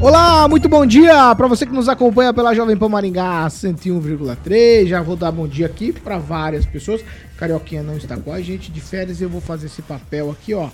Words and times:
Olá, 0.00 0.48
muito 0.48 0.66
bom 0.66 0.86
dia 0.86 1.34
para 1.34 1.46
você 1.46 1.66
que 1.66 1.74
nos 1.74 1.86
acompanha 1.86 2.32
pela 2.32 2.54
Jovem 2.54 2.74
Pan 2.74 2.88
Maringá 2.88 3.46
101,3. 3.46 4.86
Já 4.86 5.02
vou 5.02 5.14
dar 5.14 5.30
bom 5.30 5.46
dia 5.46 5.66
aqui 5.66 5.92
para 5.92 6.16
várias 6.16 6.64
pessoas. 6.64 7.04
Carioquinha 7.36 7.82
não 7.82 7.98
está 7.98 8.16
com 8.16 8.32
a 8.32 8.40
gente 8.40 8.72
de 8.72 8.80
férias, 8.80 9.20
eu 9.20 9.28
vou 9.28 9.42
fazer 9.42 9.66
esse 9.66 9.82
papel 9.82 10.30
aqui, 10.30 10.54
ó. 10.54 10.70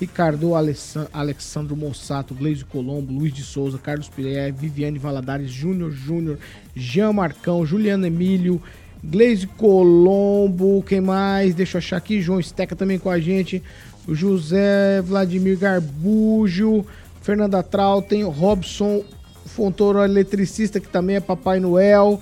Ricardo 0.00 0.52
Alexandro 0.54 1.76
Mossato, 1.76 2.34
Gleise 2.34 2.64
Colombo, 2.64 3.12
Luiz 3.12 3.34
de 3.34 3.42
Souza, 3.42 3.76
Carlos 3.76 4.08
Piré, 4.08 4.50
Viviane 4.50 4.98
Valadares, 4.98 5.50
Júnior 5.50 5.90
Júnior, 5.90 6.38
Jean 6.74 7.12
Marcão, 7.12 7.66
Juliano 7.66 8.06
Emílio, 8.06 8.62
Gleise 9.04 9.46
Colombo, 9.46 10.82
quem 10.84 11.02
mais? 11.02 11.54
Deixa 11.54 11.76
eu 11.76 11.80
achar 11.80 11.98
aqui, 11.98 12.22
João 12.22 12.40
Esteca 12.40 12.74
também 12.74 12.98
com 12.98 13.10
a 13.10 13.20
gente, 13.20 13.62
José 14.08 15.02
Vladimir 15.02 15.58
Garbujo, 15.58 16.86
Fernanda 17.20 17.62
Trautem, 17.62 18.22
Robson 18.24 19.04
Fontoro, 19.46 20.02
eletricista, 20.02 20.80
que 20.80 20.88
também 20.88 21.16
é 21.16 21.20
Papai 21.20 21.60
Noel. 21.60 22.20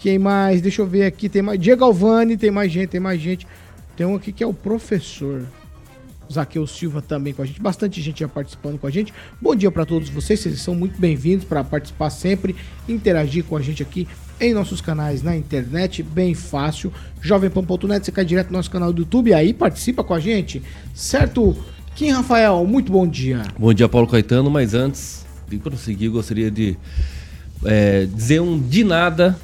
Quem 0.00 0.18
mais? 0.18 0.62
Deixa 0.62 0.82
eu 0.82 0.86
ver 0.86 1.04
aqui. 1.04 1.28
Tem 1.28 1.42
mais. 1.42 1.58
Diego 1.60 1.84
Alvani, 1.84 2.36
tem 2.36 2.50
mais 2.50 2.70
gente, 2.70 2.90
tem 2.90 3.00
mais 3.00 3.20
gente. 3.20 3.46
Tem 3.96 4.06
um 4.06 4.14
aqui 4.14 4.32
que 4.32 4.44
é 4.44 4.46
o 4.46 4.54
professor. 4.54 5.44
Zaqueu 6.32 6.66
Silva 6.66 7.00
também 7.00 7.32
com 7.32 7.42
a 7.42 7.46
gente. 7.46 7.60
Bastante 7.60 8.00
gente 8.00 8.20
já 8.20 8.28
participando 8.28 8.78
com 8.78 8.86
a 8.86 8.90
gente. 8.90 9.12
Bom 9.40 9.54
dia 9.54 9.70
para 9.70 9.84
todos 9.84 10.08
vocês. 10.08 10.40
Vocês 10.40 10.60
são 10.60 10.74
muito 10.74 11.00
bem-vindos 11.00 11.44
para 11.44 11.64
participar 11.64 12.10
sempre, 12.10 12.54
interagir 12.88 13.44
com 13.44 13.56
a 13.56 13.62
gente 13.62 13.82
aqui 13.82 14.06
em 14.40 14.54
nossos 14.54 14.80
canais 14.80 15.22
na 15.22 15.36
internet, 15.36 16.02
bem 16.02 16.34
fácil. 16.34 16.92
Jovempan.net, 17.20 18.04
você 18.04 18.12
cai 18.12 18.24
direto 18.24 18.48
no 18.48 18.58
nosso 18.58 18.70
canal 18.70 18.92
do 18.92 19.02
YouTube, 19.02 19.34
aí 19.34 19.52
participa 19.52 20.04
com 20.04 20.14
a 20.14 20.20
gente, 20.20 20.62
certo? 20.94 21.56
Kim 21.98 22.12
Rafael, 22.12 22.64
muito 22.64 22.92
bom 22.92 23.04
dia. 23.08 23.42
Bom 23.58 23.74
dia, 23.74 23.88
Paulo 23.88 24.06
Caetano. 24.06 24.48
Mas 24.48 24.72
antes 24.72 25.26
de 25.48 25.58
prosseguir, 25.58 26.12
gostaria 26.12 26.48
de 26.48 26.76
é, 27.64 28.06
dizer 28.06 28.40
um 28.40 28.56
de 28.56 28.84
nada 28.84 29.36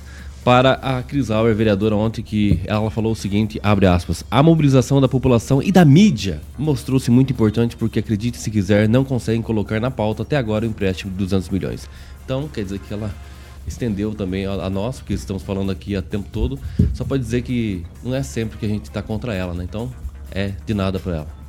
para 0.45 0.75
a 0.75 1.03
Cris 1.03 1.33
Auer, 1.33 1.53
vereadora, 1.53 1.97
ontem, 1.97 2.23
que 2.23 2.61
ela 2.65 2.93
falou 2.93 3.11
o 3.11 3.17
seguinte, 3.17 3.59
abre 3.61 3.87
aspas, 3.87 4.25
a 4.31 4.41
mobilização 4.41 5.01
da 5.01 5.09
população 5.09 5.61
e 5.61 5.73
da 5.73 5.85
mídia 5.85 6.41
mostrou-se 6.57 7.11
muito 7.11 7.33
importante 7.33 7.75
porque, 7.77 7.99
acredite 7.99 8.39
se 8.39 8.53
quiser, 8.53 8.89
não 8.89 9.03
conseguem 9.03 9.43
colocar 9.43 9.81
na 9.81 9.91
pauta 9.91 10.23
até 10.23 10.37
agora 10.37 10.65
o 10.65 10.69
empréstimo 10.69 11.11
de 11.11 11.19
200 11.19 11.49
milhões. 11.49 11.91
Então, 12.25 12.47
quer 12.47 12.63
dizer 12.63 12.79
que 12.79 12.95
ela 12.95 13.13
estendeu 13.67 14.15
também 14.15 14.47
a, 14.47 14.53
a 14.53 14.71
nós, 14.71 15.01
porque 15.01 15.15
estamos 15.15 15.43
falando 15.43 15.73
aqui 15.73 15.97
o 15.97 16.03
tempo 16.03 16.29
todo, 16.31 16.57
só 16.93 17.05
pode 17.05 17.25
dizer 17.25 17.43
que 17.43 17.85
não 18.05 18.15
é 18.15 18.23
sempre 18.23 18.59
que 18.59 18.65
a 18.65 18.69
gente 18.69 18.85
está 18.85 19.03
contra 19.03 19.35
ela, 19.35 19.53
né? 19.55 19.65
Então, 19.65 19.93
é 20.31 20.53
de 20.65 20.73
nada 20.73 21.01
para 21.01 21.17
ela. 21.17 21.44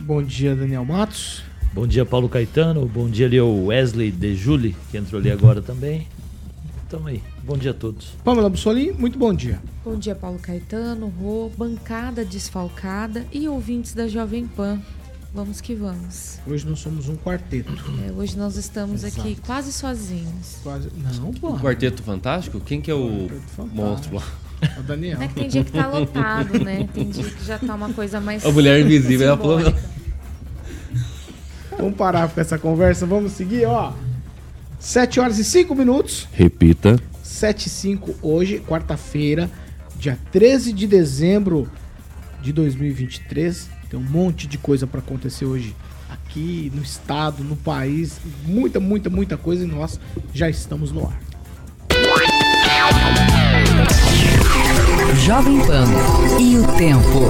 Bom 0.00 0.22
dia, 0.22 0.56
Daniel 0.56 0.84
Matos. 0.84 1.42
Bom 1.74 1.86
dia, 1.86 2.04
Paulo 2.06 2.28
Caetano. 2.28 2.86
Bom 2.86 3.08
dia 3.08 3.26
ali 3.26 3.40
o 3.40 3.66
Wesley 3.66 4.10
De 4.10 4.34
Juli, 4.34 4.74
que 4.90 4.96
entrou 4.96 5.20
ali 5.20 5.30
agora 5.30 5.60
também. 5.60 6.08
Tamo 6.88 7.06
aí. 7.06 7.22
Bom 7.44 7.56
dia 7.56 7.70
a 7.70 7.74
todos. 7.74 8.14
Pamela 8.24 8.48
Bussolini, 8.48 8.92
muito 8.92 9.18
bom 9.18 9.32
dia. 9.32 9.60
Bom 9.84 9.96
dia, 9.96 10.14
Paulo 10.14 10.38
Caetano, 10.38 11.08
Rô, 11.08 11.50
bancada 11.56 12.24
desfalcada 12.24 13.26
e 13.30 13.46
ouvintes 13.46 13.94
da 13.94 14.08
Jovem 14.08 14.46
Pan. 14.46 14.80
Vamos 15.32 15.60
que 15.60 15.74
vamos. 15.74 16.40
Hoje 16.44 16.66
nós 16.66 16.80
somos 16.80 17.08
um 17.08 17.14
quarteto. 17.14 17.72
É, 18.04 18.10
hoje 18.10 18.36
nós 18.36 18.56
estamos 18.56 19.04
Exato. 19.04 19.20
aqui 19.20 19.40
quase 19.46 19.72
sozinhos. 19.72 20.58
Quase... 20.62 20.88
Não, 21.20 21.32
pô. 21.34 21.50
Um 21.50 21.58
quarteto 21.58 22.02
fantástico? 22.02 22.58
Quem 22.58 22.80
que 22.80 22.90
é 22.90 22.94
o 22.94 23.30
monstro 23.72 24.16
lá? 24.16 24.22
O 24.78 24.82
Daniel. 24.82 25.20
É 25.22 25.28
que 25.28 25.34
tem 25.34 25.48
dia 25.48 25.64
que 25.64 25.72
tá 25.72 25.86
lotado, 25.86 26.58
né? 26.62 26.88
Tem 26.92 27.08
dia 27.08 27.24
que 27.24 27.44
já 27.44 27.58
tá 27.58 27.74
uma 27.74 27.92
coisa 27.92 28.20
mais. 28.20 28.44
A 28.44 28.50
mulher 28.50 28.80
invisível, 28.80 29.28
ela 29.28 29.36
falou. 29.36 29.74
Vamos 31.78 31.96
parar 31.96 32.28
com 32.28 32.40
essa 32.40 32.58
conversa, 32.58 33.06
vamos 33.06 33.32
seguir, 33.32 33.64
ó. 33.64 33.92
7 34.78 35.20
horas 35.20 35.38
e 35.38 35.44
5 35.44 35.74
minutos. 35.74 36.28
Repita. 36.32 36.98
7 37.22 37.66
e 37.66 37.70
5 37.70 38.14
hoje, 38.20 38.60
quarta-feira, 38.60 39.50
dia 39.98 40.18
13 40.30 40.72
de 40.72 40.86
dezembro 40.86 41.70
de 42.42 42.52
2023. 42.52 43.68
Tem 43.88 43.98
um 43.98 44.02
monte 44.02 44.46
de 44.46 44.58
coisa 44.58 44.86
para 44.86 45.00
acontecer 45.00 45.44
hoje 45.44 45.74
aqui 46.08 46.70
no 46.74 46.82
estado, 46.82 47.42
no 47.42 47.56
país, 47.56 48.20
muita, 48.44 48.78
muita, 48.78 49.08
muita 49.08 49.36
coisa 49.36 49.64
e 49.64 49.66
nós 49.66 49.98
já 50.34 50.48
estamos 50.48 50.92
no 50.92 51.06
ar. 51.06 51.20
Jovem 55.24 55.58
Pan 55.66 55.84
e 56.38 56.58
o 56.58 56.66
tempo. 56.76 57.20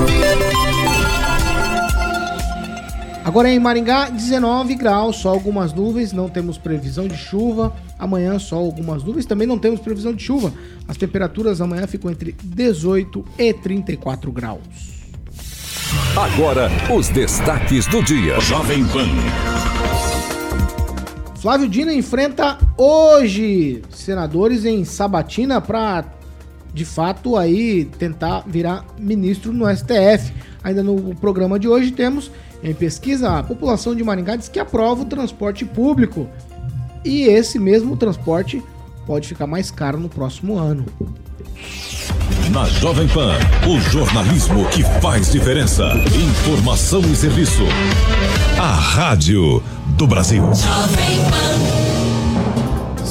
Agora 3.25 3.48
em 3.50 3.58
Maringá, 3.58 4.08
19 4.10 4.75
graus, 4.75 5.16
só 5.16 5.28
algumas 5.28 5.72
nuvens, 5.72 6.12
não 6.12 6.28
temos 6.28 6.58
previsão 6.58 7.06
de 7.06 7.16
chuva. 7.16 7.72
Amanhã 7.98 8.38
só 8.38 8.56
algumas 8.56 9.04
nuvens, 9.04 9.26
também 9.26 9.47
não 9.47 9.58
temos 9.58 9.81
previsão 9.81 10.12
de 10.12 10.22
chuva. 10.22 10.53
As 10.88 10.97
temperaturas 10.97 11.60
amanhã 11.60 11.86
ficam 11.86 12.10
entre 12.10 12.34
18 12.42 13.25
e 13.38 13.53
34 13.53 14.32
graus. 14.32 14.60
Agora, 16.16 16.70
os 16.94 17.08
destaques 17.08 17.87
do 17.87 18.02
dia. 18.02 18.41
Jovem 18.41 18.84
Pan. 18.87 19.08
Flávio 21.41 21.69
Dino 21.69 21.91
enfrenta 21.91 22.58
hoje 22.76 23.81
senadores 23.91 24.64
em 24.64 24.84
Sabatina 24.84 25.60
para 25.60 26.04
de 26.72 26.84
fato 26.84 27.36
aí 27.36 27.84
tentar 27.98 28.44
virar 28.47 28.84
ministro 28.98 29.53
no 29.53 29.66
STF. 29.75 30.32
Ainda 30.62 30.82
no 30.82 31.14
programa 31.16 31.58
de 31.58 31.69
hoje 31.69 31.91
temos 31.91 32.31
em 32.62 32.75
pesquisa 32.75 33.38
a 33.38 33.42
população 33.42 33.94
de 33.94 34.04
Maringá 34.04 34.36
diz 34.36 34.48
que 34.48 34.58
aprova 34.58 35.03
o 35.03 35.06
transporte 35.06 35.64
público 35.64 36.28
e 37.04 37.22
esse 37.22 37.58
mesmo 37.58 37.97
transporte 37.97 38.62
pode 39.06 39.28
ficar 39.28 39.47
mais 39.47 39.70
caro 39.70 39.98
no 39.98 40.08
próximo 40.08 40.58
ano. 40.58 40.84
Na 42.50 42.64
Jovem 42.64 43.08
Pan, 43.08 43.32
o 43.69 43.81
jornalismo 43.90 44.64
que 44.70 44.82
faz 45.00 45.31
diferença. 45.31 45.84
Informação 46.14 47.00
e 47.02 47.16
serviço. 47.16 47.62
A 48.58 48.75
Rádio 48.75 49.62
do 49.96 50.06
Brasil. 50.06 50.43
Jovem 50.43 51.19
Pan. 51.31 51.80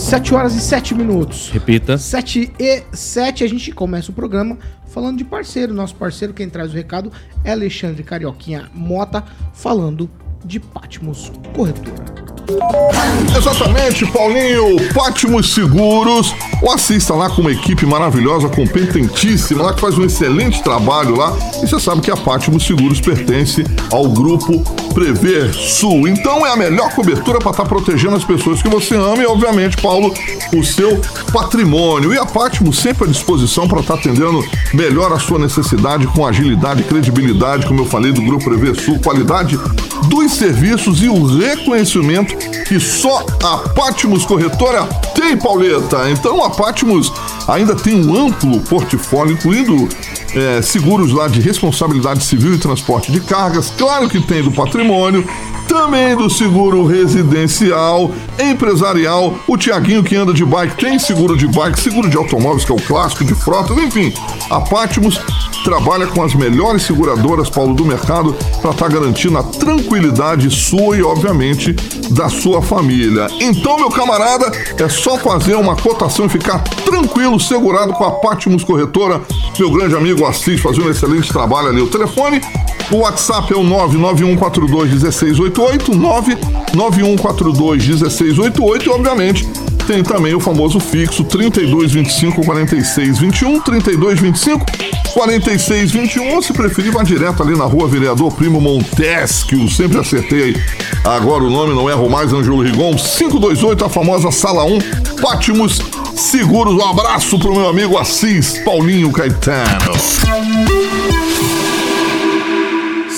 7 0.09 0.33
horas 0.33 0.55
e 0.55 0.59
7 0.59 0.95
minutos. 0.95 1.51
Repita. 1.51 1.95
7 1.95 2.51
e 2.59 2.83
7, 2.91 3.43
a 3.43 3.47
gente 3.47 3.71
começa 3.71 4.09
o 4.09 4.13
programa 4.13 4.57
falando 4.87 5.19
de 5.19 5.23
parceiro. 5.23 5.71
Nosso 5.71 5.93
parceiro, 5.93 6.33
quem 6.33 6.49
traz 6.49 6.71
o 6.71 6.75
recado 6.75 7.11
é 7.43 7.51
Alexandre 7.51 8.01
Carioquinha 8.01 8.71
Mota, 8.73 9.23
falando 9.53 10.09
de 10.43 10.59
Patmos 10.59 11.31
Corretora. 11.55 12.19
Exatamente, 13.37 14.11
Paulinho. 14.11 14.77
Pátimos 14.95 15.53
Seguros. 15.53 16.33
Ou 16.61 16.73
assista 16.73 17.13
lá 17.13 17.29
com 17.29 17.41
uma 17.41 17.51
equipe 17.51 17.85
maravilhosa, 17.85 18.49
competentíssima, 18.49 19.63
lá 19.63 19.73
que 19.73 19.79
faz 19.79 19.97
um 19.97 20.05
excelente 20.05 20.63
trabalho 20.63 21.15
lá. 21.15 21.37
E 21.61 21.67
você 21.67 21.79
sabe 21.79 22.01
que 22.01 22.09
a 22.09 22.17
Pátimos 22.17 22.65
Seguros 22.65 22.99
pertence 22.99 23.63
ao 23.91 24.09
grupo 24.09 24.63
Prever 24.99 25.53
Sul. 25.53 26.09
Então 26.09 26.45
é 26.45 26.51
a 26.51 26.57
melhor 26.57 26.93
cobertura 26.93 27.39
para 27.39 27.51
estar 27.51 27.63
protegendo 27.63 28.17
as 28.17 28.25
pessoas 28.25 28.61
que 28.61 28.67
você 28.67 28.95
ama 28.95 29.23
e, 29.23 29.25
obviamente, 29.25 29.77
Paulo, 29.77 30.13
o 30.53 30.61
seu 30.61 30.99
patrimônio. 31.31 32.13
E 32.13 32.17
a 32.17 32.25
Patmo 32.25 32.73
sempre 32.73 33.05
à 33.05 33.07
disposição 33.07 33.65
para 33.65 33.79
estar 33.79 33.93
atendendo 33.93 34.43
melhor 34.73 35.13
a 35.13 35.17
sua 35.17 35.39
necessidade 35.39 36.05
com 36.07 36.27
agilidade 36.27 36.81
e 36.81 36.83
credibilidade, 36.83 37.65
como 37.65 37.79
eu 37.79 37.85
falei, 37.85 38.11
do 38.11 38.21
Grupo 38.21 38.43
Prever 38.43 38.75
Sul, 38.75 38.99
qualidade 38.99 39.57
dos 40.09 40.33
serviços 40.33 41.01
e 41.01 41.07
o 41.07 41.37
reconhecimento 41.37 42.35
que 42.65 42.77
só 42.77 43.25
a 43.41 43.57
Patmos 43.69 44.25
Corretora 44.25 44.83
tem, 45.15 45.37
Pauleta. 45.37 46.09
Então 46.09 46.43
a 46.43 46.49
Patmos 46.49 47.11
ainda 47.47 47.73
tem 47.73 48.05
um 48.05 48.27
amplo 48.27 48.59
portfólio, 48.61 49.33
incluindo 49.33 49.87
é, 50.35 50.61
seguros 50.61 51.11
lá 51.11 51.27
de 51.27 51.41
responsabilidade 51.41 52.23
civil 52.23 52.53
e 52.53 52.57
transporte 52.57 53.11
de 53.11 53.19
cargas, 53.21 53.73
claro 53.77 54.09
que 54.09 54.19
tem 54.21 54.43
do 54.43 54.51
patrimônio, 54.51 55.27
também 55.69 56.15
do 56.15 56.27
seguro 56.31 56.83
residencial, 56.83 58.11
empresarial, 58.39 59.35
o 59.47 59.55
Tiaguinho 59.55 60.03
que 60.03 60.15
anda 60.15 60.33
de 60.33 60.43
bike 60.43 60.75
tem 60.77 60.97
seguro 60.97 61.37
de 61.37 61.47
bike, 61.47 61.79
seguro 61.79 62.09
de 62.09 62.17
automóveis, 62.17 62.65
que 62.65 62.71
é 62.71 62.75
o 62.75 62.81
clássico 62.81 63.23
de 63.23 63.35
frotas, 63.35 63.77
enfim, 63.77 64.11
a 64.49 64.59
Patmos 64.59 65.21
trabalha 65.63 66.07
com 66.07 66.23
as 66.23 66.33
melhores 66.33 66.81
seguradoras, 66.81 67.51
Paulo, 67.51 67.75
do 67.75 67.85
mercado, 67.85 68.33
para 68.61 68.71
estar 68.71 68.87
tá 68.87 68.87
garantindo 68.87 69.37
a 69.37 69.43
tranquilidade 69.43 70.49
sua 70.49 70.97
e, 70.97 71.03
obviamente, 71.03 71.73
da 72.09 72.29
sua 72.29 72.63
família. 72.63 73.27
Então, 73.39 73.77
meu 73.77 73.89
camarada, 73.89 74.51
é 74.75 74.89
só 74.89 75.17
fazer 75.17 75.53
uma 75.53 75.75
cotação 75.75 76.25
e 76.25 76.29
ficar 76.29 76.63
tranquilo, 76.63 77.39
segurado 77.39 77.93
com 77.93 78.03
a 78.05 78.11
Patmos 78.11 78.63
Corretora. 78.63 79.21
Meu 79.59 79.69
grande 79.69 79.95
amigo 79.95 80.25
Assis 80.25 80.59
fazendo 80.59 80.87
um 80.87 80.91
excelente 80.91 81.29
trabalho 81.29 81.67
ali. 81.67 81.81
O 81.81 81.87
telefone, 81.87 82.41
o 82.91 82.97
WhatsApp 82.97 83.53
é 83.53 83.55
o 83.55 83.61
991421688, 83.61 86.37
991421688 86.73 88.85
e, 88.85 88.89
obviamente, 88.89 89.47
tem 89.87 90.03
também 90.03 90.35
o 90.35 90.39
famoso 90.39 90.79
fixo 90.79 91.23
3225 91.23 92.45
4621, 92.45 93.59
3225 93.61 94.65
4621, 95.13 96.35
ou 96.35 96.41
se 96.41 96.51
preferir, 96.53 96.91
vá 96.91 97.01
direto 97.01 97.41
ali 97.41 97.57
na 97.57 97.65
rua 97.65 97.87
Vereador 97.87 98.31
Primo 98.33 98.61
Montesquieu, 98.61 99.67
sempre 99.67 99.97
acertei 99.97 100.55
agora 101.03 101.43
o 101.43 101.49
nome, 101.49 101.73
não 101.73 101.89
erro 101.89 102.07
mais, 102.07 102.31
Ângelo 102.31 102.61
Rigon, 102.61 102.95
528, 102.95 103.85
a 103.85 103.89
famosa 103.89 104.29
Sala 104.31 104.65
1, 104.65 104.77
Pátimos 105.21 105.81
Seguros. 106.15 106.75
Um 106.75 106.87
abraço 106.87 107.39
pro 107.39 107.55
meu 107.55 107.67
amigo 107.67 107.97
Assis 107.97 108.59
Paulinho 108.59 109.11
Caetano. 109.11 109.95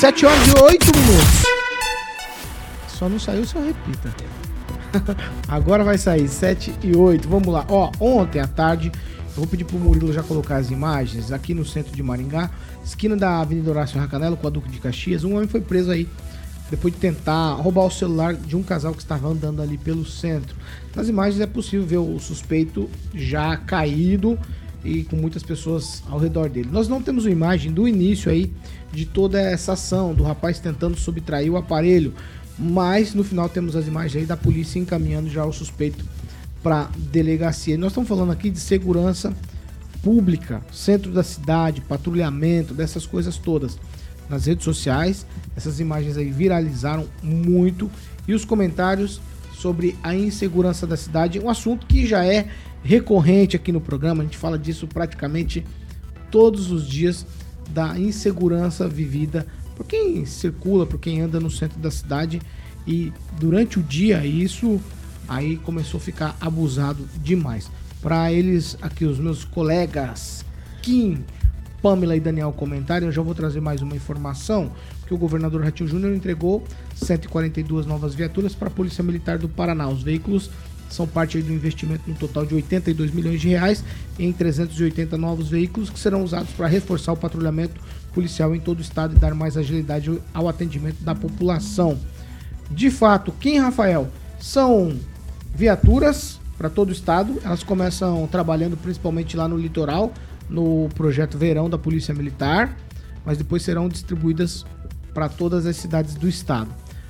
7 0.02 0.26
horas 0.26 0.48
e 0.48 0.64
8 0.64 0.86
minutos. 0.98 1.44
Só 2.88 3.08
não 3.08 3.20
saiu 3.20 3.44
eu 3.54 3.66
repita. 3.68 4.16
Agora 5.48 5.84
vai 5.84 5.96
sair 6.00 6.28
7 6.28 6.74
e 6.82 6.98
8. 6.98 7.30
Vamos 7.30 7.50
lá. 7.50 7.68
Ó, 7.70 7.92
ontem 8.00 8.40
à 8.40 8.48
tarde, 8.48 8.92
eu 8.96 9.36
vou 9.36 9.46
pedir 9.46 9.64
pro 9.64 9.78
Murilo 9.78 10.12
já 10.12 10.24
colocar 10.24 10.56
as 10.56 10.72
imagens 10.72 11.32
aqui 11.32 11.54
no 11.54 11.64
centro 11.64 11.96
de 11.96 12.02
Maringá, 12.02 12.50
esquina 12.84 13.16
da 13.16 13.42
Avenida 13.42 13.70
Horácio 13.70 14.00
Racanelo 14.00 14.36
com 14.36 14.48
a 14.48 14.50
Duque 14.50 14.72
de 14.72 14.80
Caxias. 14.80 15.24
Um 15.24 15.36
homem 15.36 15.48
foi 15.48 15.62
preso 15.62 15.92
aí 15.92 16.10
depois 16.72 16.92
de 16.96 17.00
tentar 17.00 17.54
roubar 17.54 17.86
o 17.86 17.92
celular 17.92 18.34
de 18.34 18.56
um 18.56 18.64
casal 18.64 18.94
que 18.94 19.04
estava 19.04 19.28
andando 19.28 19.62
ali 19.62 19.78
pelo 19.78 20.04
centro. 20.04 20.56
Nas 20.96 21.10
imagens 21.10 21.40
é 21.40 21.46
possível 21.46 21.86
ver 21.86 21.98
o 21.98 22.18
suspeito 22.18 22.90
já 23.14 23.56
caído 23.56 24.36
e 24.84 25.04
com 25.04 25.16
muitas 25.16 25.44
pessoas 25.44 26.02
ao 26.10 26.18
redor 26.18 26.50
dele. 26.50 26.70
Nós 26.72 26.88
não 26.88 27.04
temos 27.04 27.26
uma 27.26 27.32
imagem 27.32 27.72
do 27.72 27.88
início 27.88 28.32
aí 28.32 28.52
de 28.92 29.06
toda 29.06 29.40
essa 29.40 29.74
ação 29.74 30.14
do 30.14 30.24
rapaz 30.24 30.60
tentando 30.60 30.98
subtrair 30.98 31.52
o 31.52 31.58
aparelho, 31.58 32.14
mas 32.58 33.14
no 33.14 33.24
final 33.24 33.48
temos 33.48 33.76
as 33.76 33.88
imagens 33.88 34.22
aí 34.22 34.26
da 34.26 34.38
polícia 34.38 34.80
encaminhando 34.80 35.30
já 35.30 35.46
o 35.46 35.54
suspeito 35.54 36.04
para 36.62 36.90
delegacia. 36.98 37.78
Nós 37.78 37.92
estamos 37.92 38.08
falando 38.08 38.32
aqui 38.32 38.50
de 38.50 38.60
segurança 38.60 39.34
pública, 40.04 40.62
centro 40.72 41.12
da 41.12 41.24
cidade, 41.24 41.82
patrulhamento, 41.82 42.74
dessas 42.74 43.06
coisas 43.06 43.38
todas. 43.38 43.78
Nas 44.30 44.46
redes 44.46 44.64
sociais, 44.64 45.26
essas 45.56 45.80
imagens 45.80 46.18
aí 46.18 46.30
viralizaram 46.30 47.06
muito 47.22 47.90
e 48.28 48.34
os 48.34 48.46
comentários 48.46 49.20
sobre 49.54 49.96
a 50.02 50.16
insegurança 50.16 50.88
da 50.88 50.98
cidade, 50.98 51.40
um 51.40 51.50
assunto 51.50 51.86
que 51.86 52.06
já 52.06 52.26
é 52.26 52.48
recorrente 52.84 53.56
aqui 53.56 53.72
no 53.72 53.80
programa, 53.80 54.24
a 54.24 54.26
gente 54.26 54.38
fala 54.38 54.58
disso 54.58 54.88
praticamente 54.88 55.64
todos 56.32 56.72
os 56.72 56.88
dias 56.88 57.26
da 57.72 57.98
insegurança 57.98 58.88
vivida 58.88 59.46
por 59.76 59.86
quem 59.86 60.26
circula, 60.26 60.86
por 60.86 61.00
quem 61.00 61.22
anda 61.22 61.40
no 61.40 61.50
centro 61.50 61.80
da 61.80 61.90
cidade 61.90 62.42
e 62.86 63.12
durante 63.40 63.80
o 63.80 63.84
dia 63.84 64.26
isso 64.26 64.80
aí 65.28 65.58
começou 65.58 65.98
a 65.98 66.02
ficar 66.02 66.38
abusado 66.40 67.08
demais. 67.24 67.72
Para 68.02 68.32
eles 68.32 68.78
aqui 68.82 69.06
os 69.06 69.20
meus 69.20 69.44
colegas 69.44 70.44
Kim, 70.82 71.24
Pamela 71.82 72.16
e 72.16 72.20
Daniel 72.20 72.52
comentarem, 72.52 73.08
eu 73.08 73.12
já 73.12 73.22
vou 73.22 73.34
trazer 73.34 73.60
mais 73.60 73.82
uma 73.82 73.96
informação 73.96 74.72
que 75.08 75.14
o 75.14 75.18
governador 75.18 75.64
Ratinho 75.64 75.90
Júnior 75.90 76.14
entregou 76.14 76.64
142 76.96 77.86
novas 77.86 78.14
viaturas 78.14 78.54
para 78.54 78.68
a 78.68 78.72
Polícia 78.72 79.04
Militar 79.04 79.38
do 79.38 79.50
Paraná. 79.50 79.90
Os 79.90 80.04
veículos 80.04 80.50
são 80.92 81.08
parte 81.08 81.42
do 81.42 81.54
investimento 81.54 82.04
no 82.08 82.16
total 82.16 82.46
de 82.46 82.54
82 82.56 83.12
milhões 83.12 83.42
de 83.42 83.48
reais 83.50 83.84
em 84.20 84.32
380 84.32 85.18
novos 85.18 85.50
veículos 85.50 85.90
que 85.90 86.00
serão 86.00 86.24
usados 86.24 86.52
para 86.52 86.68
reforçar 86.68 87.14
o 87.14 87.18
patrulhamento 87.18 87.80
policial 88.14 88.56
em 88.56 88.60
todo 88.60 88.80
o 88.80 88.82
estado 88.82 89.16
e 89.16 89.20
dar 89.20 89.34
mais 89.34 89.58
agilidade 89.58 90.20
ao 90.34 90.48
atendimento 90.48 91.02
da 91.02 91.16
população. 91.16 91.98
De 92.70 92.92
fato, 92.92 93.34
quem, 93.40 93.60
Rafael, 93.60 94.10
são 94.40 94.98
viaturas 95.54 96.40
para 96.58 96.70
todo 96.70 96.90
o 96.90 96.92
estado. 96.92 97.40
Elas 97.44 97.64
começam 97.64 98.28
trabalhando 98.28 98.78
principalmente 98.78 99.36
lá 99.36 99.48
no 99.48 99.58
litoral, 99.58 100.14
no 100.50 100.90
projeto 100.96 101.38
Verão 101.38 101.70
da 101.70 101.78
Polícia 101.78 102.14
Militar, 102.14 102.78
mas 103.26 103.38
depois 103.38 103.64
serão 103.64 103.90
distribuídas 103.90 104.66
para 105.14 105.28
todas 105.28 105.66
as 105.66 105.76
cidades 105.76 106.16
do 106.16 106.28
estado. 106.28 106.70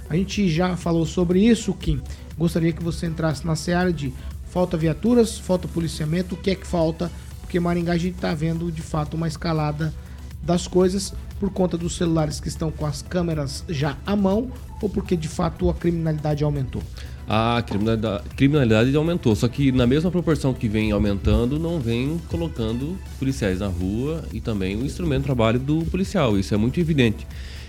A 0.10 0.16
gente 0.16 0.50
já 0.50 0.76
falou 0.76 1.06
sobre 1.06 1.40
isso, 1.40 1.74
Kim. 1.74 2.02
Gostaria 2.38 2.72
que 2.72 2.84
você 2.84 3.06
entrasse 3.06 3.46
na 3.46 3.56
seara 3.56 3.92
de 3.92 4.14
falta 4.50 4.78
viaturas, 4.78 5.38
falta 5.38 5.68
policiamento, 5.68 6.36
o 6.36 6.38
que 6.38 6.52
é 6.52 6.56
que 6.56 6.68
falta? 6.68 7.12
Porque 7.40 7.60
Maringá 7.60 7.94
a 7.94 7.98
gente 7.98 8.16
está 8.16 8.34
vendo 8.34 8.72
de 8.72 8.82
fato 8.82 9.16
uma 9.16 9.28
escalada 9.28 9.94
das 10.42 10.68
coisas 10.68 11.14
por 11.40 11.50
conta 11.52 11.78
dos 11.78 11.96
celulares 11.96 12.40
que 12.40 12.48
estão 12.48 12.72
com 12.72 12.86
as 12.86 13.02
câmeras 13.02 13.64
já 13.68 13.98
à 14.06 14.16
mão 14.16 14.52
ou 14.82 14.90
porque 14.90 15.16
de 15.16 15.28
fato 15.28 15.70
a 15.70 15.74
criminalidade 15.74 16.44
aumentou? 16.44 16.82
A 17.28 17.64
criminalidade, 17.66 18.24
criminalidade 18.36 18.96
aumentou, 18.96 19.36
só 19.36 19.48
que 19.48 19.72
na 19.72 19.88
mesma 19.88 20.12
proporção 20.12 20.54
que 20.54 20.68
vem 20.68 20.92
aumentando, 20.92 21.58
não 21.58 21.80
vem 21.80 22.20
colocando 22.30 22.98
policiais 23.18 23.60
na 23.60 23.68
rua 23.68 24.24
e 24.34 24.42
também 24.42 24.76
o 24.76 24.86
instrumento 24.86 25.22
de 25.22 25.26
trabalho 25.26 25.60
do 25.60 25.86
policial. 25.86 26.38
Isso 26.38 26.54
é 26.54 26.58
muito 26.58 26.80
evidente. 26.80 27.26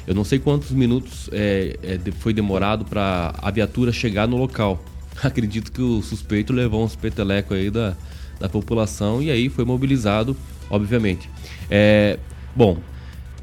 Eu 0.06 0.14
não 0.14 0.24
sei 0.24 0.38
quantos 0.38 0.70
minutos 0.70 1.28
é, 1.32 1.76
é, 1.82 2.12
foi 2.18 2.32
demorado 2.32 2.84
para 2.84 3.34
a 3.38 3.50
viatura 3.50 3.92
chegar 3.92 4.26
no 4.26 4.36
local. 4.36 4.82
Acredito 5.22 5.70
que 5.70 5.82
o 5.82 6.02
suspeito 6.02 6.52
levou 6.52 6.84
uns 6.84 6.96
petelecos 6.96 7.56
aí 7.56 7.70
da, 7.70 7.96
da 8.40 8.48
população 8.48 9.22
e 9.22 9.30
aí 9.30 9.48
foi 9.48 9.64
mobilizado, 9.64 10.36
obviamente. 10.70 11.30
É, 11.70 12.18
Bom, 12.54 12.78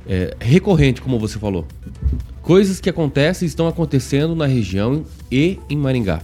é, 0.08 0.36
recorrente, 0.40 1.02
como 1.02 1.18
você 1.18 1.40
falou. 1.40 1.68
Coisas 2.44 2.80
que 2.80 2.90
acontecem 2.90 3.48
estão 3.48 3.68
acontecendo 3.68 4.36
na 4.36 4.46
região 4.46 5.04
e 5.32 5.60
em 5.68 5.76
Maringá. 5.76 6.22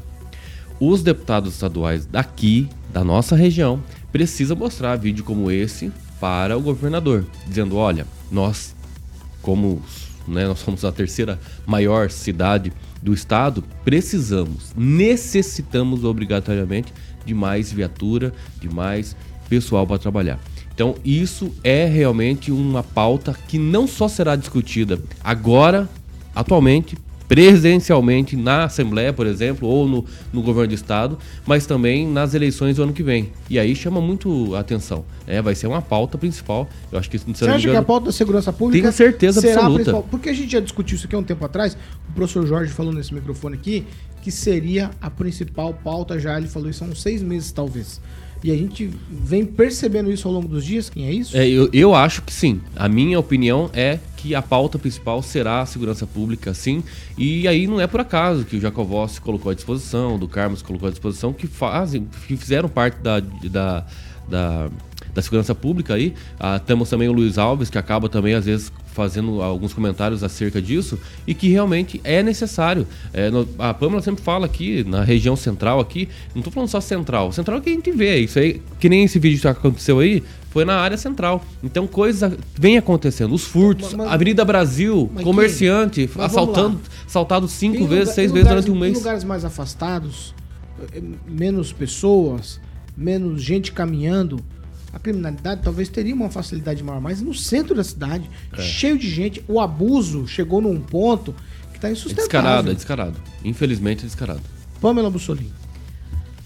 Os 0.80 1.02
deputados 1.02 1.54
estaduais 1.54 2.06
daqui, 2.06 2.70
da 2.94 3.04
nossa 3.04 3.36
região, 3.36 3.82
precisam 4.12 4.56
mostrar 4.56 4.96
vídeo 4.98 5.24
como 5.24 5.50
esse 5.50 5.92
para 6.20 6.56
o 6.58 6.62
governador, 6.62 7.26
dizendo: 7.48 7.76
olha, 7.76 8.06
nós, 8.32 8.76
como 9.42 9.82
né, 10.28 10.48
nós 10.48 10.60
somos 10.60 10.84
a 10.86 10.92
terceira 10.92 11.40
maior 11.66 12.10
cidade 12.10 12.72
do 13.02 13.14
estado, 13.14 13.64
precisamos, 13.84 14.74
necessitamos 14.76 16.04
obrigatoriamente 16.04 16.94
de 17.26 17.34
mais 17.34 17.72
viatura, 17.72 18.34
de 18.60 18.70
mais 18.70 19.16
pessoal 19.50 19.86
para 19.86 20.00
trabalhar. 20.00 20.40
Então, 20.74 20.96
isso 21.06 21.54
é 21.64 21.86
realmente 21.86 22.52
uma 22.52 22.84
pauta 22.84 23.34
que 23.48 23.58
não 23.58 23.88
só 23.88 24.08
será 24.08 24.36
discutida 24.36 25.02
agora, 25.24 25.88
atualmente, 26.36 26.98
presencialmente 27.28 28.36
na 28.36 28.66
Assembleia, 28.66 29.12
por 29.12 29.26
exemplo, 29.26 29.68
ou 29.68 29.88
no, 29.88 30.06
no 30.32 30.42
governo 30.42 30.70
do 30.70 30.76
Estado, 30.76 31.18
mas 31.46 31.66
também 31.66 32.08
nas 32.08 32.34
eleições 32.34 32.76
do 32.76 32.84
ano 32.84 32.94
que 32.94 33.04
vem. 33.04 33.32
E 33.50 33.58
aí 33.58 33.76
chama 33.76 34.00
muito 34.00 34.56
a 34.56 34.60
atenção. 34.60 35.06
É, 35.28 35.42
vai 35.42 35.56
ser 35.56 35.68
uma 35.68 35.82
pauta 35.82 36.18
principal. 36.18 36.70
Eu 36.92 37.00
acho 37.00 37.10
que 37.10 37.18
se 37.18 37.26
Você 37.26 37.46
acha 37.46 37.58
engano, 37.60 37.72
que 37.72 37.78
a 37.78 37.84
pauta 37.84 38.08
da 38.08 38.12
segurança 38.12 38.54
pública 38.54 38.82
tenho 38.82 38.94
certeza 38.94 39.42
será 39.42 39.62
absoluta. 39.62 39.84
principal? 39.84 40.08
Porque 40.10 40.30
a 40.30 40.34
gente 40.34 40.52
já 40.52 40.60
discutiu 40.60 40.96
isso 40.96 41.08
aqui 41.08 41.16
há 41.16 41.20
um 41.20 41.24
tempo 41.24 41.44
atrás. 41.44 41.76
O 42.10 42.14
professor 42.14 42.46
Jorge 42.46 42.72
falou 42.72 42.94
nesse 42.94 43.14
microfone 43.14 43.56
aqui 43.56 43.86
que 44.22 44.32
seria 44.32 44.92
a 45.02 45.10
principal 45.10 45.74
pauta 45.74 46.20
já. 46.20 46.38
Ele 46.38 46.48
falou 46.48 46.70
isso 46.70 46.84
há 46.84 46.88
uns 46.88 47.02
seis 47.02 47.22
meses, 47.22 47.52
talvez. 47.52 48.00
E 48.46 48.52
a 48.52 48.56
gente 48.56 48.92
vem 49.10 49.44
percebendo 49.44 50.12
isso 50.12 50.28
ao 50.28 50.34
longo 50.36 50.48
dos 50.48 50.64
dias, 50.64 50.88
quem 50.88 51.08
é 51.08 51.12
isso? 51.12 51.36
É, 51.36 51.50
eu, 51.50 51.68
eu 51.74 51.96
acho 51.96 52.22
que 52.22 52.32
sim. 52.32 52.62
A 52.76 52.88
minha 52.88 53.20
opinião 53.20 53.72
é 53.74 53.98
que 54.18 54.36
a 54.36 54.42
pauta 54.42 54.78
principal 54.78 55.24
será 55.24 55.62
a 55.62 55.66
segurança 55.66 56.06
pública, 56.06 56.54
sim. 56.54 56.84
E 57.18 57.48
aí 57.48 57.66
não 57.66 57.82
é 57.82 57.88
por 57.88 58.02
acaso 58.02 58.46
que 58.46 58.56
o 58.56 58.62
Jacovossi 58.62 59.20
colocou 59.20 59.52
à 59.52 59.56
disposição, 59.56 60.20
do 60.20 60.28
Carlos 60.28 60.62
colocou 60.62 60.88
à 60.88 60.92
disposição, 60.92 61.34
que 61.34 61.48
fazem, 61.48 62.08
que 62.28 62.38
fizeram 62.38 62.70
parte 62.70 63.00
da, 63.02 63.20
da, 63.20 63.84
da, 64.30 64.70
da 65.12 65.22
segurança 65.24 65.56
pública 65.56 65.96
aí. 65.96 66.14
Ah, 66.40 66.60
temos 66.60 66.88
também 66.88 67.10
o 67.10 67.14
Luiz 67.14 67.40
Alves, 67.40 67.72
que 67.72 67.80
acaba 67.80 68.08
também, 68.08 68.36
às 68.36 68.46
vezes, 68.46 68.72
fazendo 68.96 69.42
alguns 69.42 69.74
comentários 69.74 70.24
acerca 70.24 70.62
disso 70.62 70.98
e 71.28 71.34
que 71.34 71.50
realmente 71.50 72.00
é 72.04 72.24
necessário. 72.24 72.88
É, 73.14 73.30
no, 73.30 73.48
a 73.60 73.74
Pâmela 73.74 74.02
sempre 74.02 74.24
fala 74.24 74.46
aqui, 74.46 74.84
na 74.86 75.04
região 75.04 75.36
central 75.36 75.80
aqui, 75.82 76.08
não 76.34 76.40
estou 76.40 76.52
falando 76.54 76.70
só 76.70 76.80
central, 76.80 77.32
central 77.34 77.58
é 77.58 77.62
que 77.62 77.70
a 77.70 77.74
gente 77.74 77.92
vê, 77.92 78.18
isso 78.20 78.40
aí, 78.40 78.62
que 78.80 78.88
nem 78.88 79.04
esse 79.04 79.20
vídeo 79.20 79.40
que 79.42 79.48
aconteceu 79.48 80.00
aí, 80.00 80.24
foi 80.50 80.64
na 80.64 80.78
área 80.78 80.98
central. 80.98 81.44
Então 81.62 81.86
coisas 81.86 82.32
vem 82.58 82.78
acontecendo, 82.78 83.36
os 83.36 83.44
furtos, 83.44 83.88
Mas- 83.94 84.06
mas- 84.06 84.14
Avenida 84.14 84.46
Brasil, 84.46 85.12
comerciante, 85.22 86.10
Mas 86.16 86.26
assaltando, 86.28 86.80
assaltado 87.06 87.48
cinco 87.50 87.78
Tem 87.80 87.88
vezes, 87.88 88.00
lugar- 88.06 88.16
seis 88.16 88.32
em 88.32 88.34
vezes 88.34 88.48
lugares- 88.48 88.66
durante 88.66 88.72
um 88.72 88.86
Em 88.86 88.88
mês. 88.90 88.98
lugares 88.98 89.24
mais 89.26 89.44
afastados, 89.44 90.34
eh, 90.94 91.02
menos 91.28 91.74
pessoas, 91.74 92.62
menos 92.96 93.42
gente 93.42 93.74
caminhando, 93.74 94.40
a 94.96 95.00
criminalidade 95.00 95.62
talvez 95.62 95.90
teria 95.90 96.16
uma 96.16 96.30
facilidade 96.30 96.82
maior, 96.82 97.02
mas 97.02 97.22
no 97.22 97.34
centro 97.34 97.76
da 97.76 97.84
cidade, 97.84 98.30
É. 98.54 98.62
cheio 98.62 98.98
de 98.98 99.10
gente, 99.10 99.44
o 99.48 99.60
abuso 99.60 100.26
chegou 100.26 100.62
num 100.62 100.80
ponto 100.80 101.36
que 101.72 101.78
está 101.78 101.90
É 101.90 101.92
insustentável. 101.92 102.24
descarado, 102.30 102.72
é 102.72 102.74
descarado. 102.74 103.22
Infelizmente 103.44 104.00
é 104.04 104.06
descarado. 104.06 104.42
Pamela 104.80 105.10
Bussolini. 105.12 105.52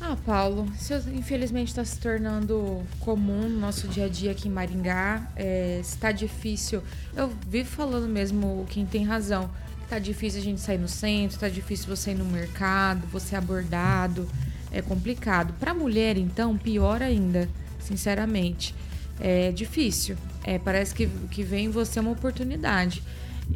Ah, 0.01 0.15
Paulo, 0.25 0.65
isso 0.79 0.94
infelizmente 1.13 1.68
está 1.68 1.86
se 1.86 2.00
tornando 2.00 2.82
comum 3.00 3.48
no 3.48 3.60
nosso 3.60 3.88
dia 3.88 4.06
a 4.06 4.10
dia 4.10 4.32
aqui 4.32 4.48
em 4.48 4.51
Maringá. 4.51 5.27
É, 5.36 5.79
está 5.82 6.12
difícil. 6.12 6.82
Eu 7.15 7.32
vivo 7.48 7.70
falando 7.70 8.08
mesmo 8.08 8.65
quem 8.70 8.86
tem 8.86 9.06
razão. 9.06 9.50
Tá 9.89 10.00
difícil 10.00 10.39
a 10.39 10.44
gente 10.44 10.62
sair 10.62 10.77
no 10.79 10.88
centro, 10.88 11.38
tá 11.38 11.50
difícil 11.50 11.88
você 11.96 12.12
ir 12.12 12.15
no 12.15 12.25
mercado, 12.25 13.06
você 13.12 13.36
abordado. 13.36 14.27
É 14.72 14.82
complicado. 14.82 15.53
Para 15.60 15.74
mulher, 15.74 16.18
então, 16.18 16.58
pior 16.58 17.01
ainda, 17.03 17.48
sinceramente. 17.79 18.75
É 19.19 19.51
difícil. 19.51 20.15
É, 20.43 20.57
parece 20.57 20.95
que, 20.95 21.07
que 21.29 21.43
vem 21.43 21.65
em 21.65 21.69
você 21.69 22.00
uma 22.00 22.12
oportunidade. 22.12 23.03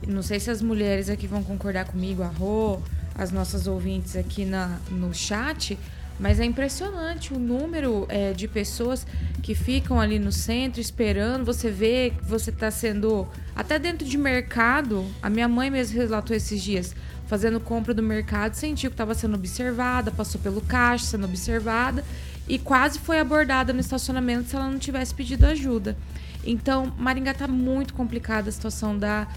Não 0.07 0.21
sei 0.21 0.39
se 0.39 0.49
as 0.49 0.61
mulheres 0.61 1.09
aqui 1.09 1.27
vão 1.27 1.43
concordar 1.43 1.85
comigo, 1.85 2.23
a 2.23 2.27
Rô, 2.27 2.79
as 3.15 3.31
nossas 3.31 3.67
ouvintes 3.67 4.15
aqui 4.15 4.43
na, 4.43 4.79
no 4.89 5.13
chat, 5.13 5.77
mas 6.19 6.39
é 6.39 6.45
impressionante 6.45 7.33
o 7.33 7.39
número 7.39 8.05
é, 8.09 8.33
de 8.33 8.47
pessoas 8.47 9.05
que 9.41 9.55
ficam 9.55 9.99
ali 9.99 10.19
no 10.19 10.31
centro 10.31 10.81
esperando. 10.81 11.45
Você 11.45 11.69
vê 11.69 12.11
que 12.17 12.25
você 12.25 12.49
está 12.49 12.69
sendo. 12.69 13.27
Até 13.55 13.79
dentro 13.79 14.07
de 14.07 14.17
mercado, 14.17 15.05
a 15.21 15.29
minha 15.29 15.47
mãe 15.47 15.69
mesmo 15.69 15.97
relatou 15.97 16.35
esses 16.35 16.61
dias, 16.61 16.95
fazendo 17.27 17.59
compra 17.59 17.93
do 17.93 18.03
mercado, 18.03 18.55
sentiu 18.55 18.89
que 18.89 18.95
estava 18.95 19.13
sendo 19.13 19.35
observada, 19.35 20.11
passou 20.11 20.39
pelo 20.41 20.61
caixa 20.61 21.05
sendo 21.05 21.25
observada 21.25 22.03
e 22.47 22.59
quase 22.59 22.99
foi 22.99 23.19
abordada 23.19 23.73
no 23.73 23.79
estacionamento 23.79 24.49
se 24.49 24.55
ela 24.55 24.69
não 24.69 24.79
tivesse 24.79 25.13
pedido 25.13 25.45
ajuda. 25.45 25.97
Então, 26.45 26.93
Maringá 26.97 27.31
está 27.31 27.47
muito 27.47 27.93
complicada 27.93 28.49
a 28.49 28.51
situação 28.51 28.97
da 28.97 29.27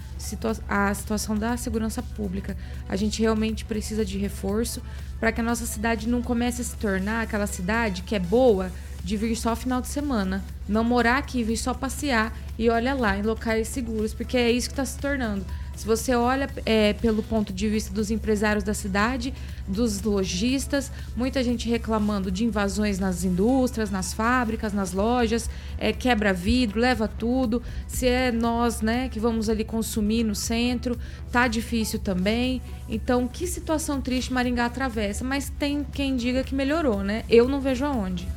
a 0.67 0.93
situação 0.93 1.37
da 1.37 1.55
segurança 1.55 2.03
pública. 2.03 2.57
A 2.89 2.95
gente 2.95 3.21
realmente 3.21 3.63
precisa 3.63 4.03
de 4.03 4.17
reforço 4.17 4.81
para 5.19 5.31
que 5.31 5.39
a 5.39 5.43
nossa 5.43 5.65
cidade 5.65 6.07
não 6.07 6.21
comece 6.21 6.61
a 6.61 6.65
se 6.65 6.75
tornar 6.75 7.21
aquela 7.21 7.47
cidade 7.47 8.01
que 8.01 8.15
é 8.15 8.19
boa 8.19 8.71
de 9.03 9.15
vir 9.15 9.37
só 9.37 9.55
final 9.55 9.79
de 9.79 9.87
semana, 9.87 10.43
não 10.67 10.83
morar 10.83 11.17
aqui, 11.17 11.43
vir 11.43 11.55
só 11.55 11.73
passear 11.73 12.33
e 12.59 12.69
olha 12.69 12.93
lá 12.93 13.17
em 13.17 13.21
locais 13.21 13.69
seguros, 13.69 14.13
porque 14.13 14.35
é 14.35 14.51
isso 14.51 14.67
que 14.67 14.73
está 14.73 14.83
se 14.83 14.97
tornando. 14.97 15.45
Se 15.77 15.85
você 15.85 16.15
olha 16.15 16.49
é, 16.65 16.93
pelo 16.93 17.21
ponto 17.21 17.53
de 17.53 17.69
vista 17.69 17.93
dos 17.93 18.09
empresários 18.09 18.63
da 18.63 18.73
cidade, 18.73 19.31
dos 19.67 20.01
lojistas, 20.01 20.91
muita 21.15 21.43
gente 21.43 21.69
reclamando 21.69 22.31
de 22.31 22.43
invasões 22.43 22.97
nas 22.97 23.23
indústrias, 23.23 23.91
nas 23.91 24.11
fábricas, 24.11 24.73
nas 24.73 24.91
lojas, 24.91 25.47
é, 25.77 25.93
quebra 25.93 26.33
vidro, 26.33 26.79
leva 26.79 27.07
tudo. 27.07 27.61
Se 27.87 28.07
é 28.07 28.31
nós, 28.31 28.81
né, 28.81 29.07
que 29.07 29.19
vamos 29.19 29.49
ali 29.49 29.63
consumir 29.63 30.23
no 30.23 30.33
centro, 30.33 30.97
tá 31.31 31.47
difícil 31.47 31.99
também. 31.99 32.59
Então, 32.89 33.27
que 33.27 33.45
situação 33.45 34.01
triste 34.01 34.33
Maringá 34.33 34.65
atravessa, 34.65 35.23
mas 35.23 35.47
tem 35.59 35.85
quem 35.93 36.15
diga 36.15 36.43
que 36.43 36.55
melhorou, 36.55 37.03
né? 37.03 37.23
Eu 37.29 37.47
não 37.47 37.61
vejo 37.61 37.85
aonde. 37.85 38.27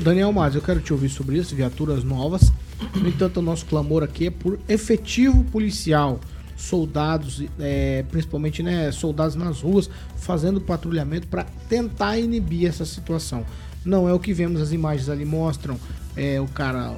Daniel 0.00 0.32
Mas, 0.32 0.54
eu 0.54 0.62
quero 0.62 0.80
te 0.80 0.90
ouvir 0.90 1.10
sobre 1.10 1.36
isso, 1.36 1.54
viaturas 1.54 2.02
novas. 2.02 2.50
No 2.94 3.06
entanto, 3.06 3.40
o 3.40 3.42
nosso 3.42 3.66
clamor 3.66 4.02
aqui 4.02 4.28
é 4.28 4.30
por 4.30 4.58
efetivo 4.66 5.44
policial. 5.44 6.18
Soldados, 6.56 7.44
é, 7.60 8.04
principalmente 8.10 8.62
né, 8.62 8.90
soldados 8.90 9.34
nas 9.34 9.60
ruas, 9.60 9.90
fazendo 10.16 10.60
patrulhamento 10.60 11.28
para 11.28 11.44
tentar 11.68 12.18
inibir 12.18 12.68
essa 12.68 12.84
situação. 12.84 13.44
Não 13.84 14.08
é 14.08 14.12
o 14.12 14.18
que 14.18 14.32
vemos, 14.32 14.60
as 14.60 14.72
imagens 14.72 15.08
ali 15.08 15.24
mostram 15.24 15.78
é, 16.16 16.40
o 16.40 16.46
cara 16.48 16.96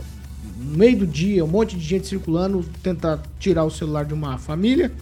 no 0.58 0.76
meio 0.76 0.98
do 0.98 1.06
dia, 1.06 1.44
um 1.44 1.48
monte 1.48 1.76
de 1.76 1.84
gente 1.84 2.06
circulando, 2.06 2.64
tenta 2.82 3.20
tirar 3.38 3.64
o 3.64 3.70
celular 3.70 4.04
de 4.04 4.14
uma 4.14 4.38
família. 4.38 4.92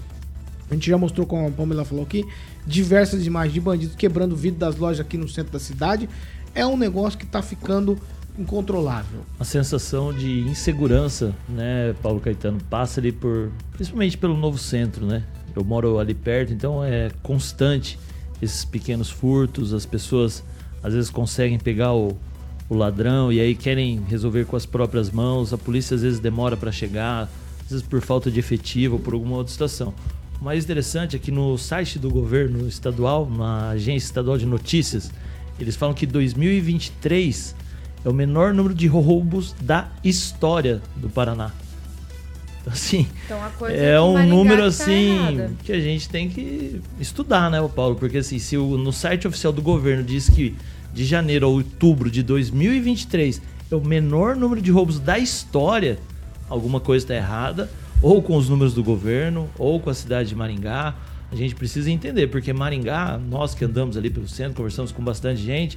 A 0.71 0.75
gente 0.75 0.91
já 0.91 0.99
mostrou, 0.99 1.27
como 1.27 1.47
a 1.47 1.51
Pamela 1.51 1.85
falou 1.85 2.05
aqui, 2.05 2.25
diversas 2.67 3.25
imagens 3.25 3.55
de 3.55 3.61
bandidos 3.61 3.95
quebrando 3.95 4.35
vidro 4.35 4.59
das 4.59 4.77
lojas 4.77 5.01
aqui 5.01 5.17
no 5.17 5.29
centro 5.29 5.53
da 5.53 5.61
cidade. 5.61 6.09
É 6.55 6.67
um 6.67 6.77
negócio 6.77 7.19
que 7.19 7.25
está 7.25 7.41
ficando 7.41 7.99
incontrolável. 8.39 9.21
Uma 9.39 9.45
sensação 9.45 10.13
de 10.13 10.41
insegurança, 10.41 11.35
né, 11.49 11.95
Paulo 12.03 12.21
Caetano? 12.21 12.59
Passa 12.69 13.01
ali 13.01 13.13
por. 13.13 13.51
Principalmente 13.73 14.17
pelo 14.19 14.37
novo 14.37 14.59
centro, 14.59 15.07
né? 15.07 15.23
Eu 15.55 15.65
moro 15.65 15.99
ali 15.99 16.15
perto, 16.15 16.53
então 16.53 16.85
é 16.85 17.11
constante 17.23 17.99
esses 18.43 18.65
pequenos 18.65 19.11
furtos, 19.11 19.73
as 19.73 19.87
pessoas 19.87 20.45
às 20.83 20.93
vezes 20.93 21.09
conseguem 21.09 21.59
pegar 21.59 21.95
o, 21.95 22.17
o 22.69 22.75
ladrão 22.75 23.33
e 23.33 23.41
aí 23.41 23.55
querem 23.55 24.03
resolver 24.09 24.45
com 24.45 24.57
as 24.57 24.67
próprias 24.67 25.11
mãos, 25.11 25.53
a 25.53 25.59
polícia 25.59 25.95
às 25.95 26.03
vezes 26.03 26.21
demora 26.21 26.57
para 26.57 26.71
chegar, 26.71 27.31
às 27.65 27.71
vezes 27.71 27.87
por 27.87 28.01
falta 28.03 28.31
de 28.31 28.39
efetivo 28.39 28.97
ou 28.97 29.01
por 29.01 29.15
alguma 29.15 29.37
outra 29.37 29.51
situação. 29.51 29.95
O 30.41 30.45
mais 30.45 30.65
interessante 30.65 31.17
é 31.17 31.19
que 31.19 31.31
no 31.31 31.57
site 31.57 31.99
do 31.99 32.11
governo 32.11 32.69
estadual, 32.69 33.29
na 33.29 33.71
agência 33.71 34.07
estadual 34.07 34.37
de 34.37 34.45
notícias, 34.45 35.11
eles 35.59 35.75
falam 35.75 35.95
que 35.95 36.05
2023 36.05 37.55
é 38.07 38.09
o 38.09 38.15
menor 38.15 38.55
número 38.55 38.73
de 38.73 38.87
roubos 38.87 39.53
da 39.61 39.89
história 40.05 40.81
do 40.95 41.11
Paraná. 41.11 41.51
Então, 42.61 42.73
assim, 42.73 43.09
Então 43.25 43.39
é 43.45 43.51
que 43.95 43.99
um 43.99 44.13
Maringá 44.13 44.35
número 44.35 44.63
tá 44.63 44.69
assim 44.69 45.17
errada. 45.17 45.53
que 45.65 45.73
a 45.73 45.81
gente 45.81 46.09
tem 46.09 46.29
que 46.29 46.81
estudar, 47.01 47.51
né, 47.51 47.59
Paulo? 47.75 47.97
Porque 47.97 48.19
assim, 48.19 48.39
se 48.39 48.57
o, 48.57 48.79
no 48.79 48.93
site 48.93 49.27
oficial 49.27 49.53
do 49.53 49.61
governo 49.61 50.05
diz 50.05 50.31
que 50.31 50.57
de 50.95 51.05
janeiro 51.05 51.47
a 51.47 51.49
outubro 51.49 52.09
de 52.09 52.23
2023 52.23 53.43
é 53.73 53.75
o 53.75 53.85
menor 53.85 54.37
número 54.37 54.63
de 54.63 54.71
roubos 54.71 55.01
da 55.01 55.19
história, 55.19 55.99
alguma 56.49 56.79
coisa 56.79 57.05
está 57.05 57.15
errada, 57.17 57.69
ou 58.01 58.23
com 58.23 58.37
os 58.37 58.49
números 58.49 58.73
do 58.73 58.85
governo, 58.85 59.51
ou 59.59 59.81
com 59.81 59.91
a 59.91 59.95
cidade 59.95 60.29
de 60.29 60.37
Maringá. 60.37 60.95
A 61.33 61.35
gente 61.35 61.57
precisa 61.57 61.91
entender, 61.91 62.29
porque 62.29 62.53
Maringá, 62.53 63.19
nós 63.19 63.53
que 63.53 63.65
andamos 63.65 63.97
ali 63.97 64.11
pelo 64.11 64.29
centro, 64.29 64.55
conversamos 64.55 64.93
com 64.93 65.03
bastante 65.03 65.43
gente, 65.43 65.77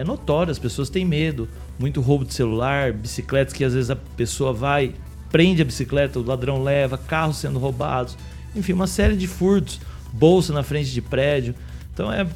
é 0.00 0.04
notório, 0.04 0.50
as 0.50 0.58
pessoas 0.58 0.88
têm 0.88 1.04
medo. 1.04 1.46
Muito 1.78 2.00
roubo 2.00 2.24
de 2.24 2.32
celular, 2.32 2.92
bicicletas 2.92 3.52
que 3.52 3.62
às 3.62 3.74
vezes 3.74 3.90
a 3.90 3.96
pessoa 3.96 4.52
vai, 4.52 4.94
prende 5.30 5.60
a 5.60 5.64
bicicleta, 5.64 6.18
o 6.18 6.22
ladrão 6.22 6.62
leva, 6.62 6.96
carros 6.96 7.36
sendo 7.36 7.58
roubados, 7.58 8.16
enfim, 8.56 8.72
uma 8.72 8.86
série 8.86 9.14
de 9.14 9.26
furtos, 9.26 9.78
bolsa 10.12 10.54
na 10.54 10.62
frente 10.62 10.90
de 10.90 11.02
prédio. 11.02 11.54
Então 11.92 12.10
é 12.10 12.26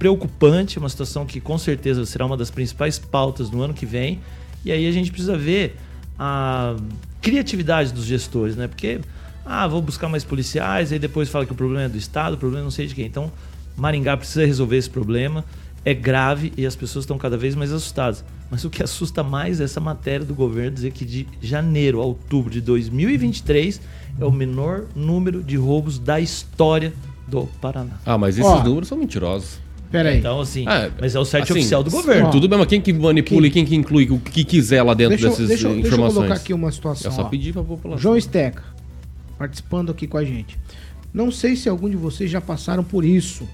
preocupante, 0.00 0.78
uma 0.78 0.88
situação 0.88 1.24
que 1.24 1.40
com 1.40 1.56
certeza 1.56 2.04
será 2.04 2.26
uma 2.26 2.36
das 2.36 2.50
principais 2.50 2.98
pautas 2.98 3.50
no 3.50 3.62
ano 3.62 3.72
que 3.72 3.86
vem. 3.86 4.20
E 4.64 4.72
aí 4.72 4.86
a 4.88 4.92
gente 4.92 5.12
precisa 5.12 5.38
ver 5.38 5.76
a 6.18 6.74
criatividade 7.20 7.92
dos 7.92 8.04
gestores, 8.04 8.56
né? 8.56 8.66
Porque, 8.66 9.00
ah, 9.46 9.68
vou 9.68 9.80
buscar 9.80 10.08
mais 10.08 10.24
policiais, 10.24 10.92
aí 10.92 10.98
depois 10.98 11.28
fala 11.28 11.46
que 11.46 11.52
o 11.52 11.54
problema 11.54 11.84
é 11.84 11.88
do 11.88 11.96
Estado, 11.98 12.34
o 12.34 12.36
problema 12.36 12.64
não 12.64 12.70
sei 12.72 12.88
de 12.88 12.96
quem. 12.96 13.06
Então, 13.06 13.30
Maringá 13.76 14.16
precisa 14.16 14.44
resolver 14.44 14.76
esse 14.76 14.90
problema. 14.90 15.44
É 15.84 15.92
grave 15.94 16.52
e 16.56 16.64
as 16.64 16.76
pessoas 16.76 17.04
estão 17.04 17.18
cada 17.18 17.36
vez 17.36 17.54
mais 17.54 17.72
assustadas. 17.72 18.24
Mas 18.50 18.64
o 18.64 18.70
que 18.70 18.82
assusta 18.82 19.22
mais 19.22 19.60
é 19.60 19.64
essa 19.64 19.80
matéria 19.80 20.24
do 20.24 20.34
governo 20.34 20.72
dizer 20.72 20.92
que 20.92 21.04
de 21.04 21.26
janeiro 21.40 22.00
a 22.00 22.04
outubro 22.04 22.50
de 22.52 22.60
2023 22.60 23.80
é 24.20 24.24
o 24.24 24.30
menor 24.30 24.84
número 24.94 25.42
de 25.42 25.56
roubos 25.56 25.98
da 25.98 26.20
história 26.20 26.92
do 27.26 27.46
Paraná. 27.60 27.98
Ah, 28.06 28.16
mas 28.18 28.38
esses 28.38 28.50
Ó. 28.50 28.62
números 28.62 28.88
são 28.88 28.98
mentirosos. 28.98 29.58
Pera 29.90 30.10
aí. 30.10 30.18
Então, 30.18 30.40
assim, 30.40 30.66
É, 30.68 30.90
mas 31.00 31.14
é 31.14 31.18
o 31.18 31.24
site 31.24 31.44
assim, 31.50 31.52
oficial 31.60 31.82
do 31.82 31.90
governo. 31.90 32.30
Tudo 32.30 32.48
bem, 32.48 32.58
mas 32.58 32.68
quem 32.68 32.80
que 32.80 32.92
manipula 32.92 33.46
e 33.46 33.50
quem 33.50 33.64
que 33.64 33.74
inclui 33.74 34.08
o 34.10 34.18
que 34.18 34.44
quiser 34.44 34.82
lá 34.82 34.94
dentro 34.94 35.10
deixa, 35.10 35.26
eu- 35.26 35.30
dessas 35.30 35.48
deixa, 35.48 35.66
eu- 35.68 35.72
deixa 35.74 35.88
eu 35.88 35.92
informações? 35.92 36.14
colocar 36.14 36.34
aqui 36.34 36.54
uma 36.54 36.70
situação. 36.72 37.10
É 37.10 37.14
só 37.14 37.22
ó. 37.22 37.24
pedir 37.28 37.52
pra 37.52 37.62
população. 37.62 38.00
João 38.02 38.16
Esteca, 38.16 38.62
participando 39.38 39.90
aqui 39.90 40.06
com 40.06 40.16
a 40.16 40.24
gente. 40.24 40.58
Não 41.12 41.30
sei 41.30 41.56
se 41.56 41.68
algum 41.68 41.90
de 41.90 41.96
vocês 41.96 42.30
já 42.30 42.40
passaram 42.40 42.82
por 42.84 43.04
isso. 43.04 43.46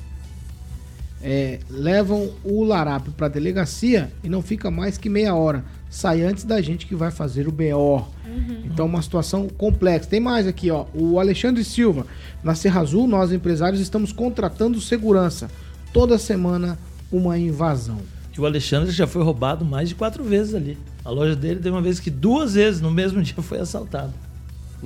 É, 1.23 1.59
levam 1.69 2.31
o 2.45 2.63
larápio 2.63 3.13
para 3.13 3.27
a 3.27 3.31
delegacia 3.31 4.13
e 4.23 4.29
não 4.29 4.43
fica 4.43 4.71
mais 4.71 4.97
que 4.97 5.09
meia 5.09 5.35
hora. 5.35 5.65
Sai 5.91 6.23
antes 6.23 6.45
da 6.45 6.61
gente 6.61 6.87
que 6.87 6.95
vai 6.95 7.11
fazer 7.11 7.49
o 7.49 7.53
BO. 7.53 8.07
Então, 8.65 8.87
uma 8.87 9.03
situação 9.03 9.49
complexa. 9.49 10.09
Tem 10.09 10.21
mais 10.21 10.47
aqui, 10.47 10.71
ó. 10.71 10.87
O 10.95 11.19
Alexandre 11.19 11.65
Silva. 11.65 12.07
Na 12.43 12.55
Serra 12.55 12.83
Azul, 12.83 13.07
nós 13.07 13.33
empresários 13.33 13.81
estamos 13.81 14.13
contratando 14.13 14.81
segurança. 14.81 15.51
Toda 15.93 16.19
semana, 16.19 16.79
uma 17.11 17.39
invasão. 17.39 17.99
E 18.37 18.41
o 18.41 18.47
Alexandre 18.47 18.93
já 18.93 19.07
foi 19.07 19.23
roubado 19.23 19.65
mais 19.65 19.89
de 19.89 19.95
quatro 19.95 20.23
vezes 20.23 20.55
ali. 20.55 20.79
A 21.05 21.11
loja 21.11 21.35
dele 21.35 21.59
tem 21.59 21.73
uma 21.73 21.83
vez 21.83 21.99
que 21.99 22.11
duas 22.11 22.55
vezes 22.55 22.81
no 22.81 22.91
mesmo 22.91 23.21
dia 23.23 23.43
foi 23.43 23.59
assaltado. 23.59 24.13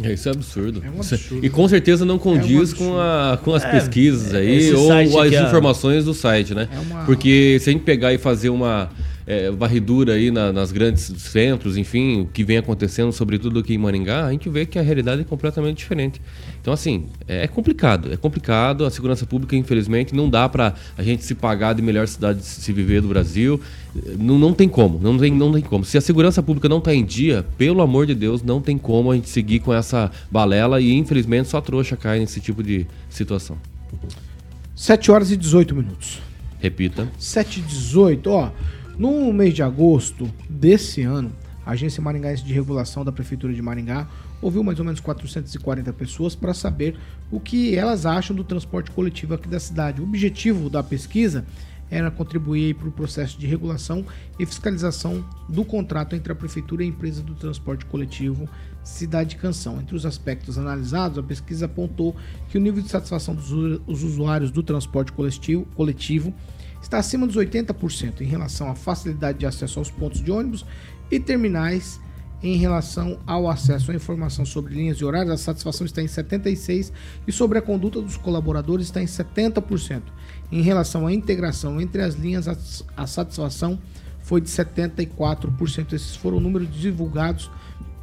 É, 0.02 0.12
Isso 0.12 0.28
é 0.28 0.32
absurdo. 0.32 0.82
É 0.84 0.88
um 0.90 0.96
absurdo. 1.00 1.44
E 1.44 1.50
com 1.50 1.68
certeza 1.68 2.04
não 2.04 2.18
condiz 2.18 2.72
É 2.72 2.74
um 2.74 2.78
com, 2.78 2.98
a, 2.98 3.38
com 3.42 3.54
as 3.54 3.64
É, 3.64 3.70
pesquisas 3.70 4.34
aí 4.34 4.56
esse 4.56 4.72
ou 4.74 4.90
as 4.92 5.32
informações 5.32 6.04
do 6.04 6.14
site, 6.14 6.54
né? 6.54 6.68
É 6.72 6.78
uma- 6.78 7.04
Porque 7.04 7.58
se 7.60 7.68
a 7.68 7.72
gente 7.72 7.82
pegar 7.82 8.12
e 8.14 8.18
fazer 8.18 8.48
uma 8.48 8.88
é, 9.32 9.50
varredura 9.50 10.14
aí 10.14 10.30
na- 10.30 10.52
nas 10.52 10.70
grandes 10.72 11.02
centros, 11.18 11.76
enfim, 11.76 12.20
o 12.22 12.26
que 12.26 12.44
vem 12.44 12.58
acontecendo, 12.58 13.12
sobretudo 13.12 13.58
aqui 13.60 13.74
em 13.74 13.78
Maringá, 13.78 14.26
a 14.26 14.32
gente 14.32 14.48
vê 14.48 14.66
que 14.66 14.78
a 14.78 14.82
realidade 14.82 15.22
é 15.22 15.24
completamente 15.24 15.78
diferente. 15.78 16.20
Então, 16.60 16.72
assim, 16.72 17.06
é 17.26 17.48
complicado. 17.48 18.12
É 18.12 18.16
complicado. 18.16 18.84
A 18.84 18.90
segurança 18.90 19.26
pública, 19.26 19.56
infelizmente, 19.56 20.14
não 20.14 20.28
dá 20.28 20.48
pra 20.48 20.74
a 20.96 21.02
gente 21.02 21.24
se 21.24 21.34
pagar 21.34 21.72
de 21.74 21.82
melhor 21.82 22.06
cidade 22.06 22.40
de 22.40 22.44
se 22.46 22.72
viver 22.72 23.00
do 23.00 23.08
Brasil. 23.08 23.60
Não, 24.18 24.38
não 24.38 24.52
tem 24.52 24.68
como. 24.68 24.98
Não 24.98 25.18
tem, 25.18 25.32
não 25.32 25.52
tem 25.52 25.62
como. 25.62 25.84
Se 25.84 25.98
a 25.98 26.00
segurança 26.00 26.42
pública 26.42 26.68
não 26.68 26.80
tá 26.80 26.94
em 26.94 27.04
dia, 27.04 27.44
pelo 27.58 27.82
amor 27.82 28.06
de 28.06 28.14
Deus, 28.14 28.42
não 28.42 28.60
tem 28.60 28.78
como 28.78 29.10
a 29.10 29.14
gente 29.16 29.28
seguir 29.28 29.58
com 29.60 29.72
essa 29.74 30.10
balela 30.30 30.80
e, 30.80 30.92
infelizmente, 30.92 31.48
só 31.48 31.60
trouxa 31.60 31.96
cai 31.96 32.20
nesse 32.20 32.40
tipo 32.40 32.62
de 32.62 32.86
situação. 33.10 33.56
7 34.74 35.10
horas 35.10 35.30
e 35.30 35.36
18 35.36 35.74
minutos. 35.74 36.20
Repita. 36.60 37.08
7 37.18 37.58
e 37.58 37.62
18, 37.62 38.30
ó. 38.30 38.50
No 38.98 39.32
mês 39.32 39.54
de 39.54 39.62
agosto 39.62 40.30
desse 40.48 41.02
ano, 41.02 41.32
a 41.64 41.72
Agência 41.72 42.02
Maringaense 42.02 42.44
de 42.44 42.52
Regulação 42.52 43.04
da 43.04 43.12
Prefeitura 43.12 43.52
de 43.52 43.62
Maringá 43.62 44.06
ouviu 44.40 44.62
mais 44.62 44.78
ou 44.78 44.84
menos 44.84 45.00
440 45.00 45.92
pessoas 45.92 46.34
para 46.34 46.52
saber 46.52 46.96
o 47.30 47.40
que 47.40 47.74
elas 47.76 48.04
acham 48.04 48.34
do 48.34 48.44
transporte 48.44 48.90
coletivo 48.90 49.34
aqui 49.34 49.48
da 49.48 49.60
cidade. 49.60 50.00
O 50.00 50.04
objetivo 50.04 50.68
da 50.68 50.82
pesquisa 50.82 51.44
era 51.90 52.10
contribuir 52.10 52.74
para 52.74 52.88
o 52.88 52.92
processo 52.92 53.38
de 53.38 53.46
regulação 53.46 54.04
e 54.38 54.46
fiscalização 54.46 55.24
do 55.48 55.64
contrato 55.64 56.16
entre 56.16 56.32
a 56.32 56.34
Prefeitura 56.36 56.82
e 56.82 56.86
a 56.86 56.88
empresa 56.88 57.22
do 57.22 57.34
transporte 57.34 57.84
coletivo 57.86 58.48
Cidade 58.82 59.36
Canção. 59.36 59.78
Entre 59.80 59.94
os 59.94 60.04
aspectos 60.06 60.58
analisados, 60.58 61.18
a 61.18 61.22
pesquisa 61.22 61.66
apontou 61.66 62.16
que 62.48 62.58
o 62.58 62.60
nível 62.60 62.82
de 62.82 62.88
satisfação 62.88 63.34
dos 63.34 63.52
usu- 63.52 63.82
os 63.86 64.02
usuários 64.02 64.50
do 64.50 64.62
transporte 64.62 65.12
coletivo, 65.12 65.66
coletivo 65.76 66.32
está 66.82 66.98
acima 66.98 67.26
dos 67.26 67.36
80% 67.36 68.20
em 68.20 68.26
relação 68.26 68.70
à 68.70 68.74
facilidade 68.74 69.38
de 69.38 69.46
acesso 69.46 69.78
aos 69.78 69.90
pontos 69.90 70.22
de 70.22 70.30
ônibus 70.30 70.66
e 71.10 71.18
terminais. 71.18 72.00
Em 72.42 72.56
relação 72.56 73.20
ao 73.24 73.48
acesso 73.48 73.92
à 73.92 73.94
informação 73.94 74.44
sobre 74.44 74.74
linhas 74.74 74.96
e 74.98 75.04
horários, 75.04 75.32
a 75.32 75.36
satisfação 75.36 75.86
está 75.86 76.02
em 76.02 76.06
76% 76.06 76.90
e 77.24 77.30
sobre 77.30 77.56
a 77.56 77.62
conduta 77.62 78.02
dos 78.02 78.16
colaboradores 78.16 78.86
está 78.86 79.00
em 79.00 79.06
70%. 79.06 80.02
Em 80.50 80.60
relação 80.60 81.06
à 81.06 81.12
integração 81.12 81.80
entre 81.80 82.02
as 82.02 82.16
linhas, 82.16 82.48
a, 82.96 83.06
satisfação 83.06 83.78
foi 84.22 84.40
de 84.40 84.48
74%. 84.48 85.92
Esses 85.92 86.16
foram 86.16 86.40
números 86.40 86.68
divulgados 86.68 87.48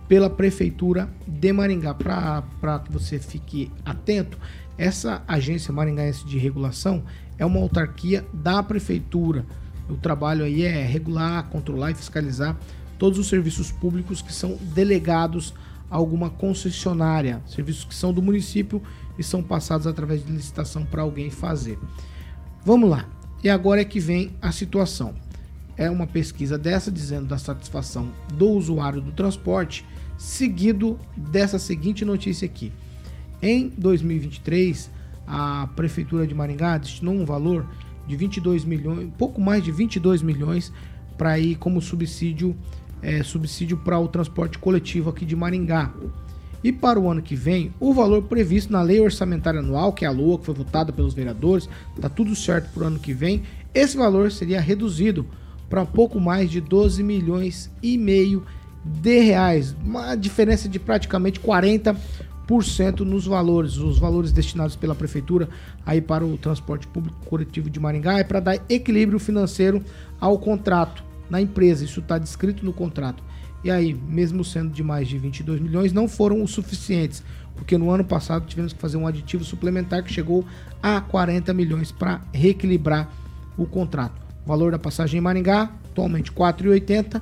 pela 0.08 0.30
Prefeitura 0.30 1.10
de 1.28 1.52
Maringá. 1.52 1.94
Para 1.94 2.80
que 2.80 2.94
você 2.94 3.20
fique 3.20 3.70
atento, 3.84 4.40
essa 4.78 5.22
agência 5.28 5.74
maringaense 5.74 6.26
de 6.26 6.38
regulação 6.38 7.04
é 7.40 7.46
uma 7.46 7.60
autarquia 7.60 8.28
da 8.32 8.62
Prefeitura. 8.62 9.46
O 9.90 9.96
trabalho 9.96 10.44
aí 10.44 10.64
é 10.64 10.86
regular, 10.86 11.50
controlar 11.50 11.92
e 11.92 11.96
fiscalizar 11.96 12.56
todos 13.00 13.18
os 13.18 13.28
serviços 13.28 13.72
públicos 13.72 14.22
que 14.22 14.34
são 14.34 14.60
delegados 14.76 15.54
a 15.90 15.96
alguma 15.96 16.30
concessionária, 16.30 17.42
serviços 17.48 17.86
que 17.86 17.96
são 17.96 18.14
do 18.14 18.22
município 18.22 18.84
e 19.18 19.24
são 19.24 19.42
passados 19.42 19.88
através 19.88 20.24
de 20.24 20.32
licitação 20.32 20.86
para 20.86 21.02
alguém 21.02 21.32
fazer. 21.32 21.80
Vamos 22.64 22.90
lá. 22.90 23.08
E 23.42 23.50
agora 23.50 23.82
é 23.82 23.86
que 23.86 24.00
vem 24.00 24.36
a 24.42 24.52
situação. 24.52 25.16
É 25.78 25.90
uma 25.90 26.06
pesquisa 26.06 26.58
dessa 26.58 26.92
dizendo 26.92 27.28
da 27.28 27.38
satisfação 27.38 28.12
do 28.34 28.50
usuário 28.50 29.00
do 29.00 29.14
transporte, 29.14 29.86
seguido 30.18 31.00
dessa 31.16 31.58
seguinte 31.58 32.04
notícia 32.04 32.46
aqui. 32.46 32.72
Em 33.42 33.70
2023, 33.70 34.92
a 35.30 35.70
prefeitura 35.76 36.26
de 36.26 36.34
Maringá 36.34 36.80
destinou 36.80 37.14
um 37.14 37.24
valor 37.24 37.66
de 38.08 38.16
22 38.16 38.66
milhões, 38.66 39.10
pouco 39.16 39.40
mais 39.40 39.64
de 39.64 39.72
22 39.72 40.24
milhões 40.24 40.74
para 41.16 41.38
ir 41.38 41.56
como 41.56 41.80
subsídio 41.80 42.58
é, 43.02 43.24
subsídio 43.24 43.78
para 43.78 44.00
o 44.00 44.08
transporte 44.08 44.58
coletivo 44.58 45.10
aqui 45.10 45.26
de 45.26 45.36
Maringá. 45.36 45.94
E 46.62 46.72
para 46.74 47.00
o 47.00 47.10
ano 47.10 47.22
que 47.22 47.36
vem, 47.36 47.74
o 47.80 47.94
valor 47.94 48.24
previsto 48.24 48.74
na 48.74 48.82
lei 48.82 49.00
orçamentária 49.00 49.62
anual, 49.62 49.94
que 49.94 50.04
é 50.04 50.08
a 50.08 50.12
LOA, 50.12 50.40
que 50.40 50.46
foi 50.46 50.56
votada 50.56 50.92
pelos 50.92 51.14
vereadores, 51.14 51.70
tá 52.02 52.10
tudo 52.10 52.36
certo 52.36 52.74
para 52.74 52.84
o 52.84 52.88
ano 52.88 53.00
que 53.00 53.14
vem, 53.14 53.44
esse 53.74 53.96
valor 53.96 54.30
seria 54.32 54.60
reduzido 54.60 55.26
para 55.70 55.86
pouco 55.86 56.20
mais 56.20 56.50
de 56.50 56.60
12 56.60 57.02
milhões 57.04 57.72
e 57.82 57.98
meio 57.98 58.44
de 58.84 59.20
reais, 59.20 59.76
uma 59.86 60.16
diferença 60.16 60.68
de 60.68 60.80
praticamente 60.80 61.40
40% 61.40 61.96
nos 63.06 63.28
valores, 63.28 63.78
os 63.78 64.00
valores 64.00 64.32
destinados 64.32 64.76
pela 64.76 64.96
prefeitura 64.96 65.50
aí 65.86 66.02
para 66.02 66.26
o 66.26 66.38
transporte 66.38 66.88
público 66.88 67.24
coletivo 67.26 67.70
de 67.70 67.80
Maringá 67.80 68.18
é 68.18 68.24
para 68.24 68.40
dar 68.40 68.60
equilíbrio 68.68 69.20
financeiro 69.20 69.84
ao 70.20 70.40
contrato 70.40 71.04
na 71.30 71.40
empresa, 71.40 71.86
isso 71.86 72.00
está 72.00 72.18
descrito 72.18 72.66
no 72.66 72.74
contrato. 72.74 73.24
E 73.64 73.70
aí, 73.70 73.94
mesmo 73.94 74.44
sendo 74.44 74.72
de 74.72 74.82
mais 74.82 75.08
de 75.08 75.18
22 75.18 75.60
milhões, 75.60 75.94
não 75.94 76.08
foram 76.08 76.42
os 76.42 76.52
suficientes, 76.52 77.22
porque 77.56 77.78
no 77.78 77.92
ano 77.92 78.04
passado 78.04 78.46
tivemos 78.48 78.74
que 78.74 78.80
fazer 78.80 78.98
um 78.98 79.06
aditivo 79.06 79.44
suplementar 79.44 80.02
que 80.04 80.12
chegou 80.12 80.46
a 80.82 81.02
40 81.02 81.54
milhões 81.54 81.92
para 81.92 82.22
reequilibrar 82.34 83.12
o 83.58 83.66
contrato. 83.66 84.20
O 84.46 84.48
valor 84.48 84.72
da 84.72 84.80
passagem 84.80 85.20
em 85.20 85.22
Maringá, 85.22 85.70
atualmente 85.92 86.32
R$ 86.32 86.38
4,80. 86.38 87.22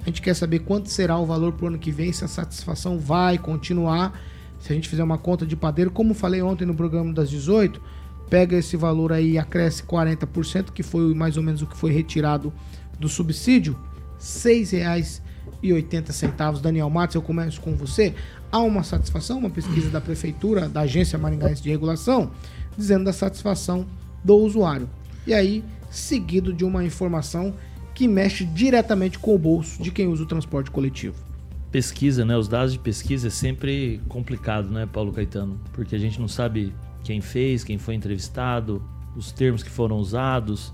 A 0.00 0.04
gente 0.06 0.22
quer 0.22 0.34
saber 0.34 0.60
quanto 0.60 0.88
será 0.88 1.18
o 1.18 1.26
valor 1.26 1.52
para 1.52 1.66
o 1.66 1.68
ano 1.68 1.78
que 1.78 1.92
vem, 1.92 2.12
se 2.12 2.24
a 2.24 2.28
satisfação 2.28 2.98
vai 2.98 3.36
continuar. 3.36 4.18
Se 4.58 4.72
a 4.72 4.74
gente 4.74 4.88
fizer 4.88 5.02
uma 5.02 5.18
conta 5.18 5.46
de 5.46 5.56
padeiro, 5.56 5.90
como 5.90 6.14
falei 6.14 6.42
ontem 6.42 6.64
no 6.64 6.74
programa 6.74 7.12
das 7.12 7.30
18, 7.30 7.80
pega 8.28 8.56
esse 8.56 8.76
valor 8.76 9.12
aí 9.12 9.32
e 9.32 9.38
acresce 9.38 9.82
40%, 9.82 10.72
que 10.72 10.82
foi 10.82 11.14
mais 11.14 11.36
ou 11.36 11.42
menos 11.42 11.62
o 11.62 11.66
que 11.66 11.76
foi 11.76 11.92
retirado 11.92 12.52
do 12.98 13.08
subsídio, 13.08 13.74
R$ 13.74 14.18
6,80. 14.18 16.60
Daniel 16.60 16.90
Matos, 16.90 17.14
eu 17.14 17.22
começo 17.22 17.60
com 17.60 17.76
você. 17.76 18.14
Há 18.50 18.58
uma 18.58 18.82
satisfação, 18.82 19.38
uma 19.38 19.50
pesquisa 19.50 19.90
da 19.90 20.00
prefeitura, 20.00 20.68
da 20.68 20.80
agência 20.80 21.18
maringaense 21.18 21.62
de 21.62 21.70
regulação, 21.70 22.32
dizendo 22.76 23.04
da 23.04 23.12
satisfação 23.12 23.86
do 24.24 24.34
usuário. 24.36 24.90
E 25.26 25.34
aí, 25.34 25.62
seguido 25.90 26.52
de 26.52 26.64
uma 26.64 26.84
informação 26.84 27.54
que 27.94 28.08
mexe 28.08 28.44
diretamente 28.44 29.18
com 29.18 29.34
o 29.34 29.38
bolso 29.38 29.82
de 29.82 29.90
quem 29.90 30.06
usa 30.06 30.22
o 30.22 30.26
transporte 30.26 30.70
coletivo. 30.70 31.27
Pesquisa, 31.70 32.24
né? 32.24 32.36
Os 32.36 32.48
dados 32.48 32.72
de 32.72 32.78
pesquisa 32.78 33.28
é 33.28 33.30
sempre 33.30 34.00
complicado, 34.08 34.70
né, 34.70 34.86
Paulo 34.86 35.12
Caetano? 35.12 35.60
Porque 35.72 35.94
a 35.94 35.98
gente 35.98 36.18
não 36.18 36.28
sabe 36.28 36.72
quem 37.04 37.20
fez, 37.20 37.62
quem 37.62 37.78
foi 37.78 37.94
entrevistado, 37.94 38.82
os 39.16 39.32
termos 39.32 39.62
que 39.62 39.70
foram 39.70 39.98
usados. 39.98 40.72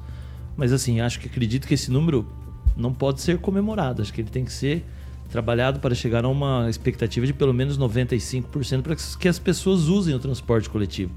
Mas 0.56 0.72
assim, 0.72 1.00
acho 1.00 1.18
que 1.18 1.26
acredito 1.26 1.66
que 1.66 1.74
esse 1.74 1.90
número 1.90 2.26
não 2.76 2.92
pode 2.92 3.20
ser 3.20 3.38
comemorado. 3.38 4.02
Acho 4.02 4.12
que 4.12 4.20
ele 4.20 4.30
tem 4.30 4.44
que 4.44 4.52
ser 4.52 4.84
trabalhado 5.30 5.80
para 5.80 5.94
chegar 5.94 6.24
a 6.24 6.28
uma 6.28 6.68
expectativa 6.68 7.26
de 7.26 7.32
pelo 7.32 7.52
menos 7.52 7.78
95% 7.78 8.82
para 8.82 8.94
que 9.18 9.28
as 9.28 9.38
pessoas 9.38 9.88
usem 9.88 10.14
o 10.14 10.18
transporte 10.18 10.70
coletivo. 10.70 11.12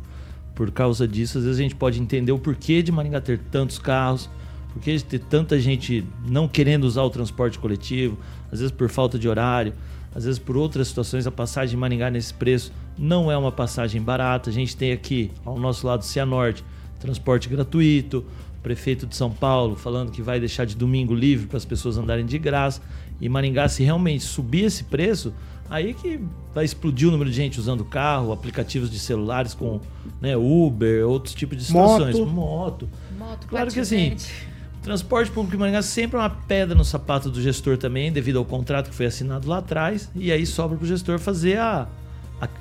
Por 0.55 0.71
causa 0.71 1.07
disso, 1.07 1.37
às 1.37 1.43
vezes 1.43 1.59
a 1.59 1.61
gente 1.61 1.75
pode 1.75 2.01
entender 2.01 2.31
o 2.31 2.39
porquê 2.39 2.81
de 2.81 2.91
Maringá 2.91 3.21
ter 3.21 3.37
tantos 3.51 3.77
carros, 3.77 4.27
porquê 4.73 4.95
de 4.95 5.05
ter 5.05 5.19
tanta 5.19 5.59
gente 5.59 6.03
não 6.25 6.47
querendo 6.47 6.85
usar 6.85 7.03
o 7.03 7.11
transporte 7.11 7.59
coletivo, 7.59 8.17
às 8.51 8.59
vezes 8.59 8.71
por 8.71 8.89
falta 8.89 9.17
de 9.17 9.27
horário, 9.27 9.73
às 10.15 10.25
vezes 10.25 10.39
por 10.39 10.57
outras 10.57 10.87
situações, 10.87 11.27
a 11.27 11.31
passagem 11.31 11.71
de 11.71 11.77
Maringá 11.77 12.09
nesse 12.09 12.33
preço 12.33 12.71
não 12.97 13.31
é 13.31 13.37
uma 13.37 13.51
passagem 13.51 14.01
barata. 14.01 14.49
A 14.49 14.53
gente 14.53 14.75
tem 14.75 14.91
aqui 14.91 15.31
ao 15.45 15.59
nosso 15.59 15.85
lado 15.85 16.03
Cianorte, 16.03 16.63
transporte 16.99 17.47
gratuito, 17.47 18.25
o 18.57 18.61
prefeito 18.63 19.05
de 19.05 19.15
São 19.15 19.29
Paulo 19.29 19.75
falando 19.75 20.11
que 20.11 20.21
vai 20.21 20.39
deixar 20.39 20.65
de 20.65 20.75
domingo 20.75 21.13
livre 21.13 21.47
para 21.47 21.57
as 21.57 21.65
pessoas 21.65 21.97
andarem 21.97 22.25
de 22.25 22.37
graça. 22.39 22.81
E 23.21 23.29
Maringá, 23.29 23.67
se 23.67 23.83
realmente 23.83 24.23
subir 24.23 24.65
esse 24.65 24.83
preço, 24.83 25.33
aí 25.69 25.93
que 25.93 26.19
vai 26.53 26.65
explodir 26.65 27.07
o 27.07 27.11
número 27.11 27.29
de 27.29 27.35
gente 27.35 27.59
usando 27.59 27.83
carro, 27.85 28.31
aplicativos 28.31 28.89
de 28.89 28.99
celulares 28.99 29.53
com 29.53 29.79
né, 30.21 30.35
Uber, 30.35 31.07
outros 31.07 31.35
tipos 31.35 31.57
de 31.57 31.65
situações. 31.65 32.17
Moto. 32.17 32.31
Moto. 32.31 32.89
Moto, 33.17 33.47
Claro 33.47 33.71
que 33.71 33.79
assim. 33.79 34.15
Transporte 34.87 35.29
público 35.29 35.57
em 35.57 35.59
Maringá 35.59 35.81
sempre 35.81 36.15
é 36.15 36.19
uma 36.21 36.29
pedra 36.29 36.73
no 36.73 36.85
sapato 36.85 37.29
do 37.29 37.41
gestor 37.41 37.77
também, 37.77 38.09
devido 38.09 38.39
ao 38.39 38.45
contrato 38.45 38.89
que 38.89 38.95
foi 38.95 39.05
assinado 39.05 39.45
lá 39.45 39.57
atrás, 39.57 40.09
e 40.15 40.31
aí 40.31 40.45
sobra 40.45 40.77
para 40.77 40.85
o 40.85 40.87
gestor 40.87 41.19
fazer 41.19 41.57
a, 41.57 41.89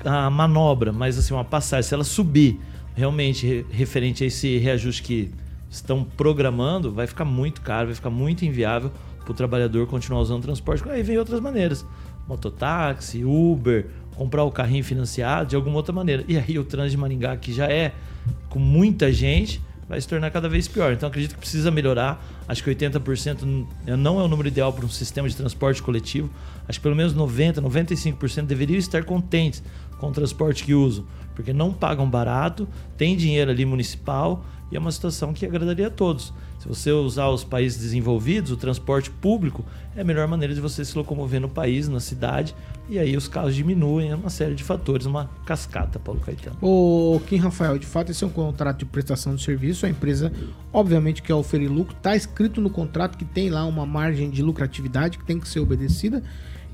a, 0.03 0.25
a 0.25 0.29
manobra, 0.29 0.91
mas 0.91 1.17
assim, 1.17 1.33
uma 1.33 1.45
passagem, 1.45 1.87
se 1.87 1.93
ela 1.93 2.03
subir 2.03 2.59
realmente 2.93 3.47
re- 3.47 3.65
referente 3.71 4.25
a 4.25 4.27
esse 4.27 4.57
reajuste 4.57 5.03
que 5.03 5.31
estão 5.69 6.03
programando, 6.03 6.91
vai 6.91 7.07
ficar 7.07 7.23
muito 7.23 7.61
caro, 7.61 7.85
vai 7.85 7.95
ficar 7.95 8.09
muito 8.09 8.43
inviável 8.43 8.91
para 9.23 9.31
o 9.31 9.33
trabalhador 9.33 9.87
continuar 9.87 10.19
usando 10.19 10.43
transporte. 10.43 10.83
Aí 10.89 11.03
vem 11.03 11.17
outras 11.17 11.39
maneiras: 11.39 11.85
mototáxi, 12.27 13.23
Uber, 13.23 13.85
comprar 14.17 14.43
o 14.43 14.51
carrinho 14.51 14.83
financiado 14.83 15.51
de 15.51 15.55
alguma 15.55 15.77
outra 15.77 15.93
maneira. 15.93 16.25
E 16.27 16.37
aí 16.37 16.59
o 16.59 16.65
trânsito 16.65 16.91
de 16.91 16.97
Maringá, 16.97 17.37
que 17.37 17.53
já 17.53 17.67
é 17.67 17.93
com 18.49 18.59
muita 18.59 19.13
gente, 19.13 19.61
vai 19.87 19.99
se 19.99 20.07
tornar 20.07 20.29
cada 20.31 20.49
vez 20.49 20.67
pior. 20.67 20.93
Então 20.93 21.07
acredito 21.07 21.33
que 21.33 21.39
precisa 21.39 21.71
melhorar. 21.71 22.23
Acho 22.47 22.63
que 22.63 22.69
80% 22.69 23.65
não 23.97 24.19
é 24.19 24.23
o 24.23 24.27
número 24.27 24.47
ideal 24.47 24.73
para 24.73 24.85
um 24.85 24.89
sistema 24.89 25.29
de 25.29 25.35
transporte 25.35 25.81
coletivo. 25.81 26.29
Acho 26.67 26.79
que 26.79 26.83
pelo 26.83 26.95
menos 26.95 27.13
90, 27.13 27.61
95% 27.61 28.45
deveriam 28.45 28.77
estar 28.77 29.03
contentes 29.03 29.63
com 29.97 30.09
o 30.09 30.11
transporte 30.11 30.63
que 30.63 30.73
usam, 30.73 31.05
porque 31.35 31.51
não 31.51 31.73
pagam 31.73 32.07
barato, 32.09 32.67
tem 32.97 33.15
dinheiro 33.15 33.49
ali 33.49 33.65
municipal 33.65 34.45
e 34.71 34.75
é 34.75 34.79
uma 34.79 34.91
situação 34.91 35.33
que 35.33 35.45
agradaria 35.45 35.87
a 35.87 35.89
todos. 35.89 36.33
Se 36.59 36.67
você 36.67 36.91
usar 36.91 37.29
os 37.29 37.43
países 37.43 37.79
desenvolvidos, 37.79 38.51
o 38.51 38.57
transporte 38.57 39.11
público 39.11 39.63
é 39.95 40.01
a 40.01 40.03
melhor 40.03 40.27
maneira 40.27 40.53
de 40.53 40.61
você 40.61 40.83
se 40.83 40.97
locomover 40.97 41.39
no 41.39 41.49
país, 41.49 41.87
na 41.87 41.99
cidade, 41.99 42.55
e 42.89 42.97
aí 42.97 43.15
os 43.15 43.27
carros 43.27 43.53
diminuem, 43.53 44.09
é 44.09 44.15
uma 44.15 44.29
série 44.29 44.55
de 44.55 44.63
fatores, 44.63 45.05
uma 45.05 45.29
cascata, 45.45 45.99
Paulo 45.99 46.19
Caetano. 46.21 46.57
O 46.61 47.21
Kim 47.27 47.37
Rafael, 47.37 47.77
de 47.77 47.85
fato, 47.85 48.11
esse 48.11 48.23
é 48.23 48.27
um 48.27 48.31
contrato 48.31 48.79
de 48.79 48.85
prestação 48.85 49.35
de 49.35 49.43
serviço. 49.43 49.85
A 49.85 49.89
empresa, 49.89 50.31
obviamente, 50.71 51.21
quer 51.21 51.35
oferir 51.35 51.69
lucro. 51.69 51.95
Está 51.95 52.15
escrito 52.15 52.61
no 52.61 52.69
contrato 52.69 53.17
que 53.17 53.25
tem 53.25 53.49
lá 53.49 53.65
uma 53.65 53.85
margem 53.85 54.29
de 54.29 54.41
lucratividade 54.41 55.17
que 55.17 55.25
tem 55.25 55.39
que 55.39 55.47
ser 55.47 55.59
obedecida. 55.59 56.23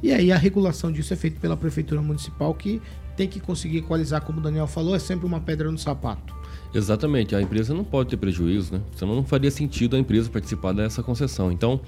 E 0.04 0.12
aí 0.12 0.32
a 0.32 0.38
regulação 0.38 0.91
disso 0.91 1.13
é 1.13 1.17
feita 1.17 1.39
pela 1.39 1.58
Prefeitura 1.58 2.02
Municipal, 2.02 2.54
que 2.54 2.82
tem 3.15 3.28
que 3.28 3.39
conseguir 3.39 3.78
equalizar, 3.78 4.22
como 4.22 4.39
o 4.39 4.41
Daniel 4.41 4.67
falou, 4.67 4.96
é 4.96 5.00
sempre 5.00 5.26
uma 5.26 5.39
pedra 5.39 5.72
no 5.72 5.78
sapato. 5.78 6.36
Exatamente, 6.74 7.36
a 7.36 7.42
empresa 7.42 7.74
não 7.74 7.84
pode 7.84 8.10
ter 8.10 8.18
prejuízo, 8.18 8.74
né? 8.74 8.82
Senão 8.96 9.16
não 9.16 9.24
faria 9.24 9.52
sentido 9.52 9.96
a 9.96 10.00
empresa 10.00 10.30
participar 10.30 10.74
dessa 10.74 11.04
concessão. 11.04 11.52
Então, 11.52 11.80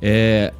é, 0.00 0.52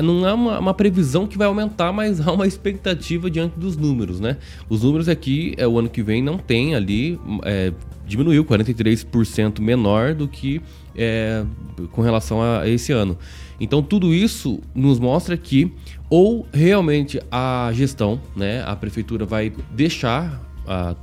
não 0.00 0.24
é 0.26 0.32
uma, 0.32 0.58
uma, 0.60 0.74
previsão 0.74 1.26
que 1.26 1.36
vai 1.36 1.48
aumentar, 1.48 1.92
mas 1.92 2.20
há 2.24 2.30
uma 2.30 2.46
expectativa 2.46 3.28
diante 3.28 3.58
dos 3.58 3.76
números, 3.76 4.20
né? 4.20 4.36
Os 4.68 4.84
números 4.84 5.08
aqui, 5.08 5.54
é, 5.56 5.66
o 5.66 5.76
ano 5.76 5.88
que 5.88 6.02
vem 6.02 6.22
não 6.22 6.38
tem 6.38 6.76
ali, 6.76 7.18
é, 7.44 7.72
diminuiu 8.06 8.44
43% 8.44 9.60
menor 9.60 10.14
do 10.14 10.28
que 10.28 10.62
é, 10.96 11.44
com 11.90 12.02
relação 12.02 12.40
a 12.40 12.68
esse 12.68 12.92
ano. 12.92 13.18
Então 13.58 13.82
tudo 13.82 14.14
isso 14.14 14.60
nos 14.74 15.00
mostra 15.00 15.36
que 15.36 15.72
ou 16.08 16.46
realmente 16.52 17.20
a 17.30 17.70
gestão, 17.72 18.20
né, 18.34 18.62
a 18.64 18.74
prefeitura 18.76 19.24
vai 19.24 19.52
deixar 19.72 20.40
a 20.66 20.94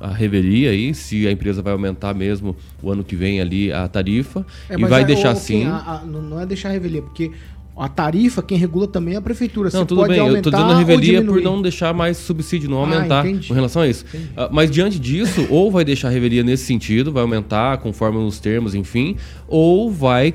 a 0.00 0.08
revelia 0.08 0.70
aí, 0.70 0.94
se 0.94 1.26
a 1.26 1.30
empresa 1.30 1.62
vai 1.62 1.72
aumentar 1.72 2.14
mesmo 2.14 2.56
o 2.82 2.90
ano 2.90 3.04
que 3.04 3.14
vem 3.14 3.40
ali 3.40 3.72
a 3.72 3.86
tarifa 3.88 4.44
é, 4.68 4.74
e 4.74 4.84
vai 4.84 5.02
é, 5.02 5.04
deixar 5.04 5.30
assim. 5.30 5.66
Não 6.06 6.40
é 6.40 6.46
deixar 6.46 6.70
a 6.70 6.72
revelia, 6.72 7.02
porque 7.02 7.30
a 7.76 7.88
tarifa, 7.88 8.40
quem 8.40 8.56
regula 8.56 8.86
também 8.86 9.14
é 9.14 9.16
a 9.16 9.20
prefeitura. 9.20 9.68
Não, 9.72 9.84
tudo 9.84 10.06
bem, 10.06 10.18
eu 10.18 10.36
estou 10.36 10.52
dizendo 10.52 10.72
a 10.72 10.78
revelia 10.78 11.24
por 11.24 11.40
não 11.40 11.60
deixar 11.60 11.92
mais 11.92 12.16
subsídio, 12.16 12.70
não 12.70 12.78
ah, 12.78 12.80
aumentar 12.82 13.26
entendi. 13.26 13.48
com 13.48 13.54
relação 13.54 13.82
a 13.82 13.88
isso. 13.88 14.04
Uh, 14.14 14.48
mas 14.52 14.70
diante 14.70 14.98
disso, 14.98 15.46
ou 15.50 15.70
vai 15.70 15.84
deixar 15.84 16.08
a 16.08 16.10
revelia 16.10 16.44
nesse 16.44 16.64
sentido, 16.64 17.10
vai 17.10 17.22
aumentar 17.22 17.78
conforme 17.78 18.18
os 18.18 18.38
termos, 18.38 18.74
enfim, 18.74 19.16
ou 19.48 19.90
vai 19.90 20.34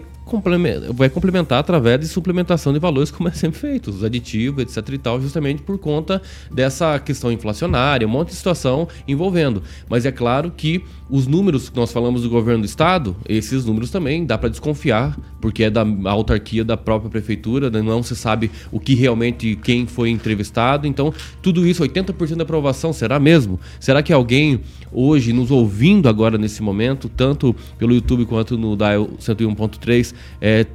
vai 0.93 1.09
complementar 1.09 1.59
através 1.59 1.99
de 1.99 2.07
suplementação 2.07 2.71
de 2.71 2.79
valores, 2.79 3.11
como 3.11 3.29
é 3.29 3.31
sempre 3.31 3.59
feito, 3.59 3.89
os 3.89 4.03
aditivos, 4.03 4.63
etc 4.63 4.93
e 4.93 4.97
tal, 4.97 5.21
justamente 5.21 5.61
por 5.61 5.77
conta 5.77 6.21
dessa 6.51 6.99
questão 6.99 7.31
inflacionária, 7.31 8.05
um 8.07 8.09
monte 8.09 8.29
de 8.29 8.35
situação 8.35 8.87
envolvendo. 9.07 9.63
Mas 9.89 10.05
é 10.05 10.11
claro 10.11 10.51
que 10.55 10.83
os 11.09 11.25
números 11.25 11.69
que 11.69 11.75
nós 11.75 11.91
falamos 11.91 12.21
do 12.21 12.29
governo 12.29 12.61
do 12.61 12.65
estado, 12.65 13.15
esses 13.27 13.65
números 13.65 13.89
também 13.89 14.25
dá 14.25 14.37
para 14.37 14.49
desconfiar, 14.49 15.17
porque 15.41 15.63
é 15.63 15.69
da 15.69 15.83
autarquia 16.05 16.63
da 16.63 16.77
própria 16.77 17.09
prefeitura, 17.09 17.69
né? 17.69 17.81
não 17.81 18.03
se 18.03 18.15
sabe 18.15 18.51
o 18.71 18.79
que 18.79 18.93
realmente 18.93 19.55
quem 19.55 19.87
foi 19.87 20.09
entrevistado. 20.09 20.85
Então, 20.85 21.13
tudo 21.41 21.65
isso, 21.65 21.81
80% 21.83 22.35
da 22.35 22.43
aprovação, 22.43 22.93
será 22.93 23.19
mesmo? 23.19 23.59
Será 23.79 24.03
que 24.03 24.13
alguém 24.13 24.61
hoje 24.91 25.33
nos 25.33 25.51
ouvindo 25.51 26.09
agora 26.09 26.37
nesse 26.37 26.61
momento, 26.61 27.09
tanto 27.09 27.55
pelo 27.77 27.93
YouTube 27.93 28.25
quanto 28.25 28.57
no 28.57 28.75
Dial 28.75 29.09
101.3, 29.19 30.13
é, 30.41 30.65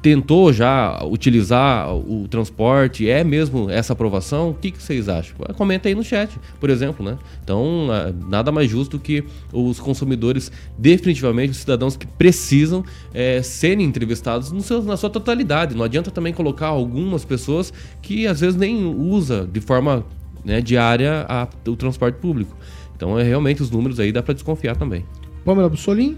tentou 0.00 0.52
já 0.52 1.02
utilizar 1.04 1.94
o 1.94 2.26
transporte? 2.28 3.08
É 3.08 3.24
mesmo 3.24 3.68
essa 3.68 3.92
aprovação? 3.92 4.50
O 4.50 4.54
que, 4.54 4.70
que, 4.70 4.82
vocês 4.82 5.08
acham? 5.08 5.36
Comenta 5.56 5.88
aí 5.88 5.94
no 5.94 6.04
chat, 6.04 6.38
por 6.60 6.70
exemplo, 6.70 7.04
né? 7.04 7.18
Então, 7.42 7.88
nada 8.28 8.52
mais 8.52 8.70
justo 8.70 8.98
que 8.98 9.24
os 9.52 9.80
consumidores, 9.80 10.52
definitivamente, 10.78 11.50
os 11.50 11.58
cidadãos 11.58 11.96
que 11.96 12.06
precisam 12.06 12.84
é, 13.12 13.42
serem 13.42 13.84
entrevistados 13.84 14.52
no 14.52 14.62
seu, 14.62 14.82
na 14.82 14.96
sua 14.96 15.10
totalidade. 15.10 15.74
Não 15.74 15.84
adianta 15.84 16.10
também 16.10 16.32
colocar 16.32 16.68
algumas 16.68 17.24
pessoas 17.24 17.72
que 18.00 18.26
às 18.26 18.40
vezes 18.40 18.56
nem 18.56 18.86
usa 18.86 19.48
de 19.50 19.60
forma 19.60 20.04
né, 20.44 20.60
diária 20.60 21.26
a, 21.28 21.48
o 21.66 21.76
transporte 21.76 22.16
público. 22.16 22.56
Então, 22.96 23.18
é 23.18 23.22
realmente 23.22 23.62
os 23.62 23.70
números 23.70 24.00
aí 24.00 24.12
dá 24.12 24.22
para 24.22 24.34
desconfiar 24.34 24.76
também. 24.76 25.04
Pamela 25.44 25.68
Bussolim? 25.68 26.16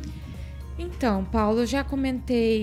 Então, 0.82 1.26
Paulo, 1.26 1.60
eu 1.60 1.66
já 1.66 1.84
comentei 1.84 2.62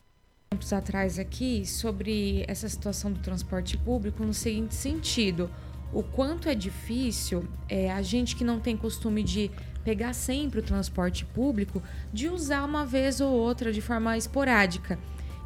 tempos 0.50 0.74
atrás 0.74 1.20
aqui 1.20 1.68
sobre 1.68 2.44
essa 2.48 2.68
situação 2.68 3.14
do 3.14 3.20
transporte 3.20 3.78
público 3.78 4.24
no 4.24 4.34
seguinte 4.34 4.74
sentido: 4.74 5.52
o 5.94 6.02
quanto 6.02 6.50
é 6.50 6.56
difícil 6.56 7.48
é, 7.70 7.92
a 7.92 8.02
gente 8.02 8.36
que 8.36 8.44
não 8.44 8.60
tem 8.60 8.76
costume 8.76 9.22
de 9.22 9.52
pegar 9.84 10.14
sempre 10.14 10.60
o 10.60 10.64
transporte 10.64 11.26
público, 11.26 11.80
de 12.12 12.28
usar 12.28 12.66
uma 12.66 12.88
vez 12.88 13.22
ou 13.22 13.32
outra 13.32 13.72
de 13.72 13.82
forma 13.82 14.18
esporádica. 14.18 14.98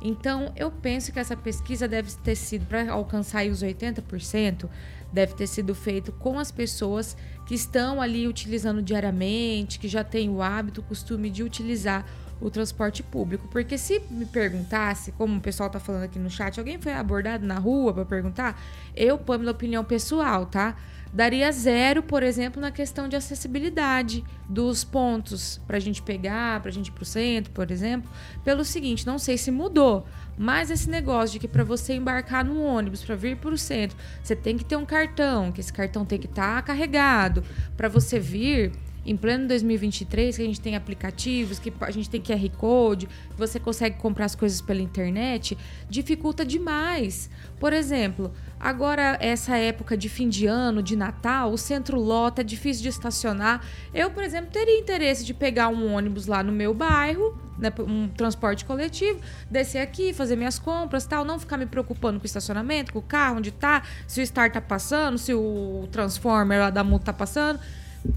Então, 0.01 0.53
eu 0.55 0.71
penso 0.71 1.11
que 1.11 1.19
essa 1.19 1.35
pesquisa 1.35 1.89
deve 1.89 2.09
ter 2.23 2.35
sido, 2.35 2.65
para 2.65 2.89
alcançar 2.89 3.45
os 3.47 3.61
80%, 3.61 4.67
deve 5.11 5.35
ter 5.35 5.45
sido 5.45 5.75
feito 5.75 6.13
com 6.13 6.39
as 6.39 6.51
pessoas 6.51 7.17
que 7.45 7.53
estão 7.53 8.01
ali 8.01 8.29
utilizando 8.29 8.81
diariamente, 8.81 9.77
que 9.77 9.89
já 9.89 10.05
têm 10.05 10.29
o 10.29 10.41
hábito, 10.41 10.79
o 10.79 10.83
costume 10.83 11.29
de 11.29 11.43
utilizar 11.43 12.03
o 12.41 12.49
transporte 12.49 13.03
público. 13.03 13.47
Porque 13.49 13.77
se 13.77 14.01
me 14.09 14.25
perguntasse, 14.25 15.11
como 15.13 15.37
o 15.37 15.41
pessoal 15.41 15.69
tá 15.69 15.79
falando 15.79 16.03
aqui 16.03 16.19
no 16.19 16.29
chat, 16.29 16.59
alguém 16.59 16.81
foi 16.81 16.93
abordado 16.93 17.45
na 17.45 17.59
rua 17.59 17.93
para 17.93 18.03
perguntar, 18.03 18.59
eu, 18.95 19.19
minha 19.39 19.51
opinião 19.51 19.83
pessoal, 19.83 20.45
tá? 20.45 20.75
Daria 21.13 21.51
zero, 21.51 22.01
por 22.01 22.23
exemplo, 22.23 22.61
na 22.61 22.71
questão 22.71 23.09
de 23.09 23.17
acessibilidade 23.17 24.23
dos 24.47 24.85
pontos 24.85 25.59
para 25.67 25.75
a 25.75 25.79
gente 25.79 26.01
pegar, 26.01 26.61
para 26.61 26.69
a 26.69 26.73
gente 26.73 26.87
ir 26.87 26.91
para 26.91 27.03
o 27.03 27.05
centro, 27.05 27.51
por 27.51 27.69
exemplo. 27.69 28.09
Pelo 28.45 28.63
seguinte, 28.63 29.05
não 29.05 29.19
sei 29.19 29.37
se 29.37 29.51
mudou, 29.51 30.05
mas 30.37 30.71
esse 30.71 30.89
negócio 30.89 31.33
de 31.33 31.39
que 31.39 31.49
para 31.49 31.65
você 31.65 31.93
embarcar 31.95 32.45
no 32.45 32.63
ônibus, 32.63 33.03
para 33.03 33.15
vir 33.15 33.35
para 33.35 33.53
o 33.53 33.57
centro, 33.57 33.97
você 34.23 34.37
tem 34.37 34.57
que 34.57 34.63
ter 34.63 34.77
um 34.77 34.85
cartão, 34.85 35.51
que 35.51 35.59
esse 35.59 35.73
cartão 35.73 36.05
tem 36.05 36.17
que 36.17 36.27
estar 36.27 36.55
tá 36.55 36.61
carregado. 36.61 37.43
Para 37.75 37.89
você 37.89 38.17
vir, 38.17 38.71
em 39.05 39.17
pleno 39.17 39.47
2023, 39.47 40.35
que 40.35 40.41
a 40.41 40.45
gente 40.45 40.61
tem 40.61 40.75
aplicativos, 40.75 41.57
que 41.57 41.73
a 41.81 41.91
gente 41.91 42.09
tem 42.09 42.21
QR 42.21 42.49
Code, 42.57 43.09
você 43.35 43.59
consegue 43.59 43.97
comprar 43.97 44.25
as 44.25 44.35
coisas 44.35 44.61
pela 44.61 44.81
internet, 44.81 45.57
dificulta 45.89 46.45
demais. 46.45 47.29
Por 47.59 47.73
exemplo, 47.73 48.31
agora 48.59 49.17
essa 49.19 49.57
época 49.57 49.97
de 49.97 50.07
fim 50.07 50.29
de 50.29 50.45
ano, 50.45 50.83
de 50.83 50.95
Natal, 50.95 51.51
o 51.51 51.57
centro 51.57 51.99
lota, 51.99 52.41
é 52.41 52.43
difícil 52.43 52.83
de 52.83 52.89
estacionar. 52.89 53.65
Eu, 53.93 54.11
por 54.11 54.23
exemplo, 54.23 54.51
teria 54.51 54.79
interesse 54.79 55.25
de 55.25 55.33
pegar 55.33 55.69
um 55.69 55.93
ônibus 55.93 56.27
lá 56.27 56.43
no 56.43 56.51
meu 56.51 56.73
bairro, 56.73 57.35
né, 57.57 57.71
um 57.79 58.07
transporte 58.07 58.65
coletivo, 58.65 59.19
descer 59.49 59.79
aqui, 59.79 60.13
fazer 60.13 60.35
minhas 60.35 60.59
compras, 60.59 61.05
tal, 61.05 61.25
não 61.25 61.39
ficar 61.39 61.57
me 61.57 61.65
preocupando 61.65 62.19
com 62.19 62.23
o 62.23 62.25
estacionamento, 62.25 62.93
com 62.93 62.99
o 62.99 63.03
carro, 63.03 63.37
onde 63.37 63.51
tá, 63.51 63.83
se 64.07 64.21
o 64.21 64.25
Star 64.25 64.51
tá 64.51 64.61
passando, 64.61 65.17
se 65.17 65.33
o 65.33 65.87
Transformer 65.91 66.59
lá 66.59 66.69
da 66.69 66.83
multa 66.83 67.05
tá 67.05 67.13
passando 67.13 67.59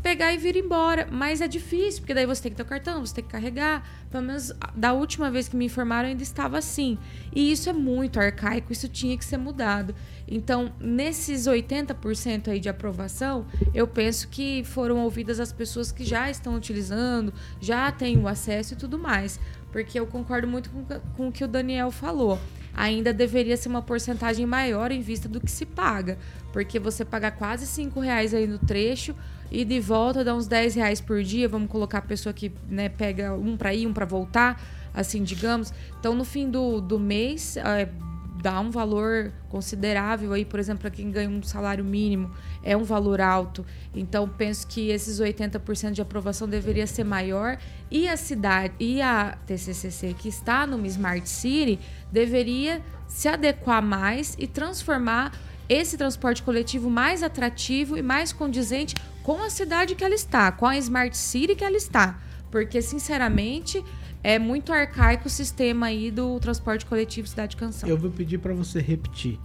pegar 0.03 0.33
e 0.33 0.39
vir 0.39 0.57
embora. 0.57 1.09
Mas 1.11 1.41
é 1.41 1.49
difícil, 1.49 2.01
porque 2.01 2.15
daí 2.15 2.27
você 2.27 2.43
tem 2.43 2.51
que 2.51 2.57
ter 2.57 2.63
o 2.63 2.67
cartão, 2.67 3.05
você 3.05 3.15
tem 3.15 3.25
que 3.25 3.31
carregar. 3.31 3.87
Pelo 4.11 4.25
menos 4.25 4.53
da 4.75 4.93
última 4.93 5.31
vez 5.31 5.49
que 5.49 5.57
me 5.57 5.67
informaram 5.67 6.09
ainda 6.09 6.23
estava 6.23 6.59
assim. 6.59 6.99
E 7.35 7.51
isso 7.51 7.69
é 7.69 7.73
muito 7.73 8.19
arcaico, 8.19 8.73
isso 8.73 8.89
tinha 8.89 9.17
que 9.17 9.25
ser 9.25 9.37
mudado. 9.37 9.95
Então, 10.27 10.73
nesses 10.81 11.47
80% 11.47 12.49
aí 12.49 12.61
de 12.61 12.69
aprovação, 12.69 13.47
eu 13.75 13.87
penso 13.87 14.29
que 14.29 14.65
foram 14.65 14.99
ouvidas 14.99 15.39
as 15.39 15.53
pessoas 15.53 15.93
que 15.93 16.05
já 16.05 16.31
estão 16.31 16.55
utilizando, 16.55 17.33
já 17.61 17.91
têm 17.93 18.19
o 18.19 18.27
acesso 18.27 18.75
e 18.75 18.77
tudo 18.77 18.99
mais. 18.99 19.39
Porque 19.71 19.99
eu 19.99 20.07
concordo 20.07 20.47
muito 20.47 20.71
com, 20.71 20.85
com 21.17 21.29
o 21.29 21.33
que 21.33 21.45
o 21.45 21.49
Daniel 21.49 21.91
falou 21.91 22.39
ainda 22.75 23.13
deveria 23.13 23.57
ser 23.57 23.69
uma 23.69 23.83
porcentagem 23.83 24.45
maior 24.45 24.91
em 24.91 25.01
vista 25.01 25.29
do 25.29 25.41
que 25.41 25.51
se 25.51 25.65
paga. 25.65 26.19
Porque 26.53 26.79
você 26.79 27.05
pagar 27.05 27.33
quase 27.33 27.67
5 27.67 28.01
reais 28.01 28.35
aí 28.35 28.47
no 28.47 28.59
trecho 28.59 29.15
e 29.51 29.65
de 29.65 29.81
volta 29.81 30.25
dá 30.25 30.35
uns 30.35 30.47
10 30.47 30.75
reais 30.75 31.01
por 31.01 31.23
dia, 31.23 31.49
vamos 31.49 31.71
colocar 31.71 31.99
a 31.99 32.03
pessoa 32.03 32.33
que 32.33 32.53
né, 32.69 32.89
pega 32.89 33.35
um 33.35 33.57
para 33.57 33.73
ir, 33.73 33.87
um 33.87 33.93
para 33.93 34.05
voltar, 34.05 34.61
assim, 34.93 35.23
digamos. 35.23 35.73
Então, 35.99 36.15
no 36.15 36.25
fim 36.25 36.51
do, 36.51 36.81
do 36.81 36.99
mês, 36.99 37.57
é, 37.57 37.89
dá 38.43 38.61
um 38.61 38.71
valor 38.71 39.33
considerável 39.49 40.33
aí, 40.33 40.45
por 40.45 40.61
exemplo, 40.61 40.83
para 40.83 40.91
quem 40.91 41.11
ganha 41.11 41.31
um 41.31 41.43
salário 41.43 41.85
mínimo, 41.85 42.31
é 42.65 42.77
um 42.77 42.83
valor 42.83 43.21
alto. 43.21 43.65
Então, 43.95 44.29
penso 44.29 44.67
que 44.67 44.89
esses 44.89 45.21
80% 45.21 45.93
de 45.93 46.03
aprovação 46.03 46.49
deveria 46.49 46.87
ser 46.87 47.05
maior 47.05 47.59
e 47.91 48.09
a 48.09 48.17
cidade 48.17 48.75
e 48.81 49.01
a 49.01 49.39
TCCC 49.47 50.15
que 50.15 50.29
está 50.29 50.67
numa 50.67 50.87
Smart 50.87 51.29
City 51.29 51.79
deveria 52.11 52.83
se 53.07 53.29
adequar 53.29 53.83
mais 53.83 54.35
e 54.39 54.47
transformar 54.47 55.33
esse 55.69 55.97
transporte 55.97 56.43
coletivo 56.43 56.91
mais 56.91 57.23
atrativo 57.23 57.97
e 57.97 58.03
mais 58.03 58.33
condizente 58.33 58.95
com 59.23 59.43
a 59.43 59.49
cidade 59.49 59.95
que 59.95 60.05
ela 60.05 60.15
está, 60.15 60.51
com 60.51 60.67
a 60.67 60.77
Smart 60.77 61.17
City 61.17 61.55
que 61.55 61.65
ela 61.65 61.77
está. 61.77 62.19
Porque, 62.51 62.81
sinceramente, 62.83 63.83
é 64.23 64.39
muito 64.39 64.73
arcaico 64.73 65.27
o 65.27 65.31
sistema 65.31 65.87
aí 65.87 66.11
do 66.11 66.39
transporte 66.41 66.87
coletivo 66.87 67.29
Cidade 67.29 67.57
Canção. 67.57 67.89
Eu 67.89 67.97
vou 67.97 68.11
pedir 68.11 68.39
pra 68.39 68.55
você 68.55 68.81
repetir. 68.81 69.39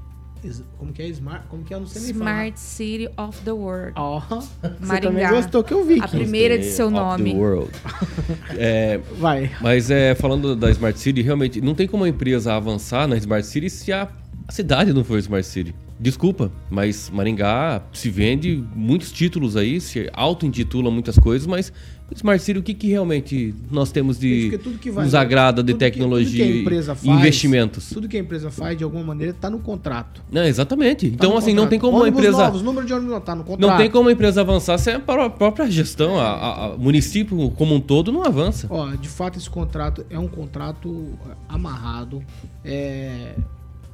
Como 0.77 0.93
que 0.93 1.01
é 1.01 1.07
Smart? 1.07 1.45
Como 1.49 1.63
que 1.63 1.73
é? 1.73 1.75
Eu 1.75 1.81
não 1.81 1.87
sei 1.87 2.01
nem 2.01 2.11
Smart 2.11 2.59
City 2.59 3.09
of 3.17 3.39
the 3.41 3.51
World. 3.51 3.93
falar. 3.93 4.07
Ó, 4.07 4.19
você 4.19 4.47
Maringá. 4.79 4.99
também 5.09 5.29
gostou 5.29 5.63
que 5.63 5.73
eu 5.73 5.83
vi. 5.85 5.99
A 6.01 6.07
primeira 6.07 6.57
de 6.57 6.65
seu 6.65 6.87
Of 6.87 6.95
the 6.95 6.99
nome. 7.01 7.33
world. 7.35 7.71
É, 8.57 8.99
Vai. 9.17 9.51
mas 9.61 9.89
é, 9.91 10.15
falando 10.15 10.55
da 10.55 10.69
Smart 10.71 10.99
City, 10.99 11.21
realmente, 11.21 11.61
não 11.61 11.73
tem 11.75 11.87
como 11.87 12.03
a 12.03 12.09
empresa 12.09 12.53
avançar 12.53 13.07
na 13.07 13.15
Smart 13.17 13.45
City 13.45 13.69
se 13.69 13.91
a, 13.91 14.07
a 14.47 14.51
cidade 14.51 14.91
não 14.93 15.03
for 15.03 15.17
Smart 15.19 15.45
City. 15.45 15.73
Desculpa, 15.99 16.49
mas 16.69 17.09
Maringá 17.09 17.81
se 17.91 18.09
vende 18.09 18.63
muitos 18.73 19.11
títulos 19.11 19.57
aí, 19.57 19.81
se 19.81 20.09
auto-intitula 20.13 20.89
muitas 20.89 21.17
coisas, 21.19 21.45
mas 21.45 21.73
Smart 22.15 22.41
City, 22.41 22.57
o 22.57 22.63
que, 22.63 22.73
que 22.73 22.87
realmente 22.87 23.53
nós 23.69 23.91
temos 23.91 24.17
de 24.17 24.57
que 24.81 24.89
vai- 24.89 25.03
nos 25.03 25.13
agrada 25.13 25.61
de 25.61 25.73
que- 25.73 25.79
tecnologia 25.79 26.43
que 26.45 26.51
a 26.53 26.55
empresa 26.61 26.93
e 26.93 27.05
faz, 27.05 27.19
investimentos? 27.19 27.89
Tudo 27.89 28.07
que 28.07 28.15
a 28.17 28.19
empresa 28.19 28.49
faz, 28.49 28.77
de 28.77 28.83
alguma 28.83 29.03
maneira, 29.03 29.33
tá 29.33 29.49
no 29.49 29.59
contrato. 29.59 30.23
Não, 30.31 30.43
exatamente. 30.43 31.07
Tá 31.09 31.13
Então, 31.15 31.37
assim, 31.37 31.51
não 31.53 31.63
contrato. 31.63 31.69
tem 31.69 31.79
como 31.79 31.97
a 31.97 32.01
Ônibus 32.01 32.19
empresa... 32.21 32.37
Novos, 32.45 32.61
número 32.63 32.87
de 32.87 32.93
ônibus 32.93 33.11
não 33.13 33.21
tá 33.21 33.35
no 33.35 33.43
contrato. 33.43 33.69
Não 33.69 33.77
tem 33.77 33.91
como 33.91 34.07
a 34.09 34.11
empresa 34.11 34.39
avançar 34.41 34.77
se 34.79 34.89
a 34.89 34.99
pró- 34.99 35.29
própria 35.29 35.69
gestão, 35.69 36.17
a, 36.17 36.23
a- 36.29 36.65
a- 36.65 36.75
o 36.75 36.79
município 36.79 37.51
como 37.51 37.75
um 37.75 37.79
todo 37.81 38.11
não 38.11 38.23
avança. 38.23 38.65
Ó, 38.71 38.89
de 38.95 39.09
fato, 39.09 39.37
esse 39.37 39.49
contrato 39.49 40.03
é 40.09 40.17
um 40.17 40.27
contrato 40.29 41.09
é, 41.29 41.33
amarrado. 41.53 42.23
É, 42.65 43.35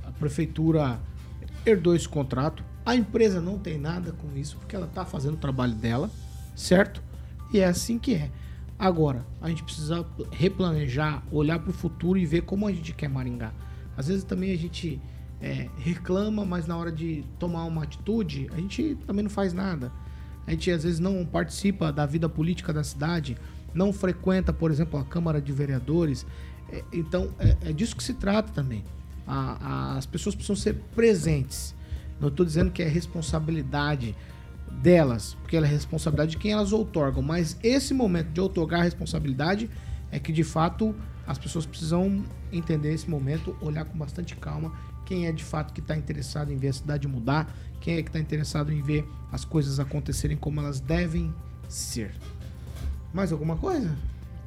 a 0.08 0.12
prefeitura 0.12 1.00
herdou 1.65 1.95
esse 1.95 2.08
contrato. 2.08 2.63
A 2.86 2.95
empresa 2.95 3.41
não 3.41 3.58
tem 3.58 3.78
nada 3.78 4.12
com 4.12 4.36
isso, 4.38 4.58
porque 4.58 4.75
ela 4.75 4.88
tá 4.88 5.06
fazendo 5.06 5.34
o 5.34 5.38
trabalho 5.38 5.73
dela, 5.73 6.10
certo? 6.56 7.01
E 7.51 7.60
é 7.60 7.65
assim 7.65 7.97
que 7.97 8.13
é. 8.13 8.32
Agora, 8.78 9.25
a 9.41 9.49
gente 9.49 9.63
precisa 9.63 10.06
replanejar, 10.32 11.23
olhar 11.32 11.60
para 11.60 11.69
o 11.69 11.73
futuro 11.73 12.19
e 12.19 12.25
ver 12.25 12.41
como 12.41 12.67
a 12.67 12.71
gente 12.71 12.93
quer 12.93 13.08
Maringá. 13.08 13.54
Às 13.97 14.08
vezes 14.08 14.23
também 14.23 14.51
a 14.51 14.58
gente 14.58 15.01
é, 15.41 15.69
reclama, 15.78 16.45
mas 16.45 16.67
na 16.67 16.75
hora 16.75 16.91
de 16.91 17.23
tomar 17.39 17.63
uma 17.63 17.84
atitude, 17.84 18.49
a 18.54 18.58
gente 18.58 18.97
também 19.08 19.23
não 19.23 19.30
faz 19.30 19.54
nada. 19.54 19.91
A 20.45 20.51
gente 20.51 20.69
às 20.69 20.84
vezes 20.84 20.99
não 20.99 21.25
participa 21.25 21.91
da 21.91 22.06
vida 22.06 22.28
política 22.28 22.73
da 22.73 22.84
cidade, 22.84 23.38
não 23.73 23.91
frequenta, 23.93 24.54
por 24.54 24.69
exemplo, 24.71 24.99
a 24.99 25.06
Câmara 25.06 25.41
de 25.41 25.51
Vereadores. 25.51 26.25
É, 26.69 26.84
então, 26.91 27.30
é, 27.39 27.58
é 27.69 27.73
disso 27.73 27.95
que 27.95 28.04
se 28.04 28.13
trata 28.13 28.51
também. 28.51 28.84
A- 29.27 29.57
a- 29.93 29.97
as 29.97 30.05
pessoas 30.05 30.35
precisam 30.35 30.55
ser 30.55 30.75
presentes. 30.95 31.73
Não 32.19 32.29
estou 32.29 32.45
dizendo 32.45 32.71
que 32.71 32.81
é 32.81 32.88
responsabilidade 32.88 34.15
delas, 34.81 35.35
porque 35.41 35.55
ela 35.57 35.65
é 35.65 35.69
responsabilidade 35.69 36.31
de 36.31 36.38
quem 36.38 36.51
elas 36.51 36.71
outorgam, 36.73 37.21
mas 37.21 37.57
esse 37.63 37.93
momento 37.93 38.29
de 38.29 38.41
outorgar 38.41 38.81
a 38.81 38.83
responsabilidade 38.83 39.69
é 40.11 40.19
que 40.19 40.31
de 40.31 40.43
fato 40.43 40.95
as 41.25 41.38
pessoas 41.38 41.65
precisam 41.65 42.23
entender 42.51 42.93
esse 42.93 43.09
momento, 43.09 43.55
olhar 43.61 43.85
com 43.85 43.97
bastante 43.97 44.35
calma 44.35 44.71
quem 45.05 45.27
é 45.27 45.31
de 45.31 45.43
fato 45.43 45.71
que 45.73 45.79
está 45.79 45.95
interessado 45.95 46.51
em 46.51 46.57
ver 46.57 46.69
a 46.69 46.73
cidade 46.73 47.07
mudar, 47.07 47.53
quem 47.79 47.97
é 47.97 48.01
que 48.01 48.09
está 48.09 48.19
interessado 48.19 48.71
em 48.73 48.81
ver 48.81 49.07
as 49.31 49.45
coisas 49.45 49.79
acontecerem 49.79 50.35
como 50.35 50.59
elas 50.59 50.79
devem 50.79 51.33
ser. 51.69 52.11
Mais 53.13 53.31
alguma 53.31 53.55
coisa? 53.55 53.95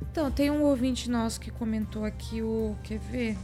Então, 0.03 0.31
tem 0.31 0.51
um 0.51 0.63
ouvinte 0.63 1.09
nosso 1.09 1.41
que 1.41 1.51
comentou 1.51 2.05
aqui 2.05 2.43
o. 2.43 2.77
Quer 2.83 2.99
ver? 2.99 3.37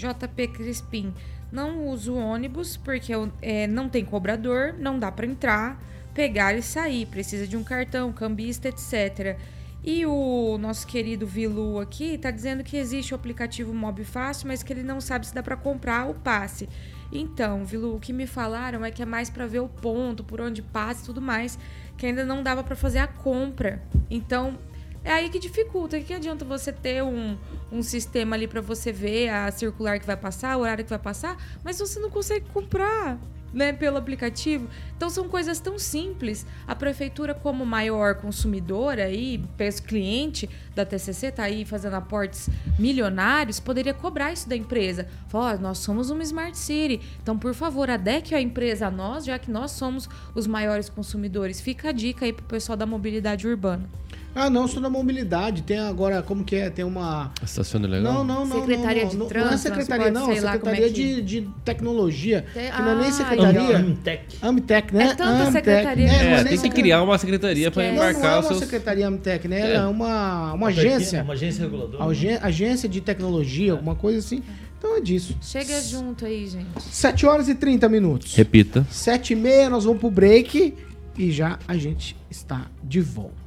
JP 0.00 0.48
Crispim. 0.48 1.12
Não 1.52 1.86
uso 1.88 2.14
ônibus 2.14 2.76
porque 2.76 3.12
é, 3.42 3.66
não 3.66 3.88
tem 3.88 4.04
cobrador, 4.04 4.74
não 4.78 4.98
dá 4.98 5.10
pra 5.10 5.26
entrar, 5.26 5.80
pegar 6.14 6.54
e 6.54 6.62
sair. 6.62 7.06
Precisa 7.06 7.46
de 7.46 7.56
um 7.56 7.64
cartão, 7.64 8.12
cambista, 8.12 8.68
etc. 8.68 9.36
E 9.82 10.04
o 10.04 10.58
nosso 10.58 10.86
querido 10.86 11.26
Vilu 11.26 11.80
aqui 11.80 12.18
tá 12.18 12.30
dizendo 12.30 12.62
que 12.62 12.76
existe 12.76 13.12
o 13.12 13.16
aplicativo 13.16 13.72
Mob 13.72 14.04
Fácil, 14.04 14.48
mas 14.48 14.62
que 14.62 14.72
ele 14.72 14.82
não 14.82 15.00
sabe 15.00 15.26
se 15.26 15.34
dá 15.34 15.42
pra 15.42 15.56
comprar 15.56 16.08
o 16.08 16.14
passe. 16.14 16.68
Então, 17.10 17.64
Vilu, 17.64 17.96
o 17.96 18.00
que 18.00 18.12
me 18.12 18.26
falaram 18.26 18.84
é 18.84 18.90
que 18.90 19.02
é 19.02 19.06
mais 19.06 19.30
pra 19.30 19.46
ver 19.46 19.60
o 19.60 19.68
ponto, 19.68 20.22
por 20.22 20.40
onde 20.40 20.62
passa 20.62 21.02
e 21.02 21.06
tudo 21.06 21.20
mais, 21.20 21.58
que 21.96 22.06
ainda 22.06 22.24
não 22.24 22.42
dava 22.42 22.62
pra 22.62 22.76
fazer 22.76 22.98
a 22.98 23.08
compra. 23.08 23.82
Então, 24.10 24.58
é 25.04 25.12
aí 25.12 25.30
que 25.30 25.38
dificulta. 25.38 26.00
Que 26.00 26.14
adianta 26.14 26.44
você 26.44 26.72
ter 26.72 27.02
um, 27.02 27.36
um 27.72 27.82
sistema 27.82 28.36
ali 28.36 28.46
pra 28.46 28.60
você 28.60 28.92
ver 28.92 29.28
a 29.30 29.50
circular 29.50 29.98
que 29.98 30.06
vai 30.06 30.16
passar, 30.16 30.56
o 30.56 30.60
horário 30.60 30.84
que 30.84 30.90
vai 30.90 30.98
passar, 30.98 31.36
mas 31.64 31.78
você 31.78 31.98
não 31.98 32.10
consegue 32.10 32.46
comprar, 32.52 33.18
né, 33.52 33.72
pelo 33.72 33.96
aplicativo? 33.96 34.68
Então 34.96 35.08
são 35.08 35.28
coisas 35.28 35.58
tão 35.58 35.78
simples. 35.78 36.46
A 36.66 36.74
prefeitura, 36.74 37.34
como 37.34 37.64
maior 37.64 38.16
consumidora 38.16 39.08
peso 39.56 39.82
cliente 39.82 40.48
da 40.74 40.84
TCC, 40.84 41.32
tá 41.32 41.44
aí 41.44 41.64
fazendo 41.64 41.94
aportes 41.94 42.50
milionários, 42.78 43.58
poderia 43.58 43.94
cobrar 43.94 44.32
isso 44.32 44.48
da 44.48 44.54
empresa. 44.54 45.08
Falar, 45.28 45.54
ó, 45.54 45.58
nós 45.58 45.78
somos 45.78 46.10
uma 46.10 46.22
Smart 46.22 46.56
City, 46.56 47.00
então 47.22 47.38
por 47.38 47.54
favor, 47.54 47.88
adeque 47.88 48.34
a 48.34 48.40
empresa 48.40 48.88
a 48.88 48.90
nós, 48.90 49.24
já 49.24 49.38
que 49.38 49.50
nós 49.50 49.70
somos 49.72 50.08
os 50.34 50.46
maiores 50.46 50.90
consumidores. 50.90 51.60
Fica 51.60 51.88
a 51.88 51.92
dica 51.92 52.26
aí 52.26 52.32
pro 52.32 52.44
pessoal 52.44 52.76
da 52.76 52.84
mobilidade 52.84 53.48
urbana. 53.48 53.88
Ah, 54.34 54.48
não, 54.48 54.68
sou 54.68 54.80
da 54.80 54.88
mobilidade. 54.88 55.62
Tem 55.62 55.78
agora, 55.78 56.22
como 56.22 56.44
que 56.44 56.54
é? 56.56 56.70
Tem 56.70 56.84
uma. 56.84 57.32
Estaciona 57.42 57.88
legal? 57.88 58.12
Não, 58.14 58.24
não, 58.24 58.46
não. 58.46 58.60
Secretaria 58.60 59.02
não, 59.02 59.10
de 59.10 59.16
não, 59.16 59.26
Trânsito, 59.26 59.48
Não 59.50 59.54
é 59.54 59.80
secretaria, 59.82 60.10
não. 60.12 60.20
como 60.22 60.32
é 60.32 60.40
Secretaria 60.40 60.86
que- 60.90 60.92
de, 60.92 61.22
de 61.22 61.48
tecnologia. 61.64 62.46
Tem- 62.54 62.70
Que 62.70 62.82
não 62.82 62.90
é 62.90 62.94
nem 62.96 63.08
Ah, 63.08 63.12
secretaria. 63.12 63.76
Amtec. 63.78 64.36
Amtec, 64.42 64.94
né? 64.94 65.04
É 65.04 65.08
tanta 65.14 65.24
Amtec. 65.30 65.52
secretaria. 65.52 66.06
É, 66.06 66.10
É, 66.10 66.26
é 66.26 66.40
É, 66.40 66.44
tem 66.44 66.58
que 66.60 66.70
criar 66.70 67.02
uma 67.02 67.18
secretaria 67.18 67.70
para 67.70 67.82
Esquece. 67.82 67.96
Não, 67.98 68.02
não 68.04 68.08
é 68.08 68.10
embarcar 68.12 68.40
os 68.40 68.50
uma 68.50 68.58
secretaria 68.58 69.08
Amtec, 69.08 69.48
né? 69.48 69.60
É. 69.72 69.74
É 69.74 69.80
uma, 69.86 70.52
uma 70.52 70.68
agência. 70.68 71.22
Uma 71.22 71.32
agência 71.34 71.64
reguladora. 71.64 72.04
Agen- 72.04 72.38
Agência 72.40 72.88
de 72.88 73.00
tecnologia, 73.00 73.72
alguma 73.72 73.94
coisa 73.96 74.18
assim. 74.20 74.42
Então 74.78 74.96
é 74.96 75.00
disso. 75.00 75.36
Chega 75.42 75.78
junto 75.82 76.24
aí, 76.24 76.46
gente. 76.46 76.66
7 76.80 77.26
horas 77.26 77.48
e 77.48 77.54
30 77.54 77.88
minutos. 77.88 78.34
Repita. 78.34 78.86
7 78.90 79.32
e 79.32 79.36
meia, 79.36 79.68
nós 79.68 79.84
vamos 79.84 80.00
pro 80.00 80.10
break 80.10 80.74
e 81.18 81.30
já 81.30 81.58
a 81.68 81.76
gente 81.76 82.16
está 82.30 82.66
de 82.82 83.00
volta. 83.00 83.39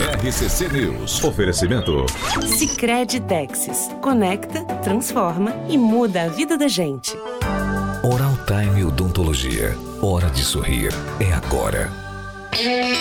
RCC 0.00 0.68
News. 0.68 1.22
Oferecimento. 1.22 2.06
Sicredi 2.56 3.20
Texas. 3.20 3.90
Conecta, 4.00 4.64
transforma 4.82 5.54
e 5.68 5.76
muda 5.76 6.22
a 6.22 6.28
vida 6.28 6.56
da 6.56 6.68
gente. 6.68 7.14
Oral 8.02 8.32
Time 8.46 8.82
Odontologia. 8.82 9.76
Hora 10.00 10.30
de 10.30 10.42
sorrir. 10.42 10.90
É 11.20 11.30
agora. 11.34 11.90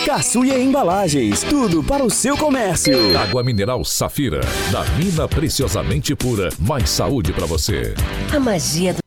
Caçuia 0.05 0.59
Embalagens, 0.59 1.41
tudo 1.41 1.81
para 1.81 2.03
o 2.03 2.09
seu 2.09 2.37
comércio. 2.37 3.17
Água 3.17 3.43
mineral 3.43 3.83
Safira. 3.85 4.41
Da 4.69 4.83
mina 4.97 5.25
preciosamente 5.25 6.13
pura. 6.13 6.49
Mais 6.59 6.89
saúde 6.89 7.31
para 7.31 7.45
você. 7.45 7.93
A 8.35 8.39
magia 8.39 8.93
do 8.93 8.99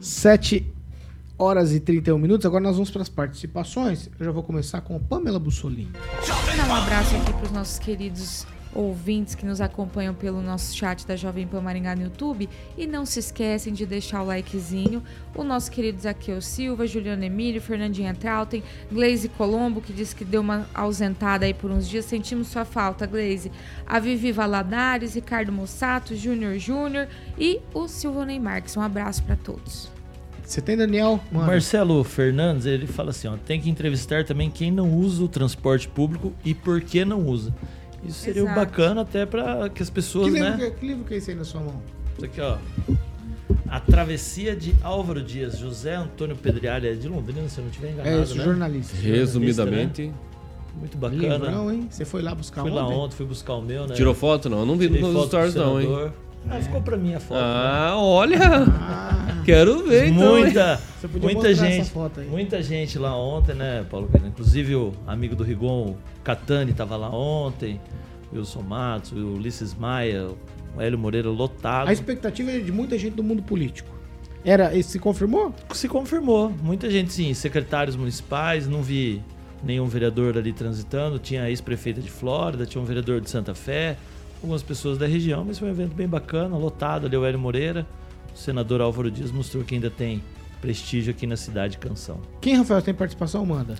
7 0.00 0.64
horas 1.42 1.74
e 1.74 1.80
31 1.80 2.18
minutos. 2.18 2.46
Agora 2.46 2.62
nós 2.62 2.76
vamos 2.76 2.90
para 2.90 3.02
as 3.02 3.08
participações. 3.08 4.08
Eu 4.18 4.26
já 4.26 4.30
vou 4.30 4.42
começar 4.42 4.80
com 4.80 4.98
Pamela 4.98 5.38
Bussolini. 5.38 5.90
Um 6.68 6.74
abraço 6.74 7.16
aqui 7.16 7.32
para 7.32 7.44
os 7.44 7.50
nossos 7.50 7.78
queridos 7.78 8.46
ouvintes 8.74 9.34
que 9.34 9.44
nos 9.44 9.60
acompanham 9.60 10.14
pelo 10.14 10.40
nosso 10.40 10.74
chat 10.74 11.06
da 11.06 11.14
Jovem 11.14 11.46
Pan 11.46 11.60
Maringá 11.60 11.94
no 11.96 12.02
YouTube. 12.02 12.48
E 12.78 12.86
não 12.86 13.04
se 13.04 13.18
esquecem 13.18 13.72
de 13.72 13.84
deixar 13.84 14.22
o 14.22 14.26
likezinho. 14.26 15.02
O 15.34 15.42
nosso 15.42 15.70
querido 15.70 16.00
Zaqueu 16.00 16.40
Silva, 16.40 16.86
Juliano 16.86 17.24
Emílio, 17.24 17.60
Fernandinha 17.60 18.14
Trautem, 18.14 18.62
Glaze 18.90 19.28
Colombo, 19.28 19.80
que 19.80 19.92
disse 19.92 20.14
que 20.14 20.24
deu 20.24 20.40
uma 20.40 20.66
ausentada 20.72 21.44
aí 21.44 21.52
por 21.52 21.70
uns 21.70 21.88
dias. 21.88 22.04
Sentimos 22.04 22.48
sua 22.48 22.64
falta, 22.64 23.04
Glaze. 23.04 23.50
A 23.84 23.98
Vivi 23.98 24.32
Valadares, 24.32 25.14
Ricardo 25.14 25.52
Mossato, 25.52 26.14
Júnior 26.14 26.56
Júnior 26.58 27.08
e 27.36 27.60
o 27.74 27.88
Silvonei 27.88 28.38
Marques. 28.38 28.76
Um 28.76 28.80
abraço 28.80 29.22
para 29.24 29.36
todos. 29.36 29.91
Você 30.52 30.60
tem, 30.60 30.76
Daniel? 30.76 31.18
O 31.30 31.34
Mano. 31.36 31.46
Marcelo 31.46 32.04
Fernandes, 32.04 32.66
ele 32.66 32.86
fala 32.86 33.08
assim, 33.08 33.26
ó, 33.26 33.38
tem 33.38 33.58
que 33.58 33.70
entrevistar 33.70 34.22
também 34.26 34.50
quem 34.50 34.70
não 34.70 34.92
usa 34.98 35.24
o 35.24 35.28
transporte 35.28 35.88
público 35.88 36.30
e 36.44 36.52
por 36.52 36.82
que 36.82 37.06
não 37.06 37.26
usa. 37.26 37.54
Isso 38.04 38.18
seria 38.20 38.42
Exato. 38.42 38.60
bacana 38.60 39.00
até 39.00 39.24
para 39.24 39.70
que 39.70 39.82
as 39.82 39.88
Que 39.88 39.94
pessoas, 39.94 40.30
livro, 40.30 40.50
né? 40.50 40.56
que, 40.58 40.70
que 40.72 40.86
livro 40.86 41.04
que 41.04 41.14
é 41.14 41.16
esse 41.16 41.30
aí 41.30 41.36
na 41.38 41.44
sua 41.44 41.62
mão? 41.62 41.80
Isso 42.16 42.26
aqui, 42.26 42.38
ó. 42.42 42.58
A 43.66 43.80
Travessia 43.80 44.54
de 44.54 44.74
Álvaro 44.82 45.22
Dias, 45.22 45.56
José 45.56 45.94
Antônio 45.94 46.36
Pedrialha, 46.36 46.88
é 46.92 46.94
de 46.94 47.08
Londrina, 47.08 47.48
se 47.48 47.56
eu 47.56 47.62
não 47.62 47.70
estiver 47.70 47.92
enganado, 47.92 48.14
É 48.14 48.22
isso, 48.22 48.34
né? 48.36 48.44
jornalista. 48.44 48.94
Resumidamente, 49.00 50.12
muito 50.78 50.98
bacana. 50.98 51.46
Livrão, 51.46 51.72
hein? 51.72 51.86
Você 51.88 52.04
foi 52.04 52.20
lá 52.20 52.34
buscar 52.34 52.60
Fui 52.60 52.70
lá 52.70 52.86
ontem? 52.86 53.16
fui 53.16 53.24
buscar 53.24 53.54
o 53.54 53.62
meu, 53.62 53.86
né? 53.86 53.94
Tirou 53.94 54.12
foto? 54.14 54.50
Não, 54.50 54.58
eu 54.60 54.66
não 54.66 54.76
vi 54.76 54.88
Tirei 54.88 55.00
nos 55.00 55.26
stories 55.28 55.54
não, 55.54 55.80
hein? 55.80 56.12
Ah, 56.50 56.60
ficou 56.60 56.82
pra 56.82 56.96
mim 56.96 57.14
a 57.14 57.20
foto. 57.20 57.38
né? 57.40 57.44
Ah, 57.46 57.94
olha! 57.96 58.38
Quero 59.44 59.84
ver 59.86 60.08
então. 60.08 60.36
muita, 60.38 60.76
Você 61.00 61.08
podia 61.08 61.22
muita 61.32 61.48
mostrar 61.48 61.66
essa 61.66 61.76
gente, 61.76 61.90
foto 61.90 62.20
aí. 62.20 62.26
muita 62.28 62.62
gente 62.62 62.98
lá 62.98 63.16
ontem, 63.16 63.54
né, 63.54 63.84
Paulo? 63.90 64.08
Inclusive 64.24 64.74
o 64.76 64.92
amigo 65.06 65.34
do 65.34 65.42
Rigon, 65.44 65.90
o 65.90 65.96
Catani, 66.22 66.72
tava 66.72 66.96
lá 66.96 67.08
ontem. 67.10 67.80
Wilson 68.32 68.62
Matos, 68.62 69.12
o 69.12 69.16
Ulisses 69.34 69.74
Maia, 69.74 70.28
o 70.76 70.80
Hélio 70.80 70.98
Moreira 70.98 71.28
lotado. 71.28 71.88
A 71.88 71.92
expectativa 71.92 72.50
é 72.50 72.58
de 72.60 72.72
muita 72.72 72.96
gente 72.98 73.14
do 73.14 73.22
mundo 73.22 73.42
político. 73.42 73.90
Era, 74.44 74.74
esse 74.76 74.90
se 74.92 74.98
confirmou? 74.98 75.54
Se 75.72 75.88
confirmou. 75.88 76.50
Muita 76.62 76.90
gente, 76.90 77.12
sim. 77.12 77.32
Secretários 77.34 77.94
municipais, 77.94 78.66
não 78.66 78.82
vi 78.82 79.22
nenhum 79.62 79.86
vereador 79.86 80.36
ali 80.38 80.52
transitando. 80.52 81.18
Tinha 81.18 81.42
a 81.44 81.50
ex-prefeita 81.50 82.00
de 82.00 82.10
Flórida, 82.10 82.64
tinha 82.66 82.80
um 82.82 82.84
vereador 82.86 83.20
de 83.20 83.28
Santa 83.30 83.54
Fé, 83.54 83.96
algumas 84.42 84.62
pessoas 84.62 84.98
da 84.98 85.06
região, 85.06 85.44
mas 85.44 85.58
foi 85.58 85.68
um 85.68 85.70
evento 85.70 85.94
bem 85.94 86.08
bacana, 86.08 86.56
lotado 86.56 87.06
ali 87.06 87.16
o 87.16 87.24
Hélio 87.24 87.38
Moreira. 87.38 87.86
O 88.34 88.38
senador 88.38 88.80
Álvaro 88.80 89.10
Dias 89.10 89.30
mostrou 89.30 89.62
que 89.62 89.74
ainda 89.74 89.88
tem 89.88 90.20
prestígio 90.60 91.12
aqui 91.12 91.26
na 91.26 91.36
cidade 91.36 91.72
de 91.72 91.78
Canção. 91.78 92.20
Quem, 92.40 92.56
Rafael, 92.56 92.82
tem 92.82 92.92
participação? 92.92 93.44
Manda. 93.46 93.76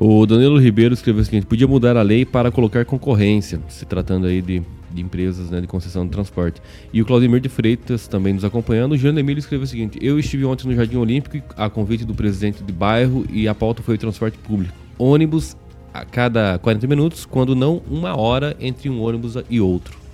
O 0.00 0.24
Danilo 0.26 0.58
Ribeiro 0.58 0.94
escreveu 0.94 1.22
o 1.22 1.24
seguinte: 1.24 1.46
podia 1.46 1.66
mudar 1.66 1.96
a 1.96 2.02
lei 2.02 2.24
para 2.24 2.50
colocar 2.50 2.84
concorrência, 2.84 3.60
se 3.68 3.84
tratando 3.84 4.26
aí 4.26 4.40
de, 4.40 4.62
de 4.90 5.02
empresas 5.02 5.50
né, 5.50 5.60
de 5.60 5.66
concessão 5.66 6.04
de 6.04 6.12
transporte. 6.12 6.62
E 6.92 7.02
o 7.02 7.04
Claudemir 7.04 7.40
de 7.40 7.48
Freitas 7.48 8.08
também 8.08 8.32
nos 8.32 8.44
acompanhando. 8.44 8.92
O 8.92 8.96
Jean 8.96 9.18
Emílio 9.18 9.40
escreveu 9.40 9.64
o 9.64 9.68
seguinte: 9.68 9.98
Eu 10.00 10.18
estive 10.18 10.44
ontem 10.44 10.66
no 10.68 10.74
Jardim 10.74 10.96
Olímpico 10.96 11.42
a 11.56 11.68
convite 11.68 12.04
do 12.04 12.14
presidente 12.14 12.62
de 12.62 12.72
bairro 12.72 13.26
e 13.30 13.48
a 13.48 13.54
pauta 13.54 13.82
foi 13.82 13.96
o 13.96 13.98
transporte 13.98 14.38
público. 14.38 14.74
Ônibus 14.98 15.56
a 15.92 16.04
cada 16.04 16.58
40 16.58 16.86
minutos, 16.86 17.24
quando 17.24 17.54
não 17.54 17.82
uma 17.90 18.16
hora 18.16 18.54
entre 18.60 18.88
um 18.88 19.02
ônibus 19.02 19.34
e 19.48 19.60
outro. 19.60 20.05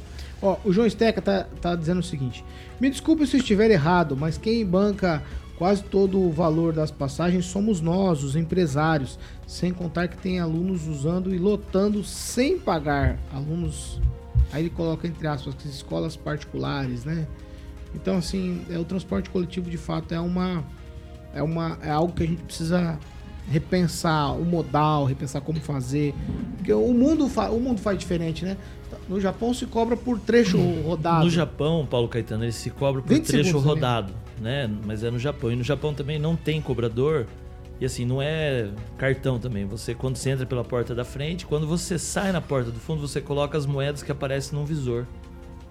Ó, 0.43 0.57
o 0.65 0.73
João 0.73 0.91
Steca 0.91 1.23
tá, 1.23 1.47
tá 1.61 1.77
dizendo 1.77 2.01
o 2.01 2.03
seguinte: 2.03 2.45
Me 2.81 2.91
desculpe 2.91 3.27
se 3.27 3.37
eu 3.37 3.41
estiver 3.41 3.71
errado, 3.71 4.17
mas 4.17 4.37
quem 4.37 4.67
banca 4.67 5.23
quase 5.57 5.85
todo 5.85 6.21
o 6.21 6.33
valor 6.33 6.73
das 6.73 6.91
passagens 6.91 7.45
somos 7.45 7.81
nós, 7.81 8.25
os 8.25 8.35
empresários. 8.35 9.19
Sem 9.47 9.73
contar 9.73 10.09
que 10.09 10.17
tem 10.17 10.41
alunos 10.41 10.89
usando 10.89 11.33
e 11.33 11.39
lotando 11.39 12.03
sem 12.03 12.59
pagar. 12.59 13.17
Alunos. 13.33 14.01
Aí 14.53 14.63
ele 14.63 14.71
coloca 14.71 15.07
entre 15.07 15.27
aspas, 15.27 15.55
que 15.55 15.69
escolas 15.69 16.17
particulares, 16.17 17.05
né? 17.05 17.27
Então, 17.95 18.17
assim, 18.17 18.65
é, 18.71 18.79
o 18.79 18.85
transporte 18.85 19.31
coletivo 19.31 19.71
de 19.71 19.79
fato 19.79 20.13
é 20.13 20.21
uma. 20.21 20.65
É, 21.35 21.43
uma, 21.43 21.79
é 21.83 21.91
algo 21.91 22.13
que 22.13 22.25
a 22.25 22.27
gente 22.27 22.43
precisa 22.43 22.99
repensar 23.49 24.35
o 24.35 24.45
modal, 24.45 25.05
repensar 25.05 25.41
como 25.41 25.61
fazer. 25.61 26.15
Porque 26.57 26.73
o 26.73 26.93
mundo, 26.93 27.27
o 27.27 27.61
mundo 27.61 27.81
faz 27.81 27.99
diferente, 27.99 28.45
né? 28.45 28.57
No 29.13 29.21
Japão 29.21 29.53
se 29.53 29.67
cobra 29.67 29.97
por 29.97 30.19
trecho 30.19 30.59
rodado. 30.83 31.25
No 31.25 31.31
Japão, 31.31 31.87
Paulo 31.89 32.09
Caetano, 32.09 32.45
ele 32.45 32.53
se 32.53 32.71
cobra 32.71 33.03
por 33.03 33.09
20 33.13 33.27
trecho 33.27 33.45
segundos 33.45 33.63
também. 33.63 33.75
rodado, 33.75 34.13
né? 34.41 34.71
Mas 34.87 35.05
é 35.05 35.11
no 35.11 35.19
Japão. 35.19 35.53
E 35.53 35.57
no 35.57 35.63
Japão 35.63 35.93
também 35.93 36.19
não 36.19 36.35
tem 36.35 36.61
cobrador. 36.63 37.27
E 37.81 37.85
assim, 37.85 38.05
não 38.07 38.23
é 38.23 38.69
cartão 38.97 39.39
também. 39.39 39.67
Você, 39.67 39.95
quando 39.95 40.17
você 40.17 40.31
entra 40.31 40.47
pela 40.47 40.65
porta 40.65 40.95
da 40.95 41.05
frente, 41.05 41.45
quando 41.45 41.67
você 41.67 41.99
sai 41.99 42.33
na 42.33 42.41
porta 42.41 42.71
do 42.71 42.79
fundo, 42.79 43.07
você 43.07 43.21
coloca 43.21 43.59
as 43.59 43.67
moedas 43.67 44.03
que 44.03 44.11
aparecem 44.13 44.59
num 44.59 44.65
visor. 44.65 45.05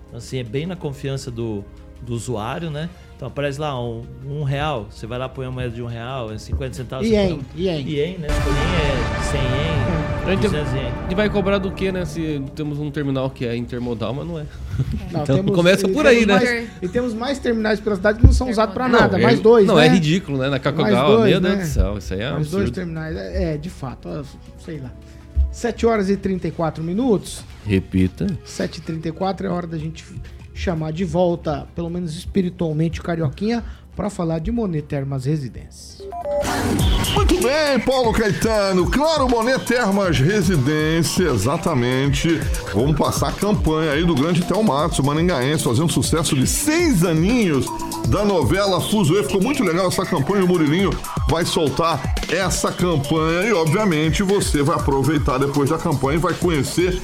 Então, 0.07 0.17
assim, 0.17 0.37
é 0.37 0.43
bem 0.43 0.65
na 0.67 0.75
confiança 0.75 1.31
do, 1.31 1.63
do 2.01 2.13
usuário, 2.13 2.69
né? 2.69 2.89
Então 3.15 3.27
aparece 3.29 3.59
lá 3.61 3.79
um, 3.81 4.01
um 4.25 4.43
real, 4.43 4.87
você 4.89 5.07
vai 5.07 5.17
lá 5.17 5.29
põe 5.29 5.45
a 5.45 5.51
moeda 5.51 5.69
de 5.73 5.81
um 5.81 5.85
real, 5.85 6.31
é 6.33 6.37
50 6.37 6.73
centavos. 6.75 7.07
Ien, 7.07 7.29
põe- 7.29 7.45
ien. 7.63 7.87
Ien, 7.87 8.17
né? 8.17 8.27
Ien 8.27 9.19
é 9.19 9.23
100 9.23 9.41
ien, 9.41 10.10
200 10.25 10.73
ien. 10.73 10.91
E 11.09 11.15
vai 11.15 11.29
cobrar 11.29 11.57
do 11.57 11.71
que, 11.71 11.91
né? 11.91 12.05
Se 12.05 12.41
temos 12.55 12.79
um 12.79 12.91
terminal 12.91 13.29
que 13.29 13.45
é 13.45 13.55
intermodal, 13.55 14.13
mas 14.13 14.27
não 14.27 14.39
é. 14.39 14.45
Não, 15.11 15.23
Então 15.23 15.35
temos- 15.37 15.55
começa 15.55 15.87
e 15.87 15.91
por 15.93 16.05
aí, 16.05 16.25
né? 16.25 16.35
mais- 16.35 16.69
e 16.81 16.87
temos 16.87 17.13
mais 17.13 17.39
terminais 17.39 17.79
pela 17.79 17.95
cidade 17.95 18.19
que 18.19 18.25
não 18.25 18.33
são 18.33 18.49
usados 18.49 18.73
pra 18.73 18.87
Não, 18.87 18.99
nada. 18.99 19.19
é- 19.19 19.23
mais 19.23 19.39
dois, 19.39 19.65
Não, 19.67 19.75
né? 19.75 19.87
é 19.87 19.89
ridículo, 19.89 20.37
né? 20.37 20.49
Na 20.49 20.59
Cacogal, 20.59 21.17
dois, 21.17 21.29
meu 21.31 21.41
Deus 21.41 21.55
né? 21.57 21.61
do 21.63 21.67
céu, 21.67 21.97
isso 21.97 22.13
aí 22.13 22.21
é 22.21 22.31
Mais 22.31 22.49
dois 22.49 22.63
absurdo. 22.69 22.71
terminais. 22.75 23.15
É, 23.17 23.53
é, 23.53 23.57
de 23.57 23.69
fato, 23.69 24.07
ó, 24.09 24.23
sei 24.63 24.79
lá. 24.79 24.91
7 25.51 25.85
horas 25.85 26.09
e 26.09 26.15
34 26.15 26.81
minutos. 26.83 27.43
Repita. 27.65 28.25
7h34 28.45 29.45
é 29.45 29.49
hora 29.49 29.67
da 29.67 29.77
gente 29.77 30.05
chamar 30.53 30.91
de 30.93 31.03
volta, 31.03 31.67
pelo 31.75 31.89
menos 31.89 32.15
espiritualmente, 32.15 32.99
o 32.99 33.03
Carioquinha 33.03 33.63
pra 33.95 34.09
falar 34.09 34.39
de 34.39 34.51
Monet 34.51 34.83
Termas 34.83 35.25
Residências. 35.25 36.01
Muito 37.15 37.41
bem, 37.41 37.79
Paulo 37.85 38.13
Caetano. 38.13 38.89
Claro, 38.89 39.27
Monet 39.27 39.59
Termas 39.65 40.17
Residência, 40.17 41.25
exatamente. 41.25 42.39
Vamos 42.73 42.97
passar 42.97 43.29
a 43.29 43.31
campanha 43.31 43.91
aí 43.91 44.03
do 44.03 44.15
grande 44.15 44.43
Théo 44.43 44.63
Matos, 44.63 44.99
o 44.99 45.03
Maningaense, 45.03 45.63
fazendo 45.63 45.91
sucesso 45.91 46.35
de 46.35 46.47
seis 46.47 47.03
aninhos 47.03 47.65
da 48.07 48.23
novela 48.23 48.79
Fuzuê. 48.79 49.23
Ficou 49.23 49.41
muito 49.41 49.63
legal 49.63 49.87
essa 49.87 50.05
campanha. 50.05 50.45
O 50.45 50.47
Murilinho 50.47 50.91
vai 51.29 51.45
soltar 51.45 52.15
essa 52.29 52.71
campanha 52.71 53.49
e, 53.49 53.53
obviamente, 53.53 54.23
você 54.23 54.63
vai 54.63 54.75
aproveitar 54.75 55.37
depois 55.37 55.69
da 55.69 55.77
campanha 55.77 56.17
e 56.17 56.21
vai 56.21 56.33
conhecer 56.33 57.01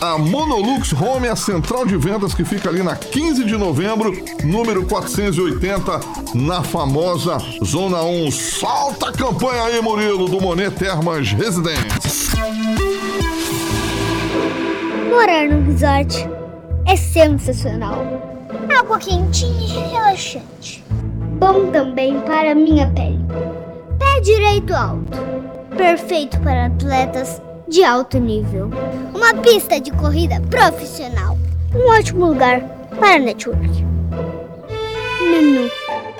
a 0.00 0.18
Monolux 0.18 0.92
Home, 0.92 1.28
a 1.28 1.36
central 1.36 1.86
de 1.86 1.96
vendas 1.96 2.34
que 2.34 2.44
fica 2.44 2.68
ali 2.68 2.82
na 2.82 2.96
15 2.96 3.44
de 3.44 3.56
novembro, 3.56 4.12
número 4.44 4.86
480, 4.86 6.00
na 6.34 6.62
famosa 6.62 7.38
Zona 7.64 8.02
1. 8.02 8.30
Solta 8.30 9.08
a 9.08 9.12
campanha 9.12 9.64
aí, 9.64 9.80
Murilo, 9.80 10.28
do 10.28 10.40
Monet 10.40 10.70
Termas 10.70 11.32
Residências. 11.32 12.30
Morar 15.10 15.48
no 15.48 15.64
resort 15.64 16.28
é 16.86 16.96
sensacional. 16.96 18.04
Água 18.78 18.98
quentinha 18.98 19.66
e 19.66 19.90
relaxante. 19.92 20.84
Bom 21.38 21.70
também 21.70 22.20
para 22.20 22.54
minha 22.54 22.90
pele. 22.90 23.24
Pé 23.98 24.20
direito 24.20 24.74
alto. 24.74 25.18
Perfeito 25.76 26.40
para 26.40 26.66
atletas 26.66 27.40
de 27.68 27.82
alto 27.82 28.18
nível. 28.18 28.70
Uma 29.14 29.34
pista 29.42 29.80
de 29.80 29.90
corrida 29.92 30.40
profissional. 30.48 31.36
Um 31.74 31.98
ótimo 31.98 32.26
lugar 32.26 32.60
para 32.98 33.18
network. 33.18 33.84
Menu 35.20 35.70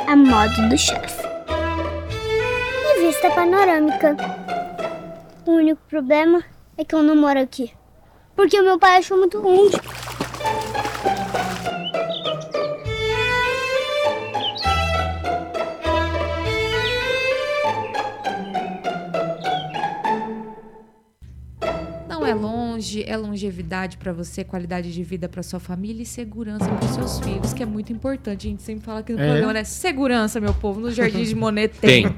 a 0.07 0.17
modo 0.17 0.69
do 0.69 0.77
chefe. 0.77 1.27
E 2.85 3.01
vista 3.07 3.31
panorâmica. 3.31 4.17
O 5.47 5.53
único 5.53 5.81
problema 5.89 6.43
é 6.77 6.85
que 6.85 6.95
eu 6.95 7.03
não 7.03 7.17
moro 7.17 7.41
aqui. 7.41 7.73
Porque 8.35 8.59
o 8.61 8.65
meu 8.65 8.79
pai 8.79 8.99
achou 8.99 9.17
muito 9.17 9.41
ruim. 9.41 9.71
É 22.31 22.35
longe, 22.35 23.03
é 23.05 23.17
longevidade 23.17 23.97
pra 23.97 24.13
você, 24.13 24.43
qualidade 24.45 24.93
de 24.93 25.03
vida 25.03 25.29
pra 25.29 25.43
sua 25.43 25.61
família 25.61 26.03
e 26.03 26.07
segurança 26.07 26.69
para 26.69 26.89
seus 26.89 27.19
filhos, 27.21 27.53
que 27.53 27.63
é 27.63 27.67
muito 27.67 27.93
importante. 27.93 28.47
A 28.47 28.51
gente 28.51 28.63
sempre 28.63 28.85
fala 28.85 29.01
aqui 29.01 29.13
no 29.13 29.21
É. 29.21 29.27
programa, 29.27 29.53
né? 29.53 29.65
Segurança, 29.65 30.41
meu 30.41 30.55
povo, 30.55 30.81
no 30.81 30.91
Jardim 30.91 31.23
de 31.25 31.35
Monet 31.35 31.69
tem. 31.81 32.07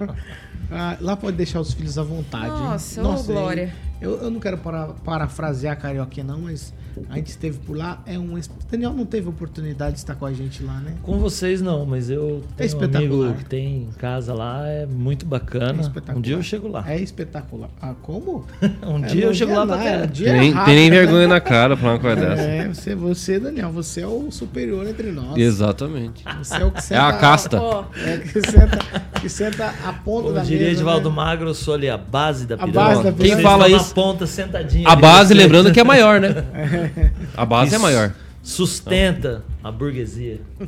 Ah, 0.71 0.99
lá 1.01 1.17
pode 1.17 1.35
deixar 1.35 1.61
os 1.61 1.73
filhos 1.73 1.97
à 1.97 2.03
vontade. 2.03 2.45
hein? 2.55 2.69
Nossa, 2.69 3.03
ô, 3.03 3.23
Glória. 3.23 3.73
Eu, 4.03 4.21
eu 4.21 4.31
não 4.31 4.39
quero 4.39 4.59
para, 4.59 4.89
parafrasear 5.03 5.73
a 5.73 5.77
Carioquinha, 5.77 6.27
não, 6.27 6.43
mas 6.43 6.75
a 7.11 7.17
gente 7.17 7.29
esteve 7.29 7.59
por 7.59 7.77
lá. 7.77 8.01
É 8.07 8.19
um. 8.19 8.39
Daniel 8.71 8.93
não 8.93 9.07
teve 9.07 9.29
oportunidade 9.29 9.93
de 9.93 9.99
estar 9.99 10.15
com 10.15 10.27
a 10.27 10.33
gente 10.33 10.63
lá, 10.63 10.75
né? 10.81 10.95
Com 11.03 11.19
vocês 11.19 11.61
não, 11.63 11.85
mas 11.87 12.11
eu 12.11 12.43
É 12.57 12.65
tenho 12.67 12.71
um 12.71 12.75
espetacular. 12.85 13.27
amigo 13.27 13.35
que 13.39 13.45
tem 13.45 13.89
casa 13.99 14.35
lá, 14.35 14.67
é 14.67 14.87
muito 14.87 15.25
bacana. 15.27 15.93
É 16.07 16.13
um 16.15 16.21
dia 16.21 16.35
eu 16.37 16.43
chego 16.43 16.69
lá. 16.69 16.85
É 16.87 17.01
espetacular. 17.01 17.69
Ah, 17.81 17.95
como? 18.03 18.45
Um 18.87 19.05
É, 19.05 19.09
dia 19.09 19.25
eu 19.27 19.35
chego 19.35 19.53
lá 19.55 19.65
dia 19.65 19.75
pra 19.75 19.77
lá, 19.77 19.85
é 19.85 19.99
ter. 20.01 20.07
dia 20.09 20.31
Tem 20.31 20.41
nem, 20.41 20.51
errado, 20.51 20.65
tem 20.67 20.75
nem 20.75 20.91
vergonha 20.91 21.29
na 21.29 21.41
cara 21.41 21.77
falar 21.77 21.93
uma 21.95 21.99
coisa 21.99 22.17
dessa. 22.17 22.43
É, 22.43 22.69
você, 22.69 22.95
você, 22.95 23.39
Daniel, 23.41 23.71
você 23.73 24.01
é 24.03 24.07
o 24.07 24.31
superior 24.31 24.87
entre 24.87 25.11
nós. 25.13 25.37
Exatamente. 25.37 26.25
Você 26.39 26.57
é 26.57 26.65
o 26.65 26.71
que 26.71 26.79
É 26.79 26.83
senta. 26.83 27.07
a 27.09 27.13
casta. 27.15 27.59
É, 27.99 28.19
que 28.19 28.41
senta, 28.41 28.79
que 29.21 29.29
senta 29.29 29.67
a 29.85 29.93
ponta 29.93 30.23
Como 30.23 30.35
da 30.35 30.43
diria 30.43 30.59
mesa. 30.67 30.73
Edivaldo 30.73 31.09
né? 31.11 31.17
Magro, 31.17 31.49
eu 31.49 31.55
sou 31.55 31.75
ali 31.75 31.89
a 31.89 31.97
base 31.99 32.47
da 32.47 32.55
A 32.55 32.59
pirâmide. 32.59 32.79
base 32.79 33.03
da 33.05 33.13
Quem 33.13 33.41
fala 33.43 33.69
isso? 33.69 33.89
na 33.89 33.95
ponta 33.95 34.27
sentadinha. 34.27 34.89
A 34.89 34.95
base, 34.97 35.35
lembrando 35.35 35.73
que 35.73 35.81
é 35.81 35.85
maior, 35.85 36.21
né? 36.21 36.29
A 37.37 37.45
base 37.45 37.75
é 37.75 37.79
maior. 37.79 38.13
Sustenta 38.43 39.45
a 39.63 39.71
burguesia. 39.71 40.41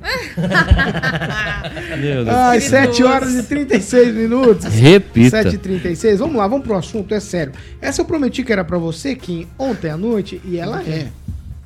Meu 1.99 2.25
Deus. 2.25 2.29
Às 2.29 2.65
7 2.65 3.03
horas 3.03 3.35
e 3.35 3.43
36 3.45 4.15
minutos. 4.15 4.67
Repita. 4.67 5.43
7h36. 5.45 6.17
Vamos 6.19 6.37
lá, 6.37 6.47
vamos 6.47 6.67
pro 6.67 6.77
assunto, 6.77 7.15
é 7.15 7.21
sério. 7.21 7.55
Essa 7.81 8.03
eu 8.03 8.05
prometi 8.05 8.43
que 8.43 8.53
era 8.53 8.65
pra 8.65 8.77
você, 8.77 9.15
Kim, 9.17 9.49
ontem 9.59 9.91
à 9.91 9.97
noite, 9.97 10.41
e 10.45 10.59
ela 10.59 10.83
é. 10.83 11.09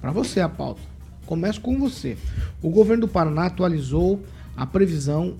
Pra 0.01 0.13
você 0.13 0.41
a 0.41 0.49
pauta. 0.49 0.81
Começo 1.27 1.61
com 1.61 1.79
você. 1.79 2.17
O 2.63 2.71
governo 2.71 3.03
do 3.03 3.09
Paraná 3.09 3.47
atualizou 3.47 4.23
a 4.57 4.65
previsão, 4.65 5.35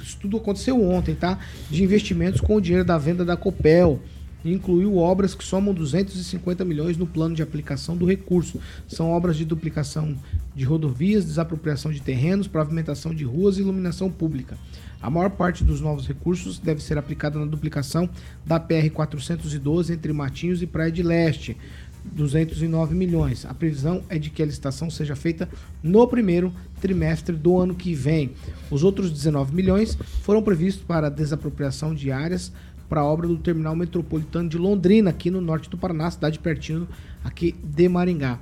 isso 0.00 0.16
tudo 0.20 0.36
aconteceu 0.36 0.80
ontem, 0.80 1.14
tá? 1.14 1.38
De 1.68 1.82
investimentos 1.82 2.40
com 2.40 2.54
o 2.54 2.60
dinheiro 2.60 2.84
da 2.84 2.98
venda 2.98 3.24
da 3.24 3.36
Copel. 3.36 4.00
Incluiu 4.44 4.96
obras 4.96 5.34
que 5.34 5.44
somam 5.44 5.74
250 5.74 6.64
milhões 6.64 6.96
no 6.96 7.06
plano 7.06 7.34
de 7.34 7.42
aplicação 7.42 7.96
do 7.96 8.06
recurso. 8.06 8.60
São 8.86 9.10
obras 9.10 9.36
de 9.36 9.44
duplicação 9.44 10.16
de 10.54 10.64
rodovias, 10.64 11.24
desapropriação 11.24 11.92
de 11.92 12.00
terrenos, 12.00 12.48
pavimentação 12.48 13.14
de 13.14 13.24
ruas 13.24 13.58
e 13.58 13.60
iluminação 13.60 14.10
pública. 14.10 14.56
A 15.02 15.08
maior 15.08 15.30
parte 15.30 15.64
dos 15.64 15.80
novos 15.80 16.06
recursos 16.06 16.58
deve 16.58 16.82
ser 16.82 16.98
aplicada 16.98 17.38
na 17.38 17.46
duplicação 17.46 18.08
da 18.44 18.60
PR 18.60 18.90
412 18.92 19.92
entre 19.92 20.12
Matinhos 20.12 20.62
e 20.62 20.66
Praia 20.66 20.92
de 20.92 21.02
Leste, 21.02 21.56
209 22.04 22.94
milhões. 22.94 23.44
A 23.44 23.54
previsão 23.54 24.02
é 24.08 24.18
de 24.18 24.30
que 24.30 24.42
a 24.42 24.46
licitação 24.46 24.90
seja 24.90 25.16
feita 25.16 25.48
no 25.82 26.06
primeiro 26.06 26.52
trimestre 26.80 27.36
do 27.36 27.58
ano 27.58 27.74
que 27.74 27.94
vem. 27.94 28.32
Os 28.70 28.82
outros 28.82 29.10
19 29.10 29.54
milhões 29.54 29.96
foram 30.22 30.42
previstos 30.42 30.84
para 30.84 31.10
desapropriação 31.10 31.94
de 31.94 32.10
áreas 32.10 32.52
para 32.90 33.02
a 33.02 33.04
obra 33.04 33.28
do 33.28 33.38
terminal 33.38 33.76
metropolitano 33.76 34.48
de 34.48 34.58
Londrina, 34.58 35.10
aqui 35.10 35.30
no 35.30 35.40
norte 35.40 35.70
do 35.70 35.78
Paraná, 35.78 36.10
cidade 36.10 36.40
pertinho 36.40 36.88
aqui 37.22 37.54
de 37.62 37.88
Maringá. 37.88 38.40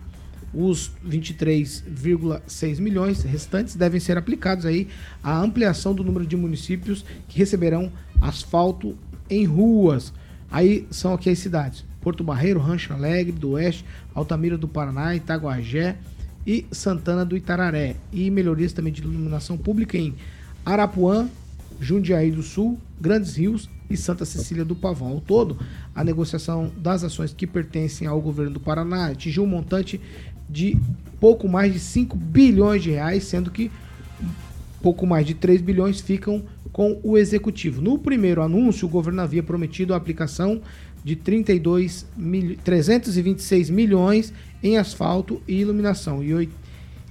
Os 0.54 0.90
23,6 1.06 2.80
milhões 2.80 3.22
restantes 3.22 3.76
devem 3.76 4.00
ser 4.00 4.16
aplicados 4.16 4.64
aí 4.64 4.88
à 5.22 5.38
ampliação 5.38 5.94
do 5.94 6.02
número 6.02 6.26
de 6.26 6.34
municípios 6.34 7.04
que 7.28 7.38
receberão 7.38 7.92
asfalto 8.22 8.96
em 9.28 9.44
ruas. 9.44 10.14
Aí 10.50 10.86
são 10.90 11.12
aqui 11.12 11.28
as 11.28 11.38
cidades: 11.38 11.84
Porto 12.00 12.24
Barreiro, 12.24 12.58
Rancho 12.58 12.94
Alegre 12.94 13.32
do 13.32 13.50
Oeste, 13.50 13.84
Altamira 14.14 14.56
do 14.56 14.66
Paraná, 14.66 15.14
Itaguajé 15.14 15.98
e 16.46 16.64
Santana 16.72 17.26
do 17.26 17.36
Itararé. 17.36 17.96
E 18.10 18.30
melhorias 18.30 18.72
também 18.72 18.94
de 18.94 19.02
iluminação 19.02 19.58
pública 19.58 19.98
em 19.98 20.14
Arapuã, 20.64 21.28
Jundiaí 21.80 22.30
do 22.30 22.42
Sul, 22.42 22.78
Grandes 23.00 23.36
Rios 23.36 23.68
e 23.88 23.96
Santa 23.96 24.24
Cecília 24.24 24.64
do 24.64 24.74
Pavão. 24.74 25.08
Ao 25.08 25.20
todo, 25.20 25.58
a 25.94 26.04
negociação 26.04 26.70
das 26.76 27.04
ações 27.04 27.32
que 27.32 27.46
pertencem 27.46 28.06
ao 28.06 28.20
governo 28.20 28.52
do 28.52 28.60
Paraná 28.60 29.06
atingiu 29.06 29.44
um 29.44 29.46
montante 29.46 30.00
de 30.48 30.76
pouco 31.20 31.48
mais 31.48 31.72
de 31.72 31.78
5 31.78 32.16
bilhões 32.16 32.82
de 32.82 32.90
reais, 32.90 33.24
sendo 33.24 33.50
que 33.50 33.70
pouco 34.82 35.06
mais 35.06 35.26
de 35.26 35.34
3 35.34 35.60
bilhões 35.60 36.00
ficam 36.00 36.42
com 36.72 37.00
o 37.02 37.18
executivo. 37.18 37.80
No 37.80 37.98
primeiro 37.98 38.42
anúncio, 38.42 38.86
o 38.86 38.90
governo 38.90 39.20
havia 39.20 39.42
prometido 39.42 39.92
a 39.92 39.96
aplicação 39.96 40.60
de 41.04 41.16
32 41.16 42.06
mil, 42.16 42.56
326 42.64 43.70
milhões 43.70 44.32
em 44.62 44.76
asfalto 44.78 45.40
e 45.46 45.60
iluminação. 45.60 46.22
E 46.22 46.48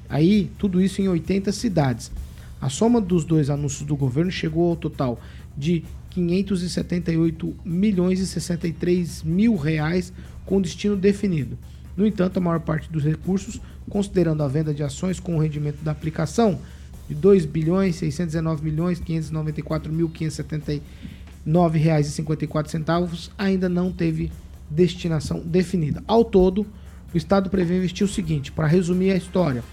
aí, 0.09 0.51
tudo 0.57 0.81
isso 0.81 1.01
em 1.01 1.07
80 1.07 1.51
cidades. 1.51 2.11
A 2.59 2.69
soma 2.69 2.99
dos 2.99 3.23
dois 3.23 3.49
anúncios 3.49 3.87
do 3.87 3.95
governo 3.95 4.31
chegou 4.31 4.69
ao 4.69 4.75
total 4.75 5.19
de 5.55 5.83
578 6.09 7.55
milhões 7.63 8.19
e 8.19 8.27
63 8.27 9.23
mil 9.23 9.55
reais 9.55 10.11
com 10.45 10.59
destino 10.59 10.95
definido. 10.95 11.57
No 11.95 12.05
entanto, 12.05 12.37
a 12.37 12.41
maior 12.41 12.59
parte 12.59 12.91
dos 12.91 13.03
recursos, 13.03 13.61
considerando 13.89 14.43
a 14.43 14.47
venda 14.47 14.73
de 14.73 14.83
ações 14.83 15.19
com 15.19 15.35
o 15.35 15.39
rendimento 15.39 15.83
da 15.83 15.91
aplicação 15.91 16.59
de 17.07 17.15
2 17.15 17.45
bilhões 17.45 17.95
619 17.95 18.63
milhões 18.63 18.99
594 18.99 19.91
mil 19.91 20.09
579 20.09 21.79
reais 21.79 22.07
e 22.07 22.11
54 22.11 22.71
centavos, 22.71 23.31
ainda 23.37 23.69
não 23.69 23.91
teve 23.91 24.31
destinação 24.69 25.39
definida. 25.39 26.03
Ao 26.07 26.23
todo, 26.25 26.65
o 27.13 27.17
Estado 27.17 27.49
prevê 27.49 27.77
investir 27.77 28.05
o 28.05 28.09
seguinte, 28.09 28.51
para 28.51 28.67
resumir 28.67 29.11
a 29.11 29.15
história: 29.15 29.63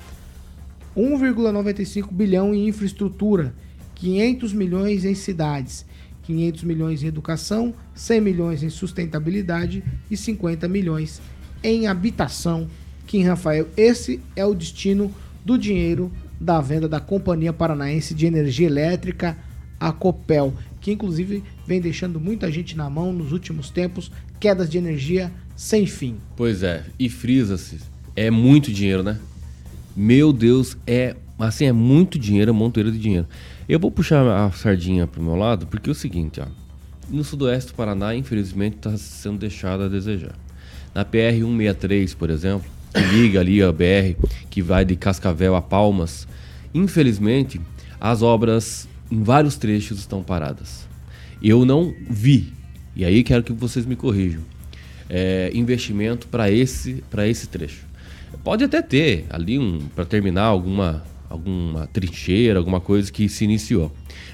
1,95 0.97 2.13
bilhão 2.13 2.55
em 2.55 2.69
infraestrutura, 2.69 3.55
500 3.95 4.53
milhões 4.53 5.05
em 5.05 5.15
cidades, 5.15 5.85
500 6.23 6.65
milhões 6.65 7.03
em 7.03 7.07
educação, 7.07 7.75
100 7.95 8.21
milhões 8.21 8.63
em 8.63 8.71
sustentabilidade 8.71 9.85
e 10.11 10.17
50 10.17 10.67
milhões 10.69 11.21
em 11.63 11.87
habitação. 11.87 12.69
Kim 13.07 13.23
Rafael, 13.23 13.69
esse 13.77 14.21
é 14.35 14.45
o 14.45 14.55
destino 14.55 15.13
do 15.45 15.59
dinheiro 15.59 16.11
da 16.41 16.61
venda 16.61 16.89
da 16.89 17.01
Companhia 17.01 17.53
Paranaense 17.53 18.15
de 18.15 18.27
Energia 18.27 18.67
Elétrica, 18.67 19.37
a 19.79 19.93
Copel, 19.93 20.55
que 20.81 20.93
inclusive 20.93 21.43
vem 21.67 21.81
deixando 21.81 22.19
muita 22.19 22.51
gente 22.51 22.77
na 22.77 22.89
mão 22.89 23.13
nos 23.13 23.33
últimos 23.33 23.71
tempos, 23.71 24.11
quedas 24.41 24.69
de 24.69 24.79
energia 24.79 25.31
sem 25.57 25.87
fim. 25.87 26.17
Pois 26.37 26.63
é, 26.63 26.85
e 26.99 27.09
frisa-se, 27.09 27.79
é 28.17 28.31
muito 28.31 28.73
dinheiro, 28.73 29.03
né? 29.03 29.19
Meu 29.97 30.33
Deus, 30.33 30.77
é 30.87 31.15
assim, 31.39 31.67
é 31.67 31.73
muito 31.73 32.19
dinheiro, 32.19 32.51
é 32.51 32.53
monteiro 32.53 32.91
de 32.91 32.99
dinheiro. 32.99 33.27
Eu 33.69 33.79
vou 33.79 33.91
puxar 33.91 34.27
a 34.27 34.51
sardinha 34.51 35.07
pro 35.07 35.23
meu 35.23 35.37
lado, 35.37 35.67
porque 35.67 35.89
é 35.89 35.93
o 35.93 35.95
seguinte, 35.95 36.41
ó. 36.41 36.47
No 37.09 37.23
sudoeste 37.23 37.73
do 37.73 37.77
Paraná, 37.77 38.15
infelizmente, 38.15 38.77
está 38.77 38.97
sendo 38.97 39.39
deixado 39.39 39.85
a 39.85 39.89
desejar. 39.89 40.35
Na 40.95 41.05
PR 41.05 41.37
163, 41.37 42.15
por 42.15 42.31
exemplo, 42.31 42.69
que 42.93 43.01
liga 43.01 43.41
ali 43.41 43.63
a 43.63 43.71
BR, 43.71 44.17
que 44.51 44.63
vai 44.63 44.85
de 44.85 44.97
Cascavel 44.97 45.55
a 45.55 45.63
Palmas, 45.63 46.27
infelizmente, 46.73 47.61
as 48.01 48.23
obras 48.23 48.89
em 49.11 49.23
vários 49.23 49.57
trechos 49.57 49.99
estão 49.99 50.23
paradas. 50.23 50.89
Eu 51.43 51.65
não 51.65 51.95
vi, 52.09 52.53
e 52.97 53.05
aí 53.05 53.23
quero 53.23 53.43
que 53.43 53.53
vocês 53.53 53.87
me 53.87 53.97
corrijam, 53.97 54.43
é, 55.09 55.51
investimento 55.55 56.27
para 56.27 56.51
esse, 56.51 57.05
esse 57.29 57.49
trecho. 57.49 57.94
Pode 58.45 58.63
até 58.63 58.83
ter 58.83 59.25
ali 59.31 59.59
um 59.59 59.81
para 59.95 60.05
terminar 60.05 60.45
alguma 60.45 61.03
alguma 61.31 61.89
trincheira, 61.89 62.59
alguma 62.61 62.81
coisa 62.81 63.11
que 63.11 63.29
se 63.29 63.43
iniciou. 63.43 63.91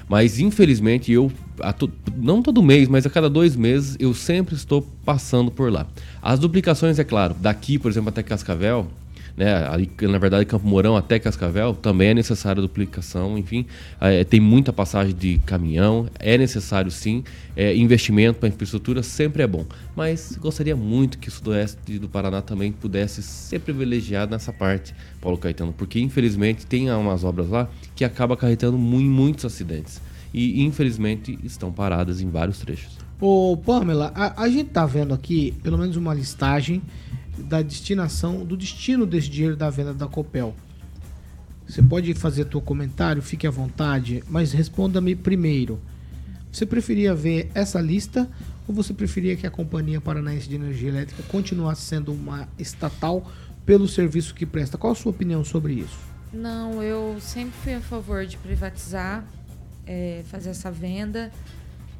Mas 0.07 0.39
infelizmente 0.39 1.11
eu 1.11 1.31
to- 1.79 1.91
não 2.15 2.43
todo 2.43 2.61
mês, 2.61 2.87
mas 2.87 3.05
a 3.07 3.09
cada 3.09 3.27
dois 3.27 3.55
meses 3.55 3.95
eu 3.99 4.13
sempre 4.13 4.53
estou 4.53 4.83
passando 5.03 5.49
por 5.49 5.71
lá. 5.71 5.87
As 6.21 6.37
duplicações, 6.37 6.99
é 6.99 7.03
claro, 7.03 7.33
daqui, 7.39 7.79
por 7.79 7.89
exemplo, 7.89 8.09
até 8.09 8.21
Cascavel, 8.21 8.87
né, 9.35 9.67
ali, 9.67 9.89
na 10.01 10.17
verdade 10.17 10.45
Campo 10.45 10.67
Mourão 10.67 10.95
até 10.95 11.19
Cascavel, 11.19 11.73
também 11.73 12.09
é 12.09 12.13
necessária 12.13 12.61
duplicação, 12.61 13.37
enfim, 13.37 13.65
é, 13.99 14.23
tem 14.23 14.39
muita 14.39 14.71
passagem 14.73 15.15
de 15.15 15.39
caminhão, 15.45 16.07
é 16.19 16.37
necessário 16.37 16.91
sim, 16.91 17.23
é, 17.55 17.75
investimento 17.75 18.39
para 18.39 18.49
infraestrutura 18.49 19.01
sempre 19.03 19.43
é 19.43 19.47
bom, 19.47 19.65
mas 19.95 20.37
gostaria 20.39 20.75
muito 20.75 21.17
que 21.17 21.27
o 21.29 21.31
sudoeste 21.31 21.99
do 21.99 22.07
Paraná 22.09 22.41
também 22.41 22.71
pudesse 22.71 23.21
ser 23.21 23.59
privilegiado 23.59 24.31
nessa 24.31 24.53
parte, 24.53 24.93
Paulo 25.19 25.37
Caetano, 25.37 25.73
porque 25.73 25.99
infelizmente 25.99 26.65
tem 26.65 26.91
umas 26.91 27.23
obras 27.23 27.49
lá 27.49 27.69
que 27.95 28.03
acaba 28.03 28.33
acarretando 28.33 28.77
mu- 28.77 29.01
muitos 29.01 29.45
acidentes. 29.45 30.01
E 30.33 30.63
infelizmente 30.63 31.37
estão 31.43 31.73
paradas 31.73 32.21
em 32.21 32.29
vários 32.29 32.59
trechos. 32.59 32.97
Ô, 33.19 33.57
Pamela, 33.57 34.13
a, 34.15 34.43
a 34.43 34.49
gente 34.49 34.69
tá 34.69 34.85
vendo 34.85 35.13
aqui 35.13 35.53
pelo 35.61 35.77
menos 35.77 35.97
uma 35.97 36.13
listagem 36.13 36.81
da 37.37 37.61
destinação, 37.61 38.45
do 38.45 38.57
destino 38.57 39.05
desse 39.05 39.29
dinheiro 39.29 39.55
da 39.55 39.69
venda 39.69 39.93
da 39.93 40.07
Copel. 40.07 40.55
Você 41.67 41.81
pode 41.81 42.13
fazer 42.13 42.45
teu 42.45 42.61
comentário, 42.61 43.21
fique 43.21 43.47
à 43.47 43.51
vontade, 43.51 44.23
mas 44.29 44.51
responda-me 44.51 45.15
primeiro. 45.15 45.79
Você 46.51 46.65
preferia 46.65 47.15
ver 47.15 47.49
essa 47.53 47.79
lista 47.79 48.29
ou 48.67 48.75
você 48.75 48.93
preferia 48.93 49.37
que 49.37 49.47
a 49.47 49.51
Companhia 49.51 50.01
Paranaense 50.01 50.49
de 50.49 50.55
Energia 50.55 50.89
Elétrica 50.89 51.23
continuasse 51.23 51.83
sendo 51.83 52.11
uma 52.11 52.47
estatal 52.59 53.31
pelo 53.65 53.87
serviço 53.87 54.35
que 54.35 54.45
presta? 54.45 54.77
Qual 54.77 54.91
a 54.91 54.95
sua 54.95 55.11
opinião 55.11 55.45
sobre 55.45 55.73
isso? 55.73 55.97
Não, 56.33 56.81
eu 56.83 57.17
sempre 57.19 57.53
fui 57.63 57.73
a 57.73 57.81
favor 57.81 58.25
de 58.25 58.37
privatizar, 58.37 59.23
é, 59.85 60.23
fazer 60.25 60.49
essa 60.49 60.71
venda. 60.71 61.31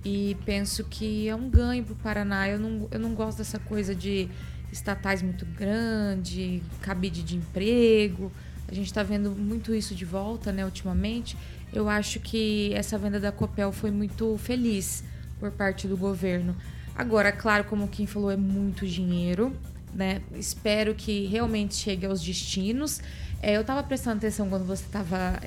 E 0.04 0.36
penso 0.46 0.84
que 0.84 1.30
é 1.30 1.36
um 1.36 1.50
ganho 1.50 1.84
para 1.84 1.94
o 1.94 1.96
Paraná. 1.98 2.50
Eu 2.50 2.60
não, 2.60 2.88
eu 2.92 3.00
não 3.00 3.14
gosto 3.14 3.38
dessa 3.38 3.60
coisa 3.60 3.94
de 3.94 4.30
estatais 4.72 5.22
muito 5.22 5.46
grande, 5.46 6.62
cabide 6.82 7.24
de 7.24 7.38
emprego. 7.38 8.32
A 8.68 8.74
gente 8.74 8.88
está 8.88 9.04
vendo 9.04 9.32
muito 9.32 9.76
isso 9.76 9.94
de 9.94 10.06
volta, 10.06 10.52
né, 10.52 10.64
ultimamente. 10.64 11.38
Eu 11.74 11.90
acho 11.90 12.20
que 12.20 12.74
essa 12.74 12.98
venda 12.98 13.20
da 13.20 13.32
Copel 13.32 13.72
foi 13.72 13.92
muito 13.92 14.38
feliz 14.38 15.04
por 15.40 15.52
parte 15.52 15.88
do 15.88 15.98
governo. 15.98 16.56
Agora, 16.96 17.32
claro, 17.32 17.64
como 17.66 17.88
quem 17.88 18.06
falou, 18.06 18.32
é 18.32 18.38
muito 18.38 18.86
dinheiro, 18.86 19.56
né? 19.94 20.22
Espero 20.36 20.94
que 20.94 21.26
realmente 21.26 21.76
chegue 21.76 22.06
aos 22.06 22.22
destinos. 22.22 23.02
É, 23.42 23.56
eu 23.56 23.62
estava 23.62 23.82
prestando 23.82 24.18
atenção 24.18 24.48
quando 24.50 24.66
você 24.66 24.84
estava 24.84 25.40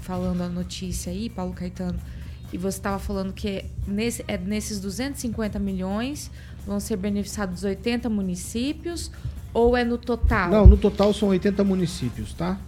falando 0.00 0.42
a 0.42 0.48
notícia 0.48 1.12
aí, 1.12 1.28
Paulo 1.28 1.52
Caetano, 1.52 2.00
e 2.52 2.56
você 2.56 2.78
estava 2.78 2.98
falando 2.98 3.32
que 3.32 3.66
nesse, 3.86 4.24
é, 4.26 4.38
nesses 4.38 4.80
250 4.80 5.58
milhões 5.58 6.30
vão 6.66 6.80
ser 6.80 6.96
beneficiados 6.96 7.64
80 7.64 8.08
municípios 8.08 9.10
ou 9.52 9.76
é 9.76 9.84
no 9.84 9.98
total? 9.98 10.50
Não, 10.50 10.66
no 10.66 10.76
total 10.76 11.12
são 11.14 11.28
80 11.28 11.62
municípios, 11.64 12.32
tá? 12.34 12.58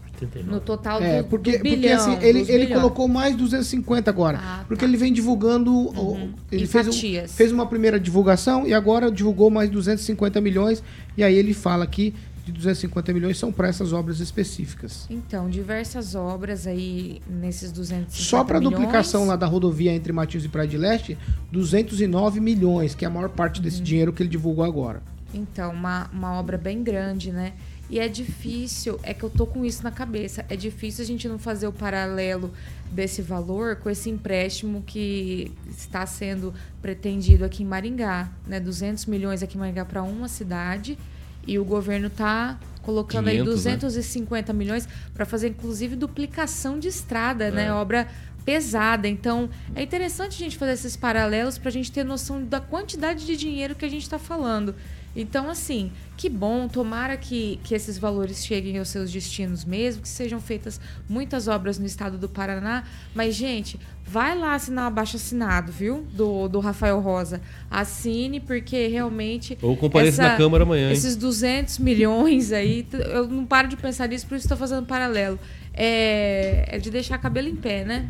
No 0.46 0.60
total 0.60 1.02
É, 1.02 1.22
do, 1.22 1.28
porque, 1.28 1.52
do 1.52 1.58
porque 1.58 1.76
bilhão, 1.76 1.94
assim, 1.96 2.12
ele, 2.26 2.38
ele 2.40 2.64
bilhões. 2.64 2.72
colocou 2.72 3.06
mais 3.06 3.36
250 3.36 4.08
agora. 4.10 4.40
Ah, 4.42 4.64
porque 4.66 4.80
tá. 4.82 4.88
ele 4.88 4.96
vem 4.96 5.12
divulgando. 5.12 5.70
o- 5.70 6.30
Ele 6.50 6.64
Em 6.64 6.66
fez, 6.66 6.88
um- 6.88 6.92
fatias. 6.92 7.32
fez 7.34 7.52
uma 7.52 7.66
primeira 7.66 8.00
divulgação 8.00 8.66
e 8.66 8.72
agora 8.72 9.10
divulgou 9.10 9.50
mais 9.50 9.68
250 9.68 10.40
milhões. 10.40 10.82
E 11.18 11.22
aí 11.22 11.34
ele 11.34 11.52
fala 11.52 11.84
aqui 11.84 12.14
de 12.46 12.52
250 12.52 13.12
milhões 13.12 13.36
são 13.38 13.50
para 13.50 13.66
essas 13.66 13.92
obras 13.92 14.20
específicas. 14.20 15.04
Então, 15.10 15.50
diversas 15.50 16.14
obras 16.14 16.64
aí 16.64 17.20
nesses 17.28 17.72
250 17.72 18.12
Só 18.22 18.44
para 18.44 18.60
milhões. 18.60 18.76
duplicação 18.78 19.26
lá 19.26 19.34
da 19.34 19.46
rodovia 19.46 19.92
entre 19.92 20.12
Matinhos 20.12 20.44
e 20.44 20.48
Praia 20.48 20.68
de 20.68 20.78
Leste, 20.78 21.18
209 21.50 22.38
milhões, 22.38 22.94
que 22.94 23.04
é 23.04 23.08
a 23.08 23.10
maior 23.10 23.30
parte 23.30 23.56
Uhum. 23.58 23.64
desse 23.64 23.80
dinheiro 23.82 24.12
que 24.12 24.22
ele 24.22 24.30
divulgou 24.30 24.64
agora. 24.64 25.02
Então, 25.34 25.72
uma, 25.72 26.08
uma 26.12 26.34
obra 26.38 26.56
bem 26.56 26.84
grande, 26.84 27.32
né? 27.32 27.52
E 27.90 27.98
é 27.98 28.08
difícil, 28.08 28.98
é 29.02 29.12
que 29.12 29.24
eu 29.24 29.30
tô 29.30 29.44
com 29.46 29.64
isso 29.64 29.82
na 29.82 29.90
cabeça, 29.90 30.44
é 30.48 30.54
difícil 30.56 31.02
a 31.04 31.06
gente 31.06 31.28
não 31.28 31.38
fazer 31.38 31.66
o 31.66 31.72
paralelo 31.72 32.52
desse 32.92 33.22
valor 33.22 33.76
com 33.76 33.90
esse 33.90 34.08
empréstimo 34.08 34.82
que 34.86 35.52
está 35.68 36.06
sendo 36.06 36.54
pretendido 36.80 37.44
aqui 37.44 37.62
em 37.64 37.66
Maringá, 37.66 38.30
né? 38.46 38.60
200 38.60 39.06
milhões 39.06 39.42
aqui 39.42 39.56
em 39.56 39.60
Maringá 39.60 39.84
para 39.84 40.02
uma 40.02 40.28
cidade 40.28 40.96
e 41.46 41.58
o 41.58 41.64
governo 41.64 42.10
tá 42.10 42.58
colocando 42.82 43.28
500, 43.28 43.66
aí 43.66 43.72
né? 43.72 43.76
250 43.76 44.52
milhões 44.52 44.88
para 45.12 45.24
fazer 45.24 45.48
inclusive 45.48 45.96
duplicação 45.96 46.78
de 46.78 46.88
estrada, 46.88 47.50
né? 47.50 47.66
É. 47.66 47.72
Obra 47.72 48.08
pesada. 48.44 49.08
Então, 49.08 49.50
é 49.74 49.82
interessante 49.82 50.34
a 50.34 50.38
gente 50.38 50.56
fazer 50.56 50.72
esses 50.72 50.96
paralelos 50.96 51.58
para 51.58 51.68
a 51.68 51.72
gente 51.72 51.90
ter 51.90 52.04
noção 52.04 52.44
da 52.44 52.60
quantidade 52.60 53.26
de 53.26 53.36
dinheiro 53.36 53.74
que 53.74 53.84
a 53.84 53.88
gente 53.88 54.02
está 54.02 54.20
falando. 54.20 54.74
Então, 55.16 55.48
assim, 55.48 55.90
que 56.14 56.28
bom, 56.28 56.68
tomara 56.68 57.16
que, 57.16 57.58
que 57.64 57.74
esses 57.74 57.96
valores 57.96 58.44
cheguem 58.44 58.78
aos 58.78 58.88
seus 58.88 59.10
destinos 59.10 59.64
mesmo, 59.64 60.02
que 60.02 60.08
sejam 60.08 60.38
feitas 60.38 60.78
muitas 61.08 61.48
obras 61.48 61.78
no 61.78 61.86
estado 61.86 62.18
do 62.18 62.28
Paraná. 62.28 62.84
Mas, 63.14 63.34
gente, 63.34 63.80
vai 64.04 64.36
lá 64.38 64.54
assinar 64.54 64.84
o 64.84 64.88
abaixo 64.88 65.16
assinado, 65.16 65.72
viu? 65.72 66.06
Do, 66.12 66.48
do 66.48 66.60
Rafael 66.60 67.00
Rosa. 67.00 67.40
Assine, 67.70 68.40
porque 68.40 68.88
realmente. 68.88 69.56
Ou 69.62 69.74
compareça 69.74 70.22
na 70.22 70.36
Câmara 70.36 70.64
amanhã, 70.64 70.88
hein? 70.88 70.92
Esses 70.92 71.16
200 71.16 71.78
milhões 71.78 72.52
aí, 72.52 72.86
eu 72.92 73.26
não 73.26 73.46
paro 73.46 73.68
de 73.68 73.76
pensar 73.76 74.08
nisso, 74.08 74.26
por 74.26 74.36
isso 74.36 74.44
estou 74.44 74.58
fazendo 74.58 74.86
paralelo. 74.86 75.38
É, 75.72 76.76
é 76.76 76.78
de 76.78 76.90
deixar 76.90 77.16
cabelo 77.16 77.48
em 77.48 77.56
pé, 77.56 77.84
né? 77.86 78.06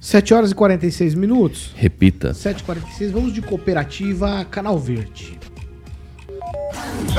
7 0.00 0.32
horas 0.32 0.50
e 0.50 0.54
46 0.54 1.14
minutos. 1.14 1.72
Repita. 1.76 2.32
7h46, 2.32 3.10
vamos 3.10 3.34
de 3.34 3.42
cooperativa 3.42 4.44
Canal 4.46 4.78
Verde. 4.78 5.38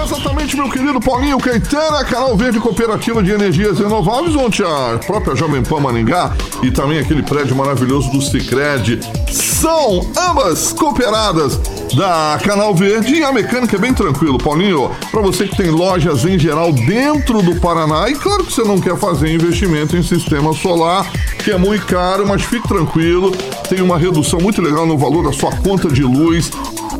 Exatamente, 0.03 0.55
meu 0.55 0.69
querido 0.69 0.99
Paulinho 0.99 1.37
Caetano, 1.37 2.05
Canal 2.05 2.35
Verde 2.37 2.59
Cooperativa 2.59 3.21
de 3.21 3.31
Energias 3.31 3.79
Renováveis, 3.79 4.35
onde 4.35 4.63
a 4.63 4.99
própria 5.05 5.35
Jovem 5.35 5.61
Pan 5.63 5.79
Maringá 5.79 6.33
e 6.63 6.71
também 6.71 6.99
aquele 6.99 7.23
prédio 7.23 7.55
maravilhoso 7.55 8.09
do 8.11 8.21
Cicred 8.21 8.99
são 9.31 10.01
ambas 10.17 10.73
cooperadas 10.73 11.59
da 11.95 12.39
Canal 12.43 12.73
Verde 12.73 13.15
e 13.15 13.23
a 13.23 13.31
mecânica 13.31 13.75
é 13.75 13.79
bem 13.79 13.93
tranquilo, 13.93 14.37
Paulinho. 14.37 14.91
Para 15.11 15.21
você 15.21 15.47
que 15.47 15.55
tem 15.55 15.69
lojas 15.69 16.25
em 16.25 16.39
geral 16.39 16.71
dentro 16.71 17.41
do 17.41 17.59
Paraná 17.59 18.09
e 18.09 18.15
claro 18.15 18.43
que 18.43 18.53
você 18.53 18.63
não 18.63 18.79
quer 18.79 18.97
fazer 18.97 19.33
investimento 19.33 19.95
em 19.95 20.03
sistema 20.03 20.53
solar, 20.53 21.11
que 21.43 21.51
é 21.51 21.57
muito 21.57 21.85
caro, 21.85 22.27
mas 22.27 22.41
fique 22.43 22.67
tranquilo, 22.67 23.31
tem 23.69 23.81
uma 23.81 23.97
redução 23.97 24.39
muito 24.39 24.61
legal 24.61 24.85
no 24.85 24.97
valor 24.97 25.23
da 25.25 25.33
sua 25.33 25.55
conta 25.57 25.89
de 25.89 26.03
luz 26.03 26.49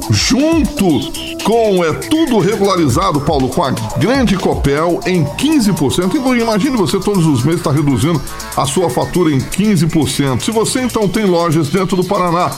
junto 0.10 1.12
com 1.43 1.84
é 1.84 1.93
tudo 1.93 2.39
regularizado, 2.39 3.22
Paulo, 3.22 3.49
com 3.49 3.64
a 3.64 3.72
grande 3.97 4.36
Copel 4.36 4.99
em 5.06 5.24
15%. 5.24 6.16
Então 6.16 6.36
imagine 6.36 6.78
você 6.78 6.99
todos 6.99 7.26
os 7.26 7.43
meses 7.43 7.60
está 7.60 7.72
reduzindo 7.72 8.22
a 8.56 8.66
sua 8.66 8.89
fatura 8.89 9.32
em 9.32 9.39
15%. 9.39 10.41
Se 10.41 10.52
você 10.52 10.82
então 10.82 11.08
tem 11.08 11.26
lojas 11.26 11.70
dentro 11.70 11.95
do 11.95 12.04
Paraná 12.04 12.52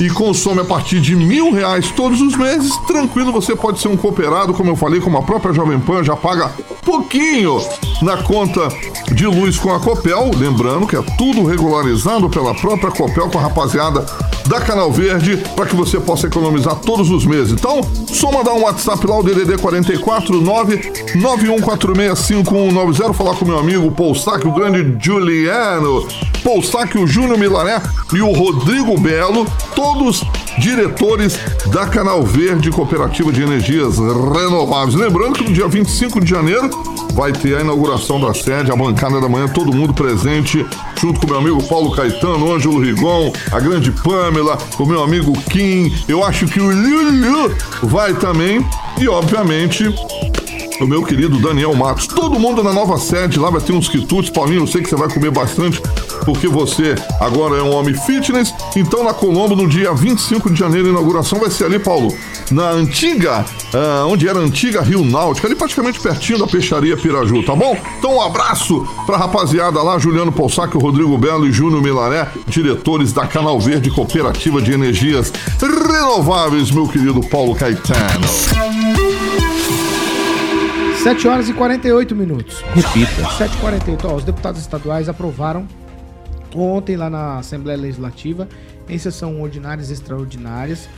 e 0.00 0.08
consome 0.10 0.60
a 0.60 0.64
partir 0.64 1.00
de 1.00 1.14
mil 1.14 1.52
reais 1.52 1.90
todos 1.90 2.20
os 2.20 2.36
meses, 2.36 2.76
tranquilo, 2.86 3.32
você 3.32 3.54
pode 3.54 3.80
ser 3.80 3.88
um 3.88 3.96
cooperado, 3.96 4.54
como 4.54 4.70
eu 4.70 4.76
falei, 4.76 5.00
como 5.00 5.18
a 5.18 5.22
própria 5.22 5.52
Jovem 5.52 5.78
Pan 5.78 6.02
já 6.02 6.16
paga 6.16 6.50
pouquinho 6.84 7.60
na 8.02 8.18
conta 8.18 8.68
de 9.12 9.26
luz 9.26 9.58
com 9.58 9.72
a 9.72 9.80
Copel. 9.80 10.30
Lembrando 10.36 10.86
que 10.86 10.96
é 10.96 11.02
tudo 11.16 11.44
regularizado 11.44 12.28
pela 12.28 12.54
própria 12.54 12.90
Copel 12.90 13.30
com 13.30 13.38
a 13.38 13.42
rapaziada 13.42 14.04
da 14.46 14.60
Canal 14.60 14.92
Verde 14.92 15.38
para 15.56 15.64
que 15.66 15.74
você 15.74 15.98
possa 15.98 16.26
economizar 16.26 16.74
todos 16.76 17.10
os 17.10 17.24
meses. 17.24 17.52
Então, 17.52 17.80
só 18.08 18.30
mandar 18.30 18.52
um 18.52 18.62
WhatsApp 18.62 19.06
lá, 19.06 19.18
o 19.18 19.22
DDD 19.22 19.56
44 19.58 20.42
991465190, 20.42 23.14
falar 23.14 23.36
com 23.36 23.44
meu 23.44 23.58
amigo 23.58 23.90
Paul 23.90 24.14
Sack, 24.14 24.46
o 24.46 24.52
grande 24.52 24.96
Juliano, 25.04 26.06
Paul 26.42 26.62
Sack, 26.62 26.96
o 26.98 27.06
Júnior 27.06 27.38
Milaré 27.38 27.80
e 28.12 28.20
o 28.20 28.32
Rodrigo 28.32 28.98
Belo, 29.00 29.46
todos 29.84 30.24
diretores 30.58 31.38
da 31.66 31.86
Canal 31.86 32.22
Verde 32.22 32.70
Cooperativa 32.70 33.30
de 33.30 33.42
Energias 33.42 33.98
Renováveis. 33.98 34.94
Lembrando 34.94 35.34
que 35.34 35.44
no 35.44 35.52
dia 35.52 35.68
25 35.68 36.24
de 36.24 36.30
janeiro 36.30 36.70
vai 37.12 37.32
ter 37.32 37.58
a 37.58 37.60
inauguração 37.60 38.18
da 38.18 38.32
sede, 38.32 38.72
a 38.72 38.76
bancada 38.76 39.20
da 39.20 39.28
manhã, 39.28 39.46
todo 39.46 39.74
mundo 39.74 39.92
presente, 39.92 40.64
junto 40.98 41.20
com 41.20 41.26
meu 41.26 41.36
amigo 41.36 41.62
Paulo 41.64 41.94
Caetano, 41.94 42.54
Ângelo 42.54 42.80
Rigon, 42.80 43.30
a 43.52 43.60
grande 43.60 43.90
Pamela, 43.90 44.56
o 44.78 44.86
meu 44.86 45.02
amigo 45.02 45.34
Kim, 45.50 45.94
eu 46.08 46.24
acho 46.24 46.46
que 46.46 46.60
o 46.60 46.70
Lulu 46.70 47.54
vai 47.82 48.14
também, 48.14 48.66
e 48.98 49.06
obviamente 49.06 49.94
o 50.80 50.86
meu 50.86 51.02
querido 51.04 51.38
Daniel 51.38 51.74
Matos. 51.74 52.06
Todo 52.06 52.38
mundo 52.38 52.62
na 52.62 52.72
nova 52.72 52.98
sede, 52.98 53.38
lá 53.38 53.50
vai 53.50 53.60
ter 53.60 53.72
uns 53.72 53.88
quitutes. 53.88 54.30
Paulinho, 54.30 54.62
eu 54.62 54.66
sei 54.66 54.82
que 54.82 54.88
você 54.88 54.96
vai 54.96 55.08
comer 55.08 55.30
bastante, 55.30 55.80
porque 56.24 56.48
você 56.48 56.94
agora 57.20 57.56
é 57.56 57.62
um 57.62 57.74
homem 57.74 57.94
fitness. 57.94 58.54
Então, 58.76 59.04
na 59.04 59.12
Colombo, 59.14 59.54
no 59.54 59.68
dia 59.68 59.92
25 59.92 60.50
de 60.50 60.58
janeiro, 60.58 60.88
a 60.88 60.90
inauguração 60.90 61.38
vai 61.38 61.50
ser 61.50 61.64
ali, 61.64 61.78
Paulo, 61.78 62.14
na 62.50 62.70
antiga, 62.70 63.44
ah, 63.74 64.06
onde 64.06 64.28
era 64.28 64.38
a 64.38 64.42
antiga 64.42 64.80
Rio 64.80 65.04
Náutica, 65.04 65.46
ali 65.46 65.54
praticamente 65.54 66.00
pertinho 66.00 66.38
da 66.38 66.46
peixaria 66.46 66.96
Piraju, 66.96 67.42
tá 67.42 67.54
bom? 67.54 67.76
Então, 67.98 68.16
um 68.16 68.20
abraço 68.20 68.86
pra 69.06 69.16
rapaziada 69.16 69.82
lá, 69.82 69.98
Juliano 69.98 70.32
Poussac, 70.32 70.76
Rodrigo 70.76 71.16
Belo 71.18 71.46
e 71.46 71.52
Júnior 71.52 71.82
Milaré, 71.82 72.28
diretores 72.46 73.12
da 73.12 73.26
Canal 73.26 73.58
Verde 73.60 73.90
Cooperativa 73.90 74.60
de 74.60 74.72
Energias 74.72 75.32
Renováveis, 75.60 76.70
meu 76.70 76.88
querido 76.88 77.20
Paulo 77.20 77.54
Caetano. 77.54 78.24
7 81.04 81.28
horas 81.28 81.48
e 81.50 81.52
48 81.52 82.16
minutos. 82.16 82.62
Repita. 82.72 83.22
7h48. 83.36 84.04
Ó, 84.04 84.14
os 84.14 84.24
deputados 84.24 84.58
estaduais 84.58 85.06
aprovaram 85.06 85.66
ontem 86.54 86.96
lá 86.96 87.10
na 87.10 87.38
Assembleia 87.38 87.78
Legislativa, 87.78 88.48
em 88.88 88.98
sessão 88.98 89.40
ordinárias 89.40 89.90
e 89.90 89.92
extraordinárias, 89.92 90.88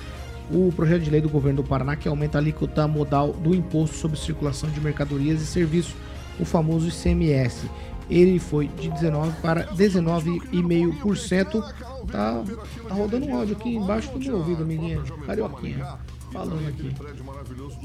o 0.50 0.72
projeto 0.74 1.02
de 1.02 1.10
lei 1.10 1.20
do 1.20 1.28
governo 1.28 1.62
do 1.62 1.68
Paraná 1.68 1.96
que 1.96 2.06
aumenta 2.08 2.38
a 2.38 2.40
alíquota 2.40 2.86
modal 2.86 3.32
do 3.32 3.54
imposto 3.54 3.96
sobre 3.96 4.18
circulação 4.18 4.70
de 4.70 4.80
mercadorias 4.80 5.40
e 5.40 5.46
serviços, 5.46 5.94
o 6.38 6.44
famoso 6.44 6.88
ICMS. 6.88 7.68
Ele 8.08 8.38
foi 8.38 8.68
de 8.68 8.88
19 8.90 9.32
para 9.42 9.64
19,5%. 9.74 11.60
Tá, 12.12 12.40
tá 12.88 12.94
rodando 12.94 13.26
um 13.26 13.36
áudio 13.36 13.56
aqui 13.56 13.74
embaixo 13.74 14.12
do 14.12 14.18
meu 14.20 14.36
ouvido, 14.36 14.62
amiguinha. 14.62 15.00
Carioquinha. 15.26 15.84
Falando 16.32 16.68
aqui. 16.68 16.94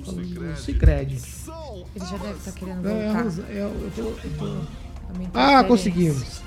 Falando 0.06 0.34
do 0.34 0.56
Cicred. 0.58 1.14
Ele 1.14 2.06
já 2.06 2.18
deve 2.18 2.34
estar 2.38 2.52
querendo 2.52 2.88
É, 2.88 3.14
voltar. 3.14 3.52
É, 3.52 3.62
eu 3.64 3.92
tô- 3.96 4.02
eu 4.02 4.16
tô- 4.38 4.46
A 4.46 5.18
minha 5.18 5.30
Ah, 5.34 5.64
conseguimos. 5.64 6.42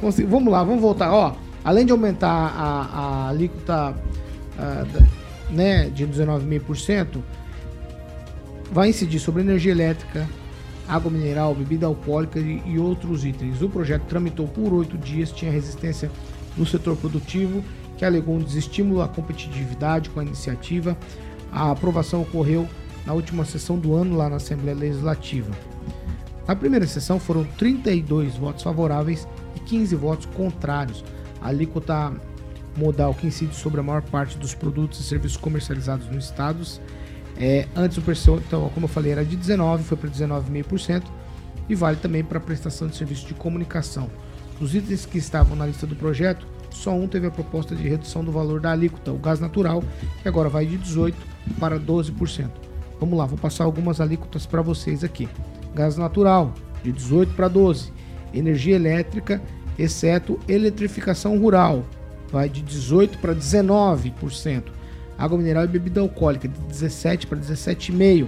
Vamos 0.00 0.52
lá, 0.52 0.62
vamos 0.64 0.80
voltar. 0.80 1.12
Ó, 1.12 1.34
além 1.64 1.84
de 1.84 1.92
aumentar 1.92 2.28
a, 2.28 2.82
a 2.92 3.28
alíquota 3.28 3.94
ah, 4.58 4.84
da- 4.92 5.06
né, 5.50 5.90
de 5.90 6.06
19,5%, 6.06 7.18
vai 8.70 8.88
incidir 8.90 9.18
sobre 9.18 9.42
energia 9.42 9.72
elétrica, 9.72 10.28
água 10.88 11.10
mineral, 11.10 11.54
bebida 11.54 11.86
alcoólica 11.86 12.38
e, 12.38 12.62
e 12.66 12.78
outros 12.78 13.24
itens. 13.24 13.60
O 13.62 13.68
projeto 13.68 14.02
tramitou 14.02 14.46
por 14.46 14.72
oito 14.72 14.96
dias, 14.96 15.32
tinha 15.32 15.50
resistência 15.50 16.10
no 16.56 16.64
setor 16.64 16.96
produtivo, 16.96 17.62
que 17.98 18.04
alegou 18.04 18.36
um 18.36 18.38
desestímulo 18.38 19.02
à 19.02 19.08
competitividade 19.08 20.08
com 20.10 20.20
a 20.20 20.24
iniciativa. 20.24 20.96
A 21.52 21.70
aprovação 21.72 22.22
ocorreu 22.22 22.66
na 23.04 23.12
última 23.12 23.44
sessão 23.44 23.76
do 23.76 23.94
ano 23.94 24.16
lá 24.16 24.28
na 24.28 24.36
Assembleia 24.36 24.76
Legislativa. 24.76 25.50
Na 26.46 26.56
primeira 26.56 26.86
sessão 26.86 27.18
foram 27.20 27.44
32 27.58 28.36
votos 28.36 28.62
favoráveis 28.62 29.26
15 29.70 29.94
votos 29.94 30.26
contrários. 30.26 31.04
A 31.40 31.48
alíquota 31.48 32.12
modal 32.76 33.14
que 33.14 33.26
incide 33.26 33.54
sobre 33.54 33.80
a 33.80 33.82
maior 33.82 34.02
parte 34.02 34.36
dos 34.36 34.52
produtos 34.52 35.00
e 35.00 35.02
serviços 35.04 35.36
comercializados 35.36 36.08
nos 36.08 36.24
estados. 36.24 36.80
É, 37.36 37.66
antes 37.74 37.96
o 37.96 38.02
preço, 38.02 38.42
então, 38.46 38.68
como 38.74 38.84
eu 38.84 38.88
falei, 38.88 39.12
era 39.12 39.24
de 39.24 39.36
19, 39.36 39.84
foi 39.84 39.96
para 39.96 40.10
19,5% 40.10 41.04
e 41.68 41.74
vale 41.74 41.96
também 41.96 42.22
para 42.22 42.38
a 42.38 42.40
prestação 42.40 42.88
de 42.88 42.96
serviço 42.96 43.26
de 43.26 43.34
comunicação. 43.34 44.10
Dos 44.58 44.74
itens 44.74 45.06
que 45.06 45.18
estavam 45.18 45.56
na 45.56 45.66
lista 45.66 45.86
do 45.86 45.96
projeto, 45.96 46.46
só 46.70 46.92
um 46.92 47.06
teve 47.08 47.28
a 47.28 47.30
proposta 47.30 47.74
de 47.74 47.88
redução 47.88 48.22
do 48.24 48.30
valor 48.30 48.60
da 48.60 48.72
alíquota, 48.72 49.12
o 49.12 49.18
gás 49.18 49.40
natural, 49.40 49.82
que 50.20 50.28
agora 50.28 50.48
vai 50.48 50.66
de 50.66 50.76
18 50.76 51.16
para 51.58 51.78
12%. 51.78 52.50
Vamos 52.98 53.18
lá, 53.18 53.24
vou 53.24 53.38
passar 53.38 53.64
algumas 53.64 54.00
alíquotas 54.00 54.44
para 54.44 54.60
vocês 54.60 55.02
aqui. 55.02 55.28
Gás 55.74 55.96
natural, 55.96 56.52
de 56.82 56.92
18 56.92 57.32
para 57.34 57.48
12. 57.48 57.92
Energia 58.34 58.76
elétrica, 58.76 59.40
exceto 59.80 60.38
eletrificação 60.48 61.38
rural, 61.38 61.84
vai 62.30 62.48
de 62.48 62.62
18 62.62 63.18
para 63.18 63.34
19%. 63.34 64.64
Água 65.18 65.36
mineral 65.36 65.64
e 65.64 65.68
bebida 65.68 66.00
alcoólica, 66.00 66.48
de 66.48 66.60
17 66.60 67.26
para 67.26 67.38
17,5%. 67.38 68.26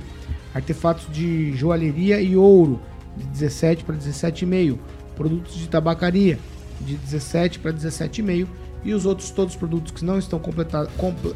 Artefatos 0.54 1.06
de 1.10 1.56
joalheria 1.56 2.20
e 2.20 2.36
ouro, 2.36 2.80
de 3.16 3.24
17 3.24 3.84
para 3.84 3.96
17,5. 3.96 4.78
Produtos 5.16 5.54
de 5.54 5.68
tabacaria, 5.68 6.38
de 6.80 6.96
17 6.96 7.58
para 7.58 7.72
17,5. 7.72 8.46
E 8.84 8.92
os 8.92 9.06
outros 9.06 9.30
todos 9.30 9.54
os 9.54 9.58
produtos 9.58 9.92
que 9.92 10.04
não 10.04 10.18
estão 10.18 10.40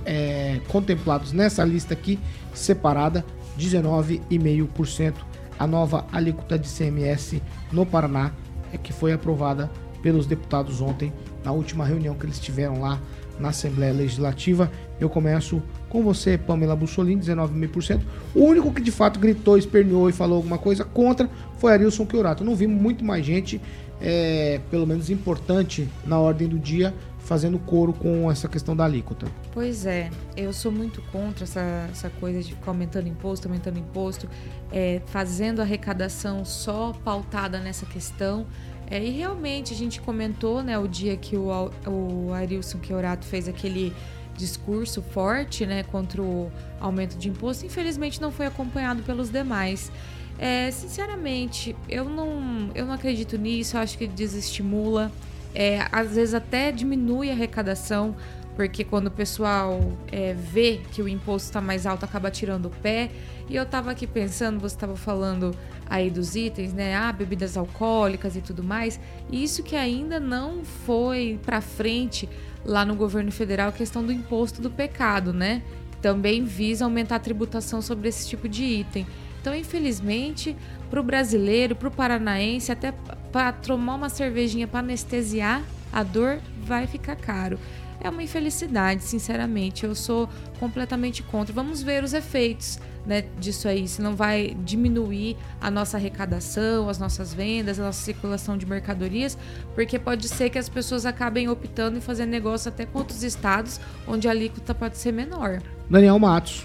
é, 0.05 0.61
contemplados 0.69 1.33
nessa 1.33 1.65
lista 1.65 1.95
aqui, 1.95 2.19
separada, 2.53 3.25
19,5%. 3.59 5.15
A 5.59 5.67
nova 5.67 6.05
alíquota 6.13 6.59
de 6.59 6.69
CMS 6.69 7.41
no 7.73 7.87
Paraná 7.87 8.33
é 8.73 8.77
que 8.77 8.93
foi 8.93 9.13
aprovada 9.13 9.71
pelos 10.07 10.25
deputados 10.25 10.81
ontem, 10.81 11.13
na 11.43 11.51
última 11.51 11.85
reunião 11.85 12.15
que 12.15 12.25
eles 12.25 12.39
tiveram 12.39 12.81
lá 12.81 13.01
na 13.41 13.49
Assembleia 13.49 13.93
Legislativa. 13.93 14.71
Eu 15.01 15.11
começo 15.11 15.61
com 15.89 16.01
você, 16.01 16.39
Pamela 16.39 16.77
Bussolini, 16.77 17.21
19,5%. 17.21 18.03
O 18.33 18.45
único 18.45 18.73
que 18.73 18.81
de 18.81 18.93
fato 18.93 19.19
gritou, 19.19 19.59
esperneou 19.59 20.09
e 20.09 20.13
falou 20.13 20.37
alguma 20.37 20.59
coisa 20.59 20.85
contra 20.85 21.29
foi 21.59 21.73
Arilson 21.73 22.07
Chiorato. 22.09 22.45
Não 22.45 22.55
vimos 22.55 22.81
muito 22.81 23.05
mais 23.05 23.27
gente, 23.27 23.61
é, 24.01 24.61
pelo 24.71 24.87
menos 24.87 25.11
importante, 25.11 25.89
na 26.07 26.21
ordem 26.21 26.47
do 26.47 26.57
dia, 26.57 26.95
fazendo 27.19 27.59
coro 27.59 27.93
com 27.93 28.31
essa 28.31 28.49
questão 28.49 28.77
da 28.77 28.85
alíquota. 28.85 29.27
Pois 29.53 29.87
é, 29.87 30.09
eu 30.37 30.53
sou 30.53 30.71
muito 30.71 31.03
contra 31.11 31.43
essa, 31.43 31.89
essa 31.91 32.09
coisa 32.09 32.41
de 32.41 32.55
ficar 32.55 32.71
aumentando 32.71 33.09
imposto, 33.09 33.49
aumentando 33.49 33.77
imposto, 33.77 34.29
é, 34.71 35.03
fazendo 35.07 35.61
arrecadação 35.61 36.45
só 36.45 36.93
pautada 37.05 37.59
nessa 37.59 37.85
questão. 37.87 38.47
É, 38.89 39.03
e 39.03 39.11
realmente 39.11 39.73
a 39.73 39.77
gente 39.77 40.01
comentou, 40.01 40.63
né, 40.63 40.79
o 40.79 40.87
dia 40.87 41.17
que 41.17 41.37
o, 41.37 41.49
o 41.87 42.33
Arilson 42.33 42.79
Chiorato 42.83 43.27
fez 43.27 43.49
aquele 43.49 43.93
discurso 44.37 45.03
forte, 45.03 45.67
né, 45.67 45.83
contra 45.83 46.23
o 46.23 46.51
aumento 46.79 47.17
de 47.17 47.29
imposto, 47.29 47.67
infelizmente 47.67 48.21
não 48.21 48.31
foi 48.31 48.47
acompanhado 48.47 49.03
pelos 49.03 49.31
demais. 49.31 49.91
É, 50.39 50.71
sinceramente, 50.71 51.75
eu 51.89 52.05
não, 52.05 52.71
eu 52.75 52.85
não 52.85 52.93
acredito 52.93 53.39
nisso, 53.39 53.79
acho 53.79 53.97
que 53.97 54.07
desestimula. 54.07 55.11
É, 55.55 55.89
às 55.91 56.15
vezes 56.15 56.35
até 56.35 56.71
diminui 56.71 57.31
a 57.31 57.33
arrecadação, 57.33 58.15
porque 58.57 58.83
quando 58.83 59.09
o 59.09 59.11
pessoal 59.11 59.79
é, 60.11 60.33
vê 60.33 60.81
que 60.91 61.03
o 61.03 61.09
imposto 61.09 61.49
está 61.49 61.61
mais 61.61 61.85
alto, 61.85 62.05
acaba 62.05 62.31
tirando 62.31 62.67
o 62.67 62.71
pé. 62.71 63.11
E 63.49 63.55
eu 63.55 63.67
tava 63.67 63.91
aqui 63.91 64.07
pensando, 64.07 64.59
você 64.59 64.75
estava 64.75 64.97
falando 64.97 65.55
aí 65.89 66.11
dos 66.11 66.35
itens, 66.35 66.73
né? 66.73 66.97
Ah, 66.97 67.13
bebidas 67.13 67.57
alcoólicas 67.57 68.35
e 68.35 68.41
tudo 68.41 68.65
mais. 68.65 68.99
E 69.31 69.45
isso 69.45 69.63
que 69.63 69.77
ainda 69.77 70.19
não 70.19 70.65
foi 70.65 71.39
para 71.45 71.61
frente 71.61 72.27
lá 72.65 72.85
no 72.85 72.97
governo 72.97 73.31
federal, 73.31 73.69
a 73.69 73.73
questão 73.73 74.03
do 74.03 74.11
imposto 74.11 74.63
do 74.63 74.71
pecado, 74.71 75.35
né? 75.35 75.63
Também 76.01 76.43
visa 76.43 76.87
aumentar 76.87 77.17
a 77.17 77.21
tributação 77.21 77.83
sobre 77.83 78.09
esse 78.09 78.27
tipo 78.27 78.49
de 78.49 78.65
item. 78.65 79.07
Então, 79.41 79.55
infelizmente, 79.55 80.57
para 80.91 80.99
o 80.99 81.03
brasileiro, 81.03 81.77
para 81.77 81.89
o 81.89 81.91
paranaense, 81.91 82.73
até 82.73 82.93
para 83.31 83.53
tomar 83.53 83.97
uma 83.97 84.09
cervejinha 84.09 84.67
para 84.67 84.81
anestesiar 84.81 85.63
a 85.93 86.03
dor, 86.03 86.41
vai 86.65 86.87
ficar 86.87 87.17
caro. 87.17 87.59
É 88.07 88.09
uma 88.09 88.23
infelicidade, 88.23 89.03
sinceramente. 89.03 89.85
Eu 89.85 89.93
sou 89.93 90.29
completamente 90.61 91.25
contra. 91.25 91.53
Vamos 91.53 91.83
ver 91.83 92.05
os 92.05 92.15
efeitos 92.15 92.79
né, 93.05 93.25
disso 93.37 93.67
aí, 93.67 93.89
se 93.89 94.01
não 94.01 94.15
vai 94.15 94.57
diminuir 94.65 95.37
a 95.61 95.73
nossa 95.73 95.97
arrecadação, 95.97 96.89
as 96.89 97.01
nossas 97.01 97.35
vendas, 97.35 97.81
a 97.81 97.83
nossa 97.83 98.01
circulação 98.01 98.57
de 98.57 98.65
mercadorias, 98.65 99.37
porque 99.75 99.99
pode 99.99 100.29
ser 100.29 100.51
que 100.51 100.59
as 100.59 100.69
pessoas 100.69 101.05
acabem 101.05 101.49
optando 101.49 101.99
em 101.99 102.01
fazer 102.01 102.27
negócio 102.27 102.69
até 102.69 102.87
com 102.87 102.99
outros 102.99 103.25
estados 103.25 103.81
onde 104.07 104.29
a 104.29 104.31
alíquota 104.31 104.73
pode 104.73 104.99
ser 104.99 105.13
menor. 105.13 105.61
Daniel 105.91 106.19
Matos. 106.21 106.65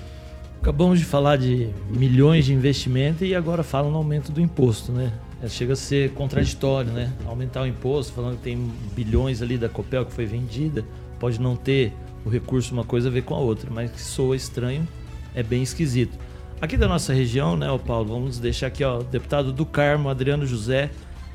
Acabamos 0.62 1.00
de 1.00 1.06
falar 1.06 1.38
de 1.38 1.72
milhões 1.90 2.46
de 2.46 2.54
investimento 2.54 3.26
e 3.26 3.34
agora 3.34 3.64
falam 3.64 3.90
no 3.90 3.98
aumento 3.98 4.32
do 4.32 4.40
imposto, 4.40 4.92
né? 4.92 5.12
É, 5.42 5.48
Chega 5.48 5.74
a 5.74 5.76
ser 5.76 6.14
contraditório, 6.14 6.92
né? 6.92 7.12
Aumentar 7.26 7.64
o 7.64 7.66
imposto, 7.66 8.14
falando 8.14 8.38
que 8.38 8.44
tem 8.44 8.72
bilhões 8.96 9.42
ali 9.42 9.58
da 9.58 9.68
Copel 9.68 10.06
que 10.06 10.14
foi 10.14 10.28
vendida, 10.28 10.86
pode 11.22 11.40
não 11.40 11.56
ter 11.56 11.94
o 12.26 12.30
recurso 12.30 12.74
uma 12.74 12.84
coisa 12.84 13.08
a 13.08 13.12
ver 13.12 13.22
com 13.22 13.36
a 13.36 13.38
outra, 13.38 13.70
mas 13.72 13.92
que 13.92 14.02
soa 14.02 14.36
estranho, 14.36 14.88
é 15.36 15.44
bem 15.44 15.62
esquisito. 15.62 16.18
Aqui 16.60 16.76
da 16.76 16.88
nossa 16.88 17.14
região, 17.14 17.56
né, 17.56 17.68
Paulo, 17.86 18.08
vamos 18.08 18.40
deixar 18.40 18.68
aqui, 18.68 18.84
ó, 18.84 19.04
deputado 19.04 19.54
do 19.54 19.64
Carmo, 19.64 20.10
Adriano 20.10 20.48
José, 20.48 20.90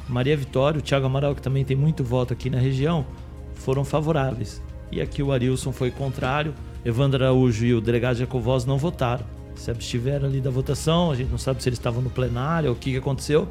Maria 0.08 0.36
Vitória, 0.36 0.78
o 0.80 0.82
Thiago 0.82 1.06
Amaral, 1.06 1.36
que 1.36 1.42
também 1.42 1.64
tem 1.64 1.76
muito 1.76 2.02
voto 2.02 2.32
aqui 2.32 2.50
na 2.50 2.58
região, 2.58 3.06
foram 3.54 3.84
favoráveis. 3.84 4.60
E 4.90 5.00
aqui 5.00 5.22
o 5.22 5.30
Arilson 5.30 5.70
foi 5.70 5.92
contrário, 5.92 6.52
Evandro 6.84 7.22
Araújo 7.22 7.64
e 7.64 7.72
o 7.72 7.80
delegado 7.80 8.16
Jacovós 8.16 8.64
não 8.64 8.78
votaram. 8.78 9.24
Se 9.54 9.70
abstiveram 9.70 10.26
ali 10.26 10.40
da 10.40 10.50
votação, 10.50 11.12
a 11.12 11.14
gente 11.14 11.30
não 11.30 11.38
sabe 11.38 11.62
se 11.62 11.68
eles 11.68 11.78
estavam 11.78 12.02
no 12.02 12.10
plenário 12.10 12.72
o 12.72 12.74
que, 12.74 12.90
que 12.90 12.96
aconteceu, 12.96 13.48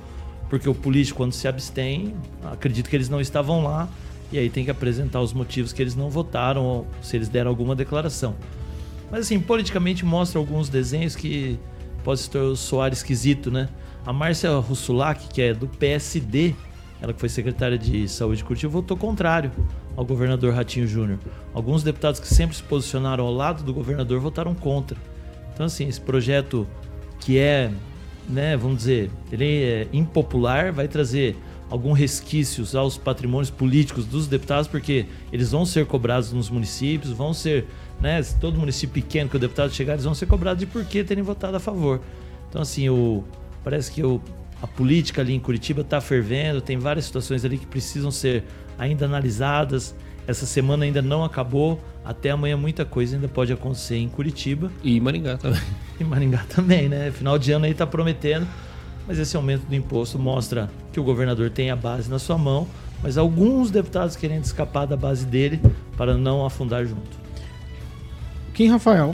porque 0.50 0.70
o 0.70 0.76
político, 0.76 1.18
quando 1.18 1.32
se 1.32 1.48
abstém, 1.48 2.14
acredito 2.44 2.90
que 2.90 2.96
eles 2.96 3.10
não 3.10 3.22
estavam 3.22 3.64
lá, 3.64 3.90
e 4.32 4.38
aí 4.38 4.50
tem 4.50 4.66
que 4.66 4.72
apresentar 4.72 5.22
os 5.22 5.34
motivos 5.34 5.72
que 5.72 5.82
eles 5.82 5.96
não 5.96 6.10
votaram, 6.10 6.64
ou 6.64 6.88
se 7.02 7.16
eles 7.16 7.30
deram 7.30 7.50
alguma 7.50 7.76
declaração. 7.76 8.36
Mas 9.12 9.22
assim, 9.22 9.40
politicamente 9.40 10.04
mostra 10.04 10.40
alguns 10.40 10.70
desenhos 10.70 11.16
que 11.16 11.60
pode 12.04 12.22
soar 12.58 12.92
esquisito, 12.92 13.50
né? 13.50 13.70
A 14.06 14.14
Márcia 14.14 14.52
Russulac, 14.58 15.28
que 15.30 15.42
é 15.42 15.54
do 15.54 15.68
PSD, 15.68 16.54
ela 17.02 17.14
que 17.14 17.20
foi 17.20 17.30
secretária 17.30 17.78
de 17.78 18.08
Saúde 18.08 18.38
de 18.38 18.44
Curitiba, 18.44 18.72
votou 18.72 18.96
contrário 18.96 19.52
ao 19.96 20.06
governador 20.06 20.54
Ratinho 20.54 20.88
Júnior. 20.88 21.20
Alguns 21.54 21.84
deputados 21.84 22.20
que 22.20 22.28
sempre 22.28 22.56
se 22.56 22.64
posicionaram 22.64 23.26
ao 23.26 23.34
lado 23.34 23.64
do 23.64 23.74
governador 23.74 24.20
votaram 24.20 24.54
contra. 24.54 24.98
Então 25.54 25.66
assim, 25.66 25.88
esse 25.88 26.02
projeto 26.02 26.68
que 27.20 27.40
é, 27.40 27.72
né, 28.30 28.58
vamos 28.58 28.78
dizer, 28.78 29.10
ele 29.32 29.64
é 29.64 29.88
impopular, 29.94 30.72
vai 30.72 30.88
trazer 30.88 31.36
algum 31.70 31.92
resquícios 31.92 32.76
aos 32.76 32.98
patrimônios 32.98 33.50
políticos 33.50 34.06
dos 34.06 34.28
deputados, 34.28 34.68
porque 34.68 35.06
eles 35.32 35.52
vão 35.52 35.66
ser 35.66 35.86
cobrados 35.86 36.32
nos 36.32 36.50
municípios, 36.50 37.12
vão 37.12 37.34
ser, 37.34 37.66
né, 38.00 38.22
se 38.22 38.36
todo 38.36 38.60
município 38.60 39.02
pequeno 39.02 39.30
que 39.30 39.36
o 39.36 39.40
deputado 39.40 39.74
chegar, 39.74 39.94
eles 39.94 40.06
vão 40.06 40.14
ser 40.14 40.26
cobrados 40.28 40.60
de 40.60 40.66
por 40.66 40.86
que 40.86 41.04
terem 41.04 41.24
votado 41.24 41.58
a 41.58 41.60
favor. 41.60 42.02
Então 42.50 42.62
assim, 42.62 42.88
o 42.90 43.24
parece 43.64 43.92
que 43.92 44.04
o, 44.04 44.22
a 44.62 44.68
política 44.68 45.22
ali 45.22 45.34
em 45.34 45.40
Curitiba 45.40 45.82
está 45.82 46.00
fervendo, 46.00 46.62
tem 46.62 46.78
várias 46.78 47.06
situações 47.06 47.44
ali 47.44 47.58
que 47.58 47.66
precisam 47.66 48.12
ser 48.12 48.44
ainda 48.78 49.06
analisadas. 49.06 49.96
Essa 50.28 50.46
semana 50.46 50.86
ainda 50.86 51.02
não 51.02 51.24
acabou, 51.24 51.80
até 52.04 52.32
amanhã 52.32 52.58
muita 52.58 52.84
coisa 52.84 53.16
ainda 53.16 53.28
pode 53.28 53.54
acontecer 53.54 53.98
em 53.98 54.08
Curitiba. 54.08 54.72
E 54.84 54.98
em 54.98 55.00
Maringá 55.00 55.38
também. 55.38 55.62
E 56.00 56.04
Maringá 56.04 56.46
também, 56.50 56.90
né? 56.90 57.12
Final 57.12 57.38
de 57.38 57.52
ano 57.52 57.66
aí 57.66 57.74
tá 57.74 57.86
prometendo. 57.86 58.48
Mas 59.08 59.20
esse 59.20 59.36
aumento 59.36 59.66
do 59.66 59.76
imposto 59.76 60.18
mostra 60.18 60.70
que 60.92 61.00
o 61.00 61.04
governador 61.04 61.50
tem 61.50 61.70
a 61.70 61.76
base 61.76 62.10
na 62.10 62.18
sua 62.18 62.38
mão, 62.38 62.68
mas 63.04 63.18
alguns 63.18 63.70
deputados 63.70 64.16
querendo 64.16 64.44
escapar 64.44 64.86
da 64.86 64.98
base 64.98 65.26
dele 65.26 65.60
para 65.96 66.18
não 66.18 66.46
afundar 66.46 66.86
junto. 66.86 67.18
Kim 68.54 68.68
Rafael. 68.68 69.14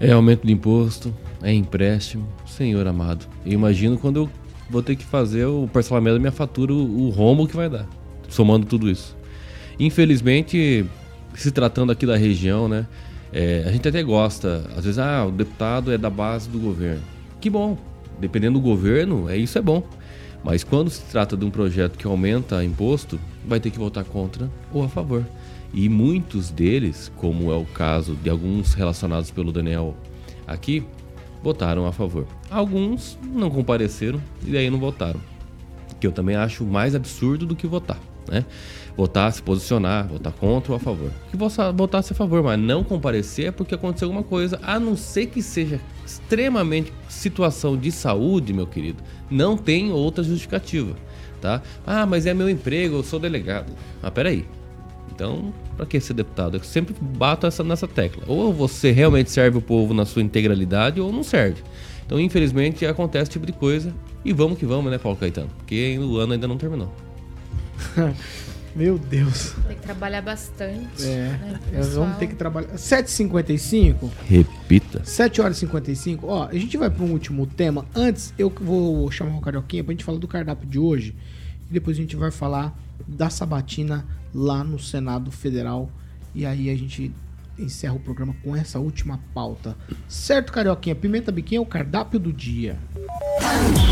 É 0.00 0.12
aumento 0.12 0.46
de 0.46 0.52
imposto, 0.52 1.14
é 1.42 1.52
empréstimo, 1.52 2.26
senhor 2.46 2.86
amado. 2.86 3.26
Eu 3.44 3.52
imagino 3.52 3.98
quando 3.98 4.16
eu 4.16 4.30
vou 4.68 4.82
ter 4.82 4.96
que 4.96 5.04
fazer 5.04 5.44
o 5.44 5.68
parcelamento 5.72 6.14
da 6.14 6.20
minha 6.20 6.32
fatura, 6.32 6.72
o, 6.72 7.06
o 7.06 7.10
rombo 7.10 7.46
que 7.46 7.54
vai 7.54 7.68
dar, 7.68 7.86
somando 8.28 8.66
tudo 8.66 8.90
isso. 8.90 9.16
Infelizmente, 9.78 10.84
se 11.34 11.52
tratando 11.52 11.92
aqui 11.92 12.04
da 12.04 12.16
região, 12.16 12.68
né? 12.68 12.86
é, 13.32 13.64
a 13.66 13.72
gente 13.72 13.88
até 13.88 14.02
gosta, 14.02 14.64
às 14.76 14.84
vezes, 14.84 14.98
ah, 14.98 15.24
o 15.26 15.30
deputado 15.30 15.90
é 15.90 15.96
da 15.96 16.10
base 16.10 16.48
do 16.48 16.58
governo. 16.58 17.02
Que 17.40 17.48
bom, 17.48 17.78
dependendo 18.22 18.58
do 18.58 18.62
governo, 18.62 19.28
é 19.28 19.36
isso 19.36 19.58
é 19.58 19.60
bom. 19.60 19.82
Mas 20.44 20.64
quando 20.64 20.88
se 20.88 21.02
trata 21.02 21.36
de 21.36 21.44
um 21.44 21.50
projeto 21.50 21.98
que 21.98 22.06
aumenta 22.06 22.64
imposto, 22.64 23.20
vai 23.46 23.60
ter 23.60 23.70
que 23.70 23.78
votar 23.78 24.04
contra 24.04 24.48
ou 24.72 24.82
a 24.82 24.88
favor. 24.88 25.24
E 25.74 25.88
muitos 25.88 26.50
deles, 26.50 27.10
como 27.16 27.50
é 27.50 27.56
o 27.56 27.64
caso 27.64 28.14
de 28.14 28.30
alguns 28.30 28.74
relacionados 28.74 29.30
pelo 29.30 29.52
Daniel 29.52 29.96
aqui, 30.46 30.84
votaram 31.42 31.86
a 31.86 31.92
favor. 31.92 32.26
Alguns 32.50 33.18
não 33.22 33.50
compareceram 33.50 34.20
e 34.46 34.52
daí 34.52 34.70
não 34.70 34.78
votaram. 34.78 35.20
Que 36.00 36.06
eu 36.06 36.12
também 36.12 36.36
acho 36.36 36.64
mais 36.64 36.94
absurdo 36.94 37.46
do 37.46 37.56
que 37.56 37.66
votar, 37.66 37.98
né? 38.28 38.44
Votar, 38.96 39.32
se 39.32 39.42
posicionar, 39.42 40.06
votar 40.08 40.32
contra 40.32 40.72
ou 40.72 40.76
a 40.76 40.80
favor. 40.80 41.10
Que 41.30 41.36
votasse 41.36 42.12
a 42.12 42.16
favor, 42.16 42.42
mas 42.42 42.58
não 42.58 42.84
comparecer 42.84 43.46
é 43.46 43.50
porque 43.50 43.74
aconteceu 43.74 44.08
alguma 44.08 44.24
coisa, 44.24 44.60
a 44.62 44.78
não 44.78 44.96
ser 44.96 45.26
que 45.26 45.40
seja 45.40 45.80
extremamente 46.12 46.92
situação 47.08 47.76
de 47.76 47.90
saúde, 47.90 48.52
meu 48.52 48.66
querido. 48.66 49.02
Não 49.30 49.56
tem 49.56 49.90
outra 49.90 50.22
justificativa, 50.22 50.94
tá? 51.40 51.62
Ah, 51.86 52.04
mas 52.06 52.26
é 52.26 52.34
meu 52.34 52.48
emprego, 52.48 52.96
eu 52.96 53.02
sou 53.02 53.18
delegado. 53.18 53.72
Ah, 54.02 54.10
peraí. 54.10 54.44
Então, 55.14 55.52
para 55.76 55.86
que 55.86 56.00
ser 56.00 56.14
deputado? 56.14 56.56
Eu 56.56 56.64
sempre 56.64 56.94
bato 57.00 57.46
essa, 57.46 57.62
nessa 57.62 57.86
tecla. 57.86 58.24
Ou 58.26 58.52
você 58.52 58.90
realmente 58.90 59.30
serve 59.30 59.58
o 59.58 59.62
povo 59.62 59.92
na 59.92 60.04
sua 60.04 60.22
integralidade 60.22 61.00
ou 61.00 61.12
não 61.12 61.22
serve. 61.22 61.62
Então, 62.04 62.18
infelizmente, 62.18 62.84
acontece 62.86 63.24
esse 63.24 63.32
tipo 63.32 63.46
de 63.46 63.52
coisa. 63.52 63.94
E 64.24 64.32
vamos 64.32 64.58
que 64.58 64.66
vamos, 64.66 64.90
né, 64.90 64.98
Paulo 64.98 65.18
Caetano? 65.18 65.50
Porque 65.58 65.98
o 65.98 66.16
ano 66.18 66.32
ainda 66.32 66.48
não 66.48 66.56
terminou. 66.56 66.92
Meu 68.74 68.98
Deus. 68.98 69.54
Tem 69.66 69.76
que 69.76 69.82
trabalhar 69.82 70.22
bastante. 70.22 71.04
É. 71.04 71.38
né, 71.72 71.80
vamos 71.94 72.16
ter 72.16 72.26
que 72.26 72.34
trabalhar. 72.34 72.74
7h55. 72.74 74.10
Repita. 74.26 75.04
7 75.04 75.40
horas 75.40 75.56
e 75.58 75.60
55. 75.60 76.26
Ó, 76.26 76.48
a 76.48 76.54
gente 76.54 76.76
vai 76.76 76.88
para 76.88 77.04
um 77.04 77.12
último 77.12 77.46
tema. 77.46 77.84
Antes, 77.94 78.32
eu 78.38 78.48
vou 78.48 79.10
chamar 79.10 79.36
o 79.36 79.40
Carioquinha 79.40 79.84
pra 79.84 79.92
gente 79.92 80.04
falar 80.04 80.18
do 80.18 80.28
cardápio 80.28 80.66
de 80.66 80.78
hoje. 80.78 81.14
E 81.70 81.72
depois 81.72 81.96
a 81.96 82.00
gente 82.00 82.16
vai 82.16 82.30
falar 82.30 82.76
da 83.06 83.28
sabatina 83.28 84.06
lá 84.34 84.64
no 84.64 84.78
Senado 84.78 85.30
Federal. 85.30 85.90
E 86.34 86.46
aí 86.46 86.70
a 86.70 86.74
gente 86.74 87.12
encerra 87.62 87.94
o 87.94 88.00
programa 88.00 88.34
com 88.42 88.54
essa 88.56 88.78
última 88.78 89.20
pauta. 89.34 89.76
Certo, 90.08 90.52
Carioquinha? 90.52 90.94
Pimenta 90.94 91.32
biquinha 91.32 91.58
é 91.58 91.62
o 91.62 91.66
cardápio 91.66 92.18
do 92.18 92.32
dia. 92.32 92.78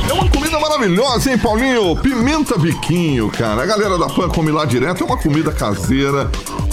É 0.08 0.12
uma 0.12 0.28
comida 0.30 0.58
maravilhosa, 0.58 1.30
hein, 1.30 1.38
Paulinho? 1.38 1.96
Pimenta 1.96 2.58
biquinho, 2.58 3.30
cara. 3.30 3.62
A 3.62 3.66
galera 3.66 3.98
da 3.98 4.08
PAN 4.08 4.28
come 4.28 4.50
lá 4.50 4.64
direto. 4.64 5.02
É 5.02 5.06
uma 5.06 5.16
comida 5.16 5.52
caseira 5.52 6.30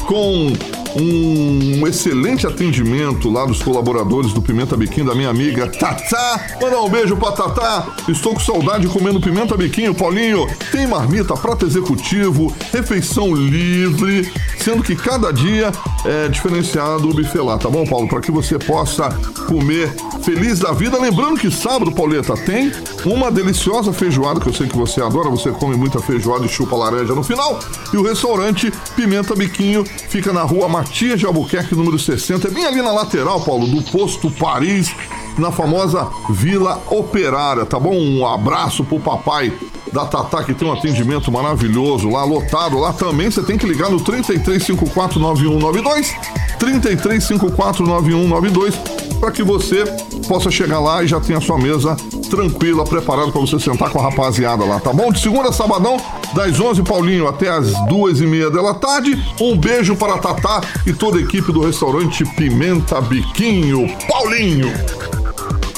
com 0.07 0.53
um 0.99 1.85
excelente 1.85 2.47
atendimento 2.47 3.29
lá 3.29 3.45
dos 3.45 3.61
colaboradores 3.61 4.33
do 4.33 4.41
Pimenta 4.41 4.75
Biquinho, 4.75 5.05
da 5.05 5.13
minha 5.13 5.29
amiga 5.29 5.67
Tatá. 5.67 6.57
Mandar 6.61 6.81
um 6.81 6.89
beijo 6.89 7.15
pra 7.17 7.33
Tatá. 7.33 7.87
Estou 8.07 8.33
com 8.33 8.39
saudade 8.39 8.87
comendo 8.87 9.19
Pimenta 9.19 9.55
Biquinho, 9.55 9.93
Paulinho. 9.93 10.47
Tem 10.71 10.87
marmita, 10.87 11.35
prato 11.35 11.65
executivo, 11.65 12.51
refeição 12.71 13.35
livre, 13.35 14.31
sendo 14.57 14.81
que 14.81 14.95
cada 14.95 15.31
dia 15.31 15.71
é 16.05 16.29
diferenciado 16.29 17.09
o 17.09 17.13
buffet 17.13 17.39
lá, 17.39 17.57
tá 17.57 17.69
bom, 17.69 17.85
Paulo? 17.85 18.07
Para 18.07 18.21
que 18.21 18.31
você 18.31 18.57
possa 18.57 19.09
comer 19.47 19.93
feliz 20.23 20.59
da 20.59 20.71
vida. 20.71 20.97
Lembrando 20.99 21.39
que 21.39 21.51
sábado, 21.51 21.91
Pauleta, 21.91 22.33
tem 22.33 22.71
uma 23.05 23.29
deliciosa 23.29 23.93
feijoada, 23.93 24.39
que 24.39 24.47
eu 24.47 24.53
sei 24.53 24.67
que 24.67 24.77
você 24.77 25.01
adora, 25.01 25.29
você 25.29 25.51
come 25.51 25.75
muita 25.75 25.99
feijoada 25.99 26.45
e 26.45 26.49
chupa 26.49 26.75
laranja 26.75 27.13
no 27.13 27.23
final. 27.23 27.59
E 27.93 27.97
o 27.97 28.03
restaurante 28.03 28.71
Pimenta 28.95 29.35
Biquinho 29.35 29.83
fica 30.09 30.33
na 30.33 30.43
rua 30.43 30.67
Matias 30.67 31.19
de 31.19 31.25
Albuquerque, 31.25 31.75
número 31.75 31.97
60. 31.97 32.47
É 32.47 32.51
bem 32.51 32.65
ali 32.65 32.81
na 32.81 32.91
lateral, 32.91 33.41
Paulo, 33.41 33.67
do 33.67 33.81
posto 33.83 34.29
Paris, 34.31 34.93
na 35.37 35.51
famosa 35.51 36.07
Vila 36.29 36.81
Operária, 36.87 37.65
tá 37.65 37.79
bom? 37.79 37.95
Um 37.95 38.25
abraço 38.25 38.83
pro 38.83 38.99
papai 38.99 39.53
da 39.91 40.05
Tatá, 40.05 40.43
que 40.43 40.53
tem 40.53 40.67
um 40.67 40.73
atendimento 40.73 41.31
maravilhoso 41.31 42.07
lá, 42.09 42.23
lotado. 42.23 42.77
Lá 42.77 42.93
também 42.93 43.31
você 43.31 43.41
tem 43.41 43.57
que 43.57 43.65
ligar 43.65 43.89
no 43.89 43.99
33549192, 44.01 46.13
33549192, 46.59 48.75
para 49.19 49.31
que 49.31 49.41
você 49.43 49.83
possa 50.27 50.51
chegar 50.51 50.79
lá 50.79 51.03
e 51.03 51.07
já 51.07 51.19
tenha 51.19 51.39
a 51.39 51.41
sua 51.41 51.57
mesa 51.57 51.95
tranquila, 52.29 52.83
preparada 52.83 53.31
para 53.31 53.41
você 53.41 53.59
sentar 53.59 53.89
com 53.89 53.99
a 53.99 54.03
rapaziada 54.03 54.65
lá, 54.65 54.79
tá 54.79 54.91
bom? 54.91 55.11
De 55.11 55.19
segunda 55.19 55.49
a 55.49 55.53
sabadão, 55.53 55.97
das 56.33 56.59
11, 56.59 56.83
Paulinho, 56.83 57.27
até 57.27 57.49
as 57.49 57.71
duas 57.87 58.19
e 58.19 58.27
meia 58.27 58.51
da 58.51 58.73
tarde. 58.73 59.17
Um 59.39 59.57
beijo 59.57 59.95
para 59.95 60.17
Tatá 60.17 60.61
e 60.85 60.93
toda 60.93 61.17
a 61.17 61.21
equipe 61.21 61.51
do 61.51 61.61
restaurante 61.61 62.25
Pimenta 62.35 62.99
Biquinho. 63.01 63.87
Paulinho! 64.07 64.71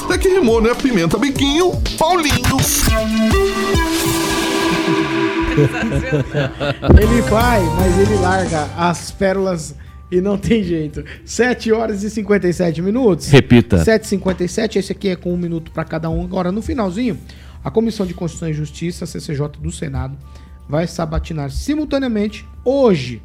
Até 0.04 0.18
que 0.18 0.28
rimou, 0.28 0.60
né? 0.60 0.74
Pimenta 0.74 1.16
Biquinho, 1.16 1.72
Paulinho. 1.96 2.34
Ele 7.00 7.20
vai, 7.22 7.60
mas 7.76 7.98
ele 7.98 8.16
larga 8.16 8.68
as 8.76 9.10
pérolas 9.10 9.74
e 10.10 10.20
não 10.20 10.36
tem 10.36 10.62
jeito. 10.62 11.04
7 11.24 11.72
horas 11.72 12.02
e 12.02 12.10
57 12.10 12.82
minutos. 12.82 13.28
Repita. 13.28 13.78
7h57, 13.84 14.76
esse 14.76 14.92
aqui 14.92 15.08
é 15.08 15.16
com 15.16 15.32
um 15.32 15.36
minuto 15.36 15.70
para 15.70 15.84
cada 15.84 16.10
um. 16.10 16.24
Agora, 16.24 16.50
no 16.50 16.60
finalzinho, 16.60 17.18
a 17.62 17.70
Comissão 17.70 18.06
de 18.06 18.14
Constituição 18.14 18.48
e 18.48 18.52
Justiça, 18.52 19.06
CCJ 19.06 19.48
do 19.60 19.70
Senado, 19.70 20.16
vai 20.68 20.86
sabatinar 20.86 21.50
simultaneamente, 21.50 22.46
hoje, 22.64 23.22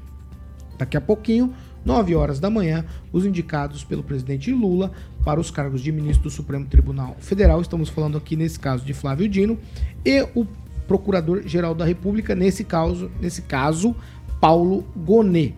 daqui 0.78 0.98
a 0.98 1.02
pouquinho, 1.02 1.54
9 1.86 2.16
horas 2.16 2.40
da 2.40 2.50
manhã, 2.50 2.84
os 3.14 3.26
indicados 3.26 3.84
pelo 3.84 4.04
presidente 4.04 4.52
Lula 4.52 4.92
para 5.24 5.40
os 5.40 5.52
cargos 5.52 5.82
de 5.82 5.92
ministro 5.92 6.24
do 6.24 6.30
Supremo 6.32 6.66
Tribunal 6.66 7.16
Federal. 7.20 7.62
Estamos 7.62 7.90
falando 7.90 8.18
aqui, 8.18 8.36
nesse 8.36 8.60
caso, 8.60 8.84
de 8.84 8.94
Flávio 8.94 9.30
Dino 9.30 9.58
e 10.04 10.22
o 10.34 10.46
Procurador-Geral 10.88 11.74
da 11.76 11.86
República, 11.86 12.36
nesse 12.36 12.64
caso, 12.64 13.12
nesse 13.22 13.44
caso, 13.44 13.96
Paulo 14.40 14.84
Gonet. 14.96 15.56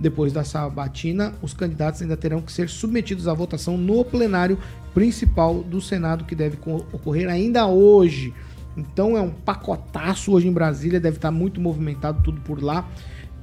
Depois 0.00 0.32
da 0.32 0.42
sabatina, 0.42 1.34
os 1.42 1.52
candidatos 1.52 2.00
ainda 2.00 2.16
terão 2.16 2.40
que 2.40 2.50
ser 2.50 2.70
submetidos 2.70 3.28
à 3.28 3.34
votação 3.34 3.76
no 3.76 4.02
plenário 4.02 4.58
principal 4.94 5.62
do 5.62 5.78
Senado, 5.80 6.24
que 6.24 6.34
deve 6.34 6.56
co- 6.56 6.86
ocorrer 6.90 7.28
ainda 7.28 7.66
hoje. 7.66 8.32
Então 8.76 9.16
é 9.16 9.20
um 9.20 9.30
pacotaço 9.30 10.32
hoje 10.32 10.48
em 10.48 10.52
Brasília, 10.52 10.98
deve 10.98 11.16
estar 11.16 11.30
muito 11.30 11.60
movimentado 11.60 12.22
tudo 12.22 12.40
por 12.40 12.62
lá. 12.62 12.88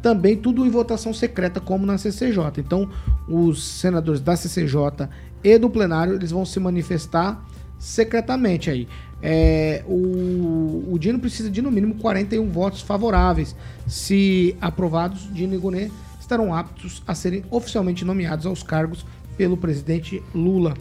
Também 0.01 0.35
tudo 0.35 0.65
em 0.65 0.69
votação 0.69 1.13
secreta, 1.13 1.59
como 1.59 1.85
na 1.85 1.97
CCJ. 1.97 2.39
Então, 2.59 2.89
os 3.27 3.63
senadores 3.63 4.21
da 4.21 4.35
CCJ 4.35 5.09
e 5.43 5.57
do 5.57 5.69
plenário, 5.69 6.15
eles 6.15 6.31
vão 6.31 6.45
se 6.45 6.59
manifestar 6.59 7.43
secretamente 7.77 8.69
aí. 8.69 8.87
É, 9.21 9.83
o, 9.87 10.85
o 10.91 10.97
Dino 10.99 11.19
precisa 11.19 11.49
de 11.49 11.61
no 11.61 11.71
mínimo 11.71 11.95
41 11.95 12.49
votos 12.49 12.81
favoráveis. 12.81 13.55
Se 13.87 14.55
aprovados, 14.61 15.27
Dino 15.33 15.55
e 15.55 15.57
Gonet 15.57 15.91
estarão 16.27 16.53
aptos 16.53 17.01
a 17.07 17.15
serem 17.15 17.43
oficialmente 17.49 18.03
nomeados 18.03 18.45
aos 18.45 18.61
cargos 18.61 19.05
pelo 19.37 19.55
presidente 19.55 20.21
Lula. 20.35 20.73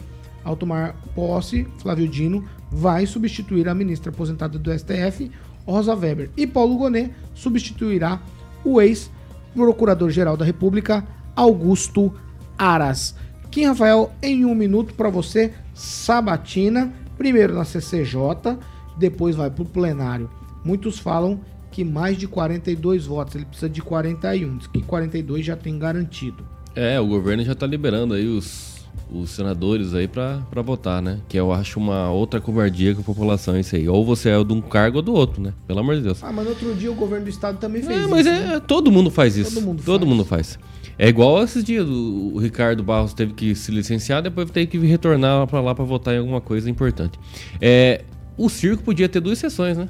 Ao 0.43 0.57
tomar 0.57 0.95
posse, 1.15 1.65
Flávio 1.79 2.07
Dino 2.07 2.43
vai 2.69 3.05
substituir 3.05 3.69
a 3.69 3.73
ministra 3.73 4.11
aposentada 4.11 4.59
do 4.59 4.77
STF, 4.77 5.31
Rosa 5.65 5.95
Weber, 5.95 6.29
e 6.35 6.45
Paulo 6.45 6.77
Gonet 6.77 7.13
substituirá 7.33 8.21
o 8.63 8.81
ex-procurador-geral 8.81 10.35
da 10.35 10.43
República, 10.43 11.05
Augusto 11.35 12.13
Aras. 12.57 13.15
Kim 13.49 13.65
Rafael, 13.65 14.11
em 14.21 14.43
um 14.43 14.53
minuto 14.53 14.93
para 14.93 15.09
você, 15.09 15.53
sabatina, 15.73 16.93
primeiro 17.17 17.53
na 17.53 17.63
CCJ, 17.63 18.57
depois 18.97 19.35
vai 19.35 19.49
para 19.49 19.63
o 19.63 19.65
plenário. 19.65 20.29
Muitos 20.63 20.99
falam 20.99 21.39
que 21.71 21.83
mais 21.83 22.17
de 22.17 22.27
42 22.27 23.05
votos, 23.05 23.35
ele 23.35 23.45
precisa 23.45 23.69
de 23.69 23.81
41, 23.81 24.57
diz 24.57 24.67
que 24.67 24.81
42 24.81 25.45
já 25.45 25.55
tem 25.55 25.77
garantido. 25.77 26.43
É, 26.75 26.99
o 26.99 27.07
governo 27.07 27.43
já 27.43 27.55
tá 27.55 27.65
liberando 27.65 28.13
aí 28.13 28.27
os, 28.27 28.85
os 29.11 29.31
senadores 29.31 29.93
aí 29.93 30.07
pra, 30.07 30.41
pra 30.49 30.61
votar, 30.61 31.01
né? 31.01 31.19
Que 31.27 31.37
eu 31.37 31.51
acho 31.51 31.79
uma 31.79 32.11
outra 32.11 32.39
covardia 32.39 32.93
com 32.93 33.01
a 33.01 33.03
população 33.03 33.59
isso 33.59 33.75
aí. 33.75 33.89
Ou 33.89 34.05
você 34.05 34.29
é 34.29 34.43
de 34.43 34.53
um 34.53 34.61
cargo 34.61 34.97
ou 34.97 35.01
do 35.01 35.13
outro, 35.13 35.41
né? 35.41 35.53
Pelo 35.65 35.79
amor 35.79 35.95
de 35.95 36.01
Deus. 36.03 36.23
Ah, 36.23 36.31
mas 36.31 36.45
no 36.45 36.51
outro 36.51 36.73
dia 36.75 36.91
o 36.91 36.95
governo 36.95 37.25
do 37.25 37.29
estado 37.29 37.57
também 37.57 37.81
fez 37.81 37.97
É, 37.97 38.01
isso. 38.01 38.09
mas 38.09 38.25
né? 38.25 38.53
é, 38.55 38.59
todo 38.59 38.91
mundo 38.91 39.09
faz 39.09 39.35
isso. 39.37 39.55
Todo 39.55 39.63
mundo 39.65 39.83
todo 39.83 39.99
faz. 40.01 40.09
mundo 40.11 40.25
faz. 40.25 40.59
É 40.99 41.07
igual 41.07 41.43
esses 41.43 41.63
dias, 41.63 41.87
o, 41.87 42.37
Ricardo 42.39 42.83
Barros 42.83 43.13
teve 43.13 43.33
que 43.33 43.53
se 43.53 43.71
licenciar, 43.71 44.21
depois 44.21 44.49
teve 44.49 44.65
que 44.67 44.77
retornar 44.79 45.45
pra 45.45 45.61
lá 45.61 45.75
pra 45.75 45.85
votar 45.85 46.15
em 46.15 46.17
alguma 46.17 46.41
coisa 46.41 46.69
importante. 46.69 47.19
É, 47.61 48.03
o 48.35 48.49
circo 48.49 48.83
podia 48.83 49.07
ter 49.07 49.19
duas 49.19 49.37
sessões, 49.37 49.77
né? 49.77 49.87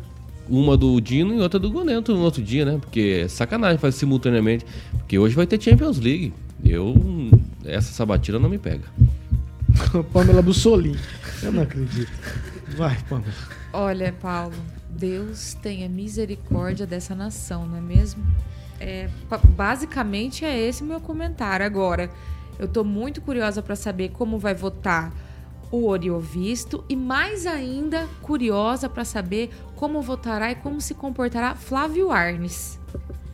Uma 0.50 0.78
do 0.78 1.00
Dino 1.02 1.36
e 1.36 1.39
outra 1.39 1.60
do 1.60 1.70
Gonento 1.70 2.14
no 2.14 2.22
outro 2.22 2.41
dia, 2.41 2.66
né? 2.66 2.78
Porque 2.80 3.24
é 3.24 3.28
sacanagem 3.28 3.78
fazer 3.78 3.98
simultaneamente. 3.98 4.66
Porque 4.91 5.18
hoje 5.18 5.36
vai 5.36 5.45
ter 5.45 5.62
Champions 5.62 6.00
League. 6.00 6.34
Eu. 6.64 6.95
Essa 7.66 7.91
sabatina 7.91 8.39
não 8.39 8.50
me 8.50 8.58
pega. 8.58 8.86
Pamela 10.14 10.41
Bussolini. 10.41 10.98
Eu 11.43 11.52
não 11.52 11.64
acredito. 11.64 12.12
Vai, 12.76 12.98
Pamela. 13.10 13.34
Olha, 13.74 14.14
Paulo, 14.14 14.56
Deus 14.89 15.54
tenha 15.56 15.88
misericórdia 15.88 16.88
dessa 16.88 17.14
nação, 17.14 17.68
não 17.68 17.78
é 17.78 17.82
mesmo? 17.82 18.24
É, 18.80 19.10
basicamente 19.56 20.45
é 20.45 20.58
esse 20.58 20.84
o 20.84 20.86
meu 20.86 21.00
comentário. 21.00 21.66
Agora, 21.66 22.10
eu 22.58 22.68
tô 22.68 22.84
muito 22.84 23.22
curiosa 23.22 23.62
para 23.62 23.76
saber 23.76 24.10
como 24.10 24.39
vai 24.39 24.56
votar 24.56 25.14
o 25.72 25.88
Oriovisto 25.88 26.84
e 26.88 26.95
mais 26.95 27.45
ainda 27.45 28.07
curiosa 28.22 28.88
para 28.88 29.05
saber 29.05 29.49
como 29.76 30.01
votará 30.01 30.51
e 30.51 30.55
como 30.55 30.80
se 30.82 30.93
comportará 30.93 31.55
Flávio 31.55 32.11
Arnes. 32.11 32.80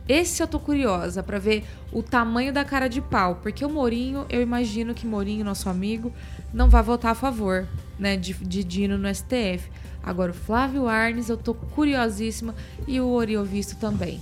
Esse 0.06 0.42
eu 0.42 0.46
tô 0.46 0.60
curiosa 0.60 1.22
para 1.22 1.38
ver 1.38 1.64
o 1.90 2.02
tamanho 2.02 2.52
da 2.52 2.62
cara 2.64 2.88
de 2.88 3.00
pau, 3.00 3.36
porque 3.36 3.64
o 3.64 3.70
Morinho, 3.70 4.26
eu 4.28 4.42
imagino 4.42 4.92
que 4.92 5.06
Morinho, 5.06 5.44
nosso 5.44 5.68
amigo, 5.70 6.12
não 6.52 6.68
vai 6.68 6.82
votar 6.82 7.12
a 7.12 7.14
favor, 7.14 7.66
né, 7.98 8.16
de, 8.16 8.34
de 8.34 8.62
Dino 8.62 8.98
no 8.98 9.12
STF. 9.12 9.70
Agora 10.02 10.32
o 10.32 10.34
Flávio 10.34 10.86
Arnes, 10.86 11.30
eu 11.30 11.38
tô 11.38 11.54
curiosíssima 11.54 12.54
e 12.86 13.00
o 13.00 13.08
Oriovisto 13.08 13.76
também. 13.76 14.20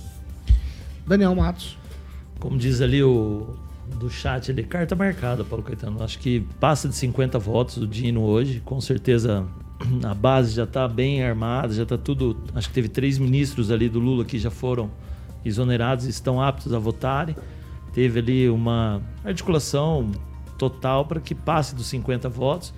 Daniel 1.05 1.35
Matos. 1.35 1.77
Como 2.39 2.57
diz 2.57 2.79
ali 2.79 3.03
o 3.03 3.53
do 3.93 4.09
chat 4.09 4.51
ali, 4.51 4.63
carta 4.63 4.95
marcada, 4.95 5.43
Paulo 5.43 5.63
Caetano. 5.63 6.03
Acho 6.03 6.19
que 6.19 6.41
passa 6.59 6.87
de 6.87 6.95
50 6.95 7.39
votos 7.39 7.77
o 7.77 7.87
Dino 7.87 8.21
hoje. 8.21 8.61
Com 8.63 8.81
certeza 8.81 9.45
a 10.03 10.13
base 10.13 10.55
já 10.55 10.63
está 10.63 10.87
bem 10.87 11.23
armada, 11.23 11.73
já 11.73 11.83
está 11.83 11.97
tudo. 11.97 12.37
Acho 12.55 12.67
que 12.67 12.73
teve 12.73 12.89
três 12.89 13.17
ministros 13.17 13.71
ali 13.71 13.89
do 13.89 13.99
Lula 13.99 14.25
que 14.25 14.37
já 14.37 14.51
foram 14.51 14.89
exonerados 15.45 16.05
e 16.05 16.09
estão 16.09 16.41
aptos 16.41 16.73
a 16.73 16.79
votarem. 16.79 17.35
Teve 17.93 18.19
ali 18.19 18.49
uma 18.49 19.01
articulação 19.23 20.11
total 20.57 21.05
para 21.05 21.19
que 21.19 21.35
passe 21.35 21.75
dos 21.75 21.87
50 21.87 22.27
votos. 22.29 22.73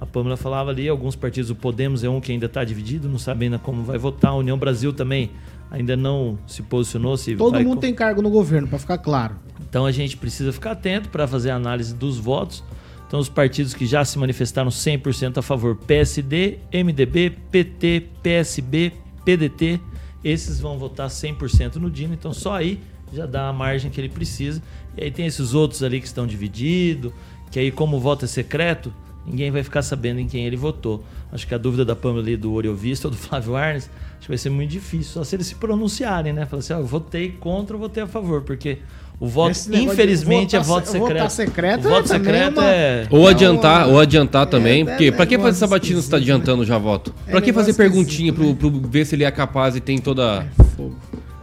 A 0.00 0.04
Pâmela 0.04 0.36
falava 0.36 0.70
ali, 0.70 0.88
alguns 0.88 1.16
partidos, 1.16 1.50
o 1.50 1.54
Podemos 1.54 2.04
é 2.04 2.08
um 2.08 2.20
que 2.20 2.30
ainda 2.30 2.46
está 2.46 2.62
dividido, 2.64 3.08
não 3.08 3.18
sabe 3.18 3.46
ainda 3.46 3.58
como 3.58 3.82
vai 3.82 3.96
votar. 3.96 4.32
A 4.32 4.34
União 4.34 4.58
Brasil 4.58 4.92
também 4.92 5.30
ainda 5.70 5.96
não 5.96 6.38
se 6.46 6.62
posicionou. 6.62 7.16
Se 7.16 7.36
Todo 7.36 7.54
vai 7.54 7.64
mundo 7.64 7.80
tem 7.80 7.94
cargo 7.94 8.22
no 8.22 8.30
governo, 8.30 8.68
pra 8.68 8.78
ficar 8.78 8.98
claro. 8.98 9.36
Então 9.68 9.86
a 9.86 9.92
gente 9.92 10.16
precisa 10.16 10.52
ficar 10.52 10.72
atento 10.72 11.08
para 11.08 11.26
fazer 11.26 11.50
a 11.50 11.56
análise 11.56 11.94
dos 11.94 12.18
votos. 12.18 12.62
Então 13.06 13.20
os 13.20 13.28
partidos 13.28 13.72
que 13.72 13.86
já 13.86 14.04
se 14.04 14.18
manifestaram 14.18 14.70
100% 14.70 15.38
a 15.38 15.42
favor, 15.42 15.76
PSD, 15.76 16.58
MDB, 16.72 17.30
PT, 17.50 18.08
PSB, 18.22 18.92
PDT, 19.24 19.80
esses 20.24 20.60
vão 20.60 20.78
votar 20.78 21.08
100% 21.08 21.76
no 21.76 21.90
Dino. 21.90 22.14
Então 22.14 22.32
só 22.32 22.54
aí 22.54 22.80
já 23.12 23.26
dá 23.26 23.48
a 23.48 23.52
margem 23.52 23.90
que 23.90 24.00
ele 24.00 24.08
precisa. 24.08 24.62
E 24.96 25.04
aí 25.04 25.10
tem 25.10 25.26
esses 25.26 25.54
outros 25.54 25.82
ali 25.82 26.00
que 26.00 26.06
estão 26.06 26.26
divididos, 26.26 27.12
que 27.50 27.58
aí 27.58 27.70
como 27.70 27.96
o 27.96 28.00
voto 28.00 28.24
é 28.24 28.28
secreto, 28.28 28.92
ninguém 29.24 29.50
vai 29.50 29.62
ficar 29.62 29.82
sabendo 29.82 30.18
em 30.18 30.26
quem 30.26 30.44
ele 30.44 30.56
votou. 30.56 31.04
Acho 31.30 31.46
que 31.46 31.54
a 31.54 31.58
dúvida 31.58 31.84
da 31.84 31.94
Pâmela 31.94 32.22
ali 32.22 32.36
do 32.36 32.52
Oriovista 32.52 33.06
ou 33.06 33.10
do 33.12 33.16
Flávio 33.18 33.54
Arnes, 33.54 33.90
acho 34.26 34.28
que 34.28 34.28
vai 34.30 34.38
ser 34.38 34.50
muito 34.50 34.70
difícil, 34.70 35.12
só 35.12 35.24
se 35.24 35.36
eles 35.36 35.46
se 35.46 35.54
pronunciarem, 35.54 36.32
né? 36.32 36.44
Falar 36.46 36.60
assim, 36.60 36.72
ó, 36.72 36.78
eu 36.78 36.86
votei 36.86 37.30
contra, 37.30 37.76
eu 37.76 37.80
votei 37.80 38.02
a 38.02 38.06
favor, 38.08 38.42
porque 38.42 38.78
o 39.20 39.26
voto, 39.28 39.56
infelizmente, 39.72 40.56
é 40.56 40.60
voto 40.60 40.86
se- 40.86 40.92
secreto. 40.92 41.12
votar 41.14 41.30
secreto 41.30 41.86
o 41.86 41.90
voto 41.90 42.04
é 42.04 42.08
secreto 42.08 42.60
uma- 42.60 42.68
é... 42.70 43.06
Ou 43.10 43.20
Não, 43.20 43.26
adiantar, 43.28 43.82
é- 43.88 43.92
ou 43.92 44.00
adiantar 44.00 44.46
também, 44.46 44.82
é, 44.82 44.84
porque 44.84 45.04
é 45.06 45.12
pra 45.12 45.26
que 45.26 45.38
fazer 45.38 45.58
sabatina 45.58 46.00
se 46.02 46.10
tá 46.10 46.16
esquisito, 46.16 46.34
adiantando 46.38 46.64
já 46.64 46.76
voto? 46.76 47.14
É 47.26 47.30
Pra 47.30 47.40
que 47.40 47.52
fazer 47.52 47.74
perguntinha 47.74 48.32
pro, 48.32 48.44
esquisito, 48.50 48.80
pro 48.80 48.90
ver 48.90 49.04
se 49.06 49.14
ele 49.14 49.24
é 49.24 49.30
capaz 49.30 49.76
e 49.76 49.80
tem 49.80 49.98
toda. 49.98 50.44
Fogo. 50.76 50.96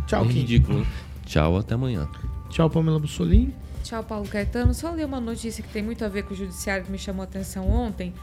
Tchau, 0.06 0.24
É 0.26 0.28
Kim. 0.28 0.34
ridículo. 0.34 0.80
né? 0.80 0.86
Tchau, 1.26 1.58
até 1.58 1.76
amanhã. 1.76 2.08
Tchau, 2.50 2.70
Pamela 2.70 3.00
Bussolini. 3.00 3.56
Tchau, 3.84 4.04
Paulo 4.04 4.28
Caetano. 4.28 4.74
Só 4.74 4.92
ler 4.92 5.06
uma 5.06 5.20
notícia 5.22 5.64
que 5.64 5.70
tem 5.70 5.82
muito 5.82 6.04
a 6.06 6.10
ver 6.10 6.24
com 6.24 6.34
o 6.34 6.38
judiciário 6.38 6.86
que 6.86 6.92
me 6.92 6.98
chamou 7.00 7.22
a 7.22 7.26
atenção 7.26 7.68
ontem. 7.70 8.14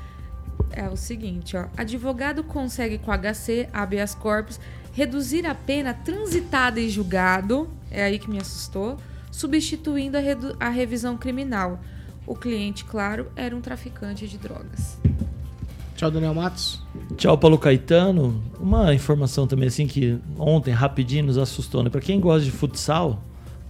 É 0.72 0.88
o 0.88 0.96
seguinte, 0.96 1.56
ó. 1.56 1.66
Advogado 1.76 2.44
consegue 2.44 2.98
com 2.98 3.12
HC, 3.12 3.68
habeas 3.72 4.14
corpus, 4.14 4.60
reduzir 4.92 5.46
a 5.46 5.54
pena 5.54 5.94
transitada 5.94 6.80
em 6.80 6.88
julgado, 6.88 7.68
é 7.90 8.04
aí 8.04 8.18
que 8.18 8.30
me 8.30 8.38
assustou, 8.38 8.96
substituindo 9.30 10.16
a, 10.16 10.66
a 10.66 10.68
revisão 10.68 11.16
criminal. 11.16 11.80
O 12.26 12.34
cliente, 12.34 12.84
claro, 12.84 13.26
era 13.34 13.56
um 13.56 13.60
traficante 13.60 14.28
de 14.28 14.38
drogas. 14.38 14.98
Tchau, 15.96 16.10
Daniel 16.10 16.34
Matos. 16.34 16.82
Tchau, 17.16 17.36
Paulo 17.36 17.58
Caetano. 17.58 18.42
Uma 18.58 18.94
informação 18.94 19.46
também 19.46 19.68
assim 19.68 19.86
que 19.86 20.18
ontem, 20.38 20.72
rapidinho, 20.72 21.26
nos 21.26 21.36
assustou, 21.36 21.82
né? 21.82 21.90
Pra 21.90 22.00
quem 22.00 22.18
gosta 22.20 22.44
de 22.44 22.50
futsal, 22.50 23.22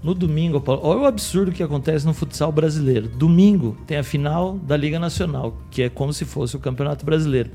no 0.03 0.14
domingo, 0.14 0.61
Paulo, 0.61 0.80
olha 0.84 1.01
o 1.01 1.07
absurdo 1.07 1.53
que 1.53 1.62
acontece 1.62 2.07
no 2.07 2.14
futsal 2.14 2.51
brasileiro. 2.51 3.09
Domingo 3.09 3.76
tem 3.86 3.98
a 3.98 4.03
final 4.03 4.57
da 4.62 4.76
Liga 4.76 4.98
Nacional, 4.98 5.57
que 5.70 5.82
é 5.82 5.88
como 5.88 6.12
se 6.12 6.24
fosse 6.24 6.57
o 6.57 6.59
Campeonato 6.59 7.05
Brasileiro. 7.05 7.51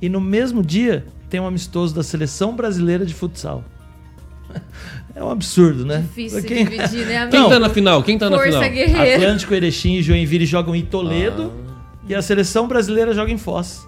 E 0.00 0.08
no 0.08 0.20
mesmo 0.20 0.62
dia 0.62 1.04
tem 1.28 1.38
um 1.40 1.46
amistoso 1.46 1.94
da 1.94 2.02
Seleção 2.02 2.56
Brasileira 2.56 3.04
de 3.04 3.14
Futsal. 3.14 3.62
É 5.12 5.22
um 5.24 5.28
absurdo, 5.28 5.84
né? 5.84 5.98
Difícil 6.06 6.42
quem- 6.44 6.64
dividir, 6.64 7.04
né, 7.04 7.18
amigo? 7.26 7.36
Quem 7.36 7.48
tá 7.48 7.58
na 7.58 7.68
final? 7.68 8.02
Quem 8.04 8.16
tá 8.16 8.30
na 8.30 8.36
Força 8.36 8.52
final? 8.60 8.70
guerreira. 8.70 9.16
Atlântico, 9.16 9.52
Erechim 9.52 9.94
e 9.96 10.02
Joinville 10.02 10.46
jogam 10.46 10.74
em 10.74 10.82
Toledo 10.82 11.52
e 12.08 12.14
a 12.14 12.22
Seleção 12.22 12.68
Brasileira 12.68 13.12
joga 13.12 13.30
em 13.32 13.36
Foz. 13.36 13.86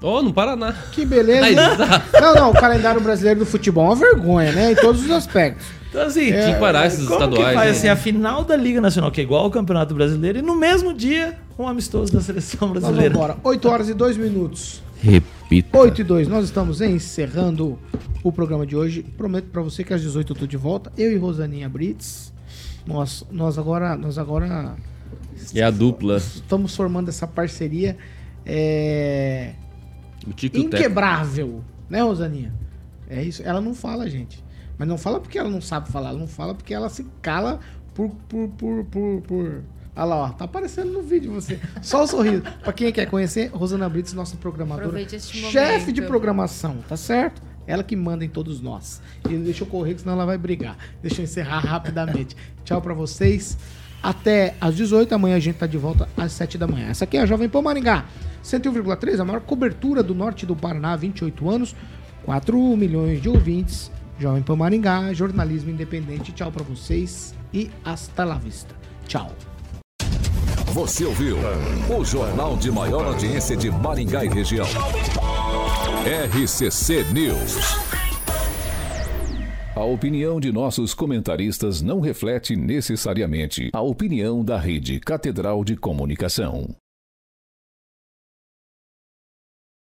Oh, 0.00 0.22
no 0.22 0.32
Paraná. 0.32 0.72
Que 0.92 1.04
beleza. 1.04 1.86
Não, 2.20 2.34
não, 2.36 2.50
o 2.50 2.54
calendário 2.54 3.00
brasileiro 3.00 3.40
do 3.40 3.46
futebol 3.46 3.84
é 3.86 3.88
uma 3.88 3.96
vergonha, 3.96 4.52
né? 4.52 4.72
Em 4.72 4.74
todos 4.76 5.04
os 5.04 5.10
aspectos. 5.10 5.66
Então, 5.90 6.02
assim, 6.02 6.30
É, 6.30 6.42
Tinha 6.44 6.54
que 6.54 6.60
parar 6.60 6.86
esses 6.86 7.00
como 7.06 7.14
estaduais. 7.14 7.48
que 7.48 7.54
faz 7.54 7.70
né? 7.72 7.76
assim, 7.78 7.88
a 7.88 7.96
final 7.96 8.44
da 8.44 8.56
Liga 8.56 8.80
Nacional, 8.80 9.10
que 9.10 9.20
é 9.20 9.24
igual 9.24 9.42
ao 9.44 9.50
Campeonato 9.50 9.92
Brasileiro, 9.94 10.38
e 10.38 10.42
no 10.42 10.54
mesmo 10.56 10.94
dia, 10.94 11.36
um 11.58 11.66
amistoso 11.66 12.12
da 12.12 12.20
Seleção 12.20 12.68
Nós 12.68 12.80
vamos 12.82 12.96
Brasileira. 12.98 13.14
embora. 13.14 13.36
8 13.42 13.68
horas 13.68 13.88
e 13.88 13.94
2 13.94 14.16
minutos. 14.16 14.80
Repita. 15.02 15.76
8 15.78 16.00
e 16.00 16.04
2. 16.04 16.28
Nós 16.28 16.44
estamos 16.44 16.80
encerrando 16.80 17.76
o 18.22 18.30
programa 18.30 18.64
de 18.66 18.76
hoje. 18.76 19.02
Prometo 19.02 19.46
pra 19.46 19.62
você 19.62 19.82
que 19.82 19.92
às 19.92 20.00
18 20.00 20.32
eu 20.32 20.36
tô 20.36 20.46
de 20.46 20.56
volta. 20.56 20.92
Eu 20.96 21.10
e 21.12 21.16
Rosaninha 21.16 21.68
Brits. 21.68 22.32
Nós, 22.86 23.24
nós 23.30 23.58
agora, 23.58 23.96
nós 23.96 24.16
agora 24.16 24.76
É 25.54 25.62
a 25.62 25.70
dupla. 25.70 26.18
estamos 26.18 26.74
formando 26.76 27.08
essa 27.08 27.26
parceria 27.26 27.96
é, 28.46 29.52
inquebrável, 30.54 31.62
né, 31.88 32.00
Rosaninha? 32.02 32.52
É 33.08 33.22
isso. 33.22 33.42
Ela 33.44 33.60
não 33.60 33.74
fala, 33.74 34.08
gente. 34.08 34.42
Mas 34.80 34.88
não 34.88 34.96
fala 34.96 35.20
porque 35.20 35.38
ela 35.38 35.50
não 35.50 35.60
sabe 35.60 35.90
falar. 35.90 36.08
Ela 36.08 36.18
não 36.18 36.26
fala 36.26 36.54
porque 36.54 36.72
ela 36.72 36.88
se 36.88 37.06
cala 37.20 37.60
por. 37.92 38.08
por, 38.26 38.48
por, 38.48 38.84
por, 38.86 39.20
por... 39.20 39.62
Olha 39.94 40.04
lá, 40.06 40.16
ó. 40.16 40.28
Tá 40.30 40.46
aparecendo 40.46 40.90
no 40.90 41.02
vídeo 41.02 41.30
você. 41.30 41.60
Só 41.82 42.04
o 42.04 42.06
sorriso. 42.06 42.42
pra 42.62 42.72
quem 42.72 42.90
quer 42.90 43.04
conhecer, 43.04 43.48
Rosana 43.48 43.86
Brits, 43.90 44.14
nossa 44.14 44.38
programadora. 44.38 45.06
Chefe 45.18 45.92
de 45.92 46.00
programação, 46.00 46.78
tá 46.88 46.96
certo? 46.96 47.42
Ela 47.66 47.84
que 47.84 47.94
manda 47.94 48.24
em 48.24 48.28
todos 48.30 48.62
nós. 48.62 49.02
E 49.28 49.36
deixa 49.36 49.64
eu 49.64 49.66
correr, 49.68 49.98
senão 49.98 50.14
ela 50.14 50.24
vai 50.24 50.38
brigar. 50.38 50.78
Deixa 51.02 51.20
eu 51.20 51.24
encerrar 51.24 51.58
rapidamente. 51.58 52.34
Tchau 52.64 52.80
pra 52.80 52.94
vocês. 52.94 53.58
Até 54.02 54.54
às 54.58 54.74
18 54.76 55.14
amanhã 55.14 55.36
a 55.36 55.40
gente 55.40 55.56
tá 55.56 55.66
de 55.66 55.76
volta 55.76 56.08
às 56.16 56.32
7 56.32 56.56
da 56.56 56.66
manhã. 56.66 56.88
Essa 56.88 57.04
aqui 57.04 57.18
é 57.18 57.20
a 57.20 57.26
Jovem 57.26 57.50
Pan 57.50 57.60
Maringá. 57.60 58.06
101,3, 58.42 59.20
a 59.20 59.26
maior 59.26 59.42
cobertura 59.42 60.02
do 60.02 60.14
norte 60.14 60.46
do 60.46 60.56
Paraná, 60.56 60.96
28 60.96 61.50
anos, 61.50 61.76
4 62.24 62.56
milhões 62.78 63.20
de 63.20 63.28
ouvintes. 63.28 63.90
Jovem 64.20 64.42
Pan 64.42 64.56
Maringá, 64.56 65.14
jornalismo 65.14 65.70
independente. 65.70 66.30
Tchau 66.30 66.52
pra 66.52 66.62
vocês 66.62 67.34
e 67.54 67.70
hasta 67.82 68.22
la 68.22 68.36
vista. 68.36 68.74
Tchau. 69.08 69.34
Você 70.74 71.04
ouviu 71.04 71.38
o 71.98 72.04
jornal 72.04 72.56
de 72.56 72.70
maior 72.70 73.06
audiência 73.06 73.56
de 73.56 73.70
Maringá 73.70 74.24
e 74.24 74.28
região. 74.28 74.66
RCC 76.04 77.04
News. 77.12 77.56
A 79.74 79.84
opinião 79.84 80.38
de 80.38 80.52
nossos 80.52 80.92
comentaristas 80.92 81.80
não 81.80 82.00
reflete 82.00 82.54
necessariamente 82.54 83.70
a 83.72 83.80
opinião 83.80 84.44
da 84.44 84.58
Rede 84.58 85.00
Catedral 85.00 85.64
de 85.64 85.76
Comunicação. 85.76 86.76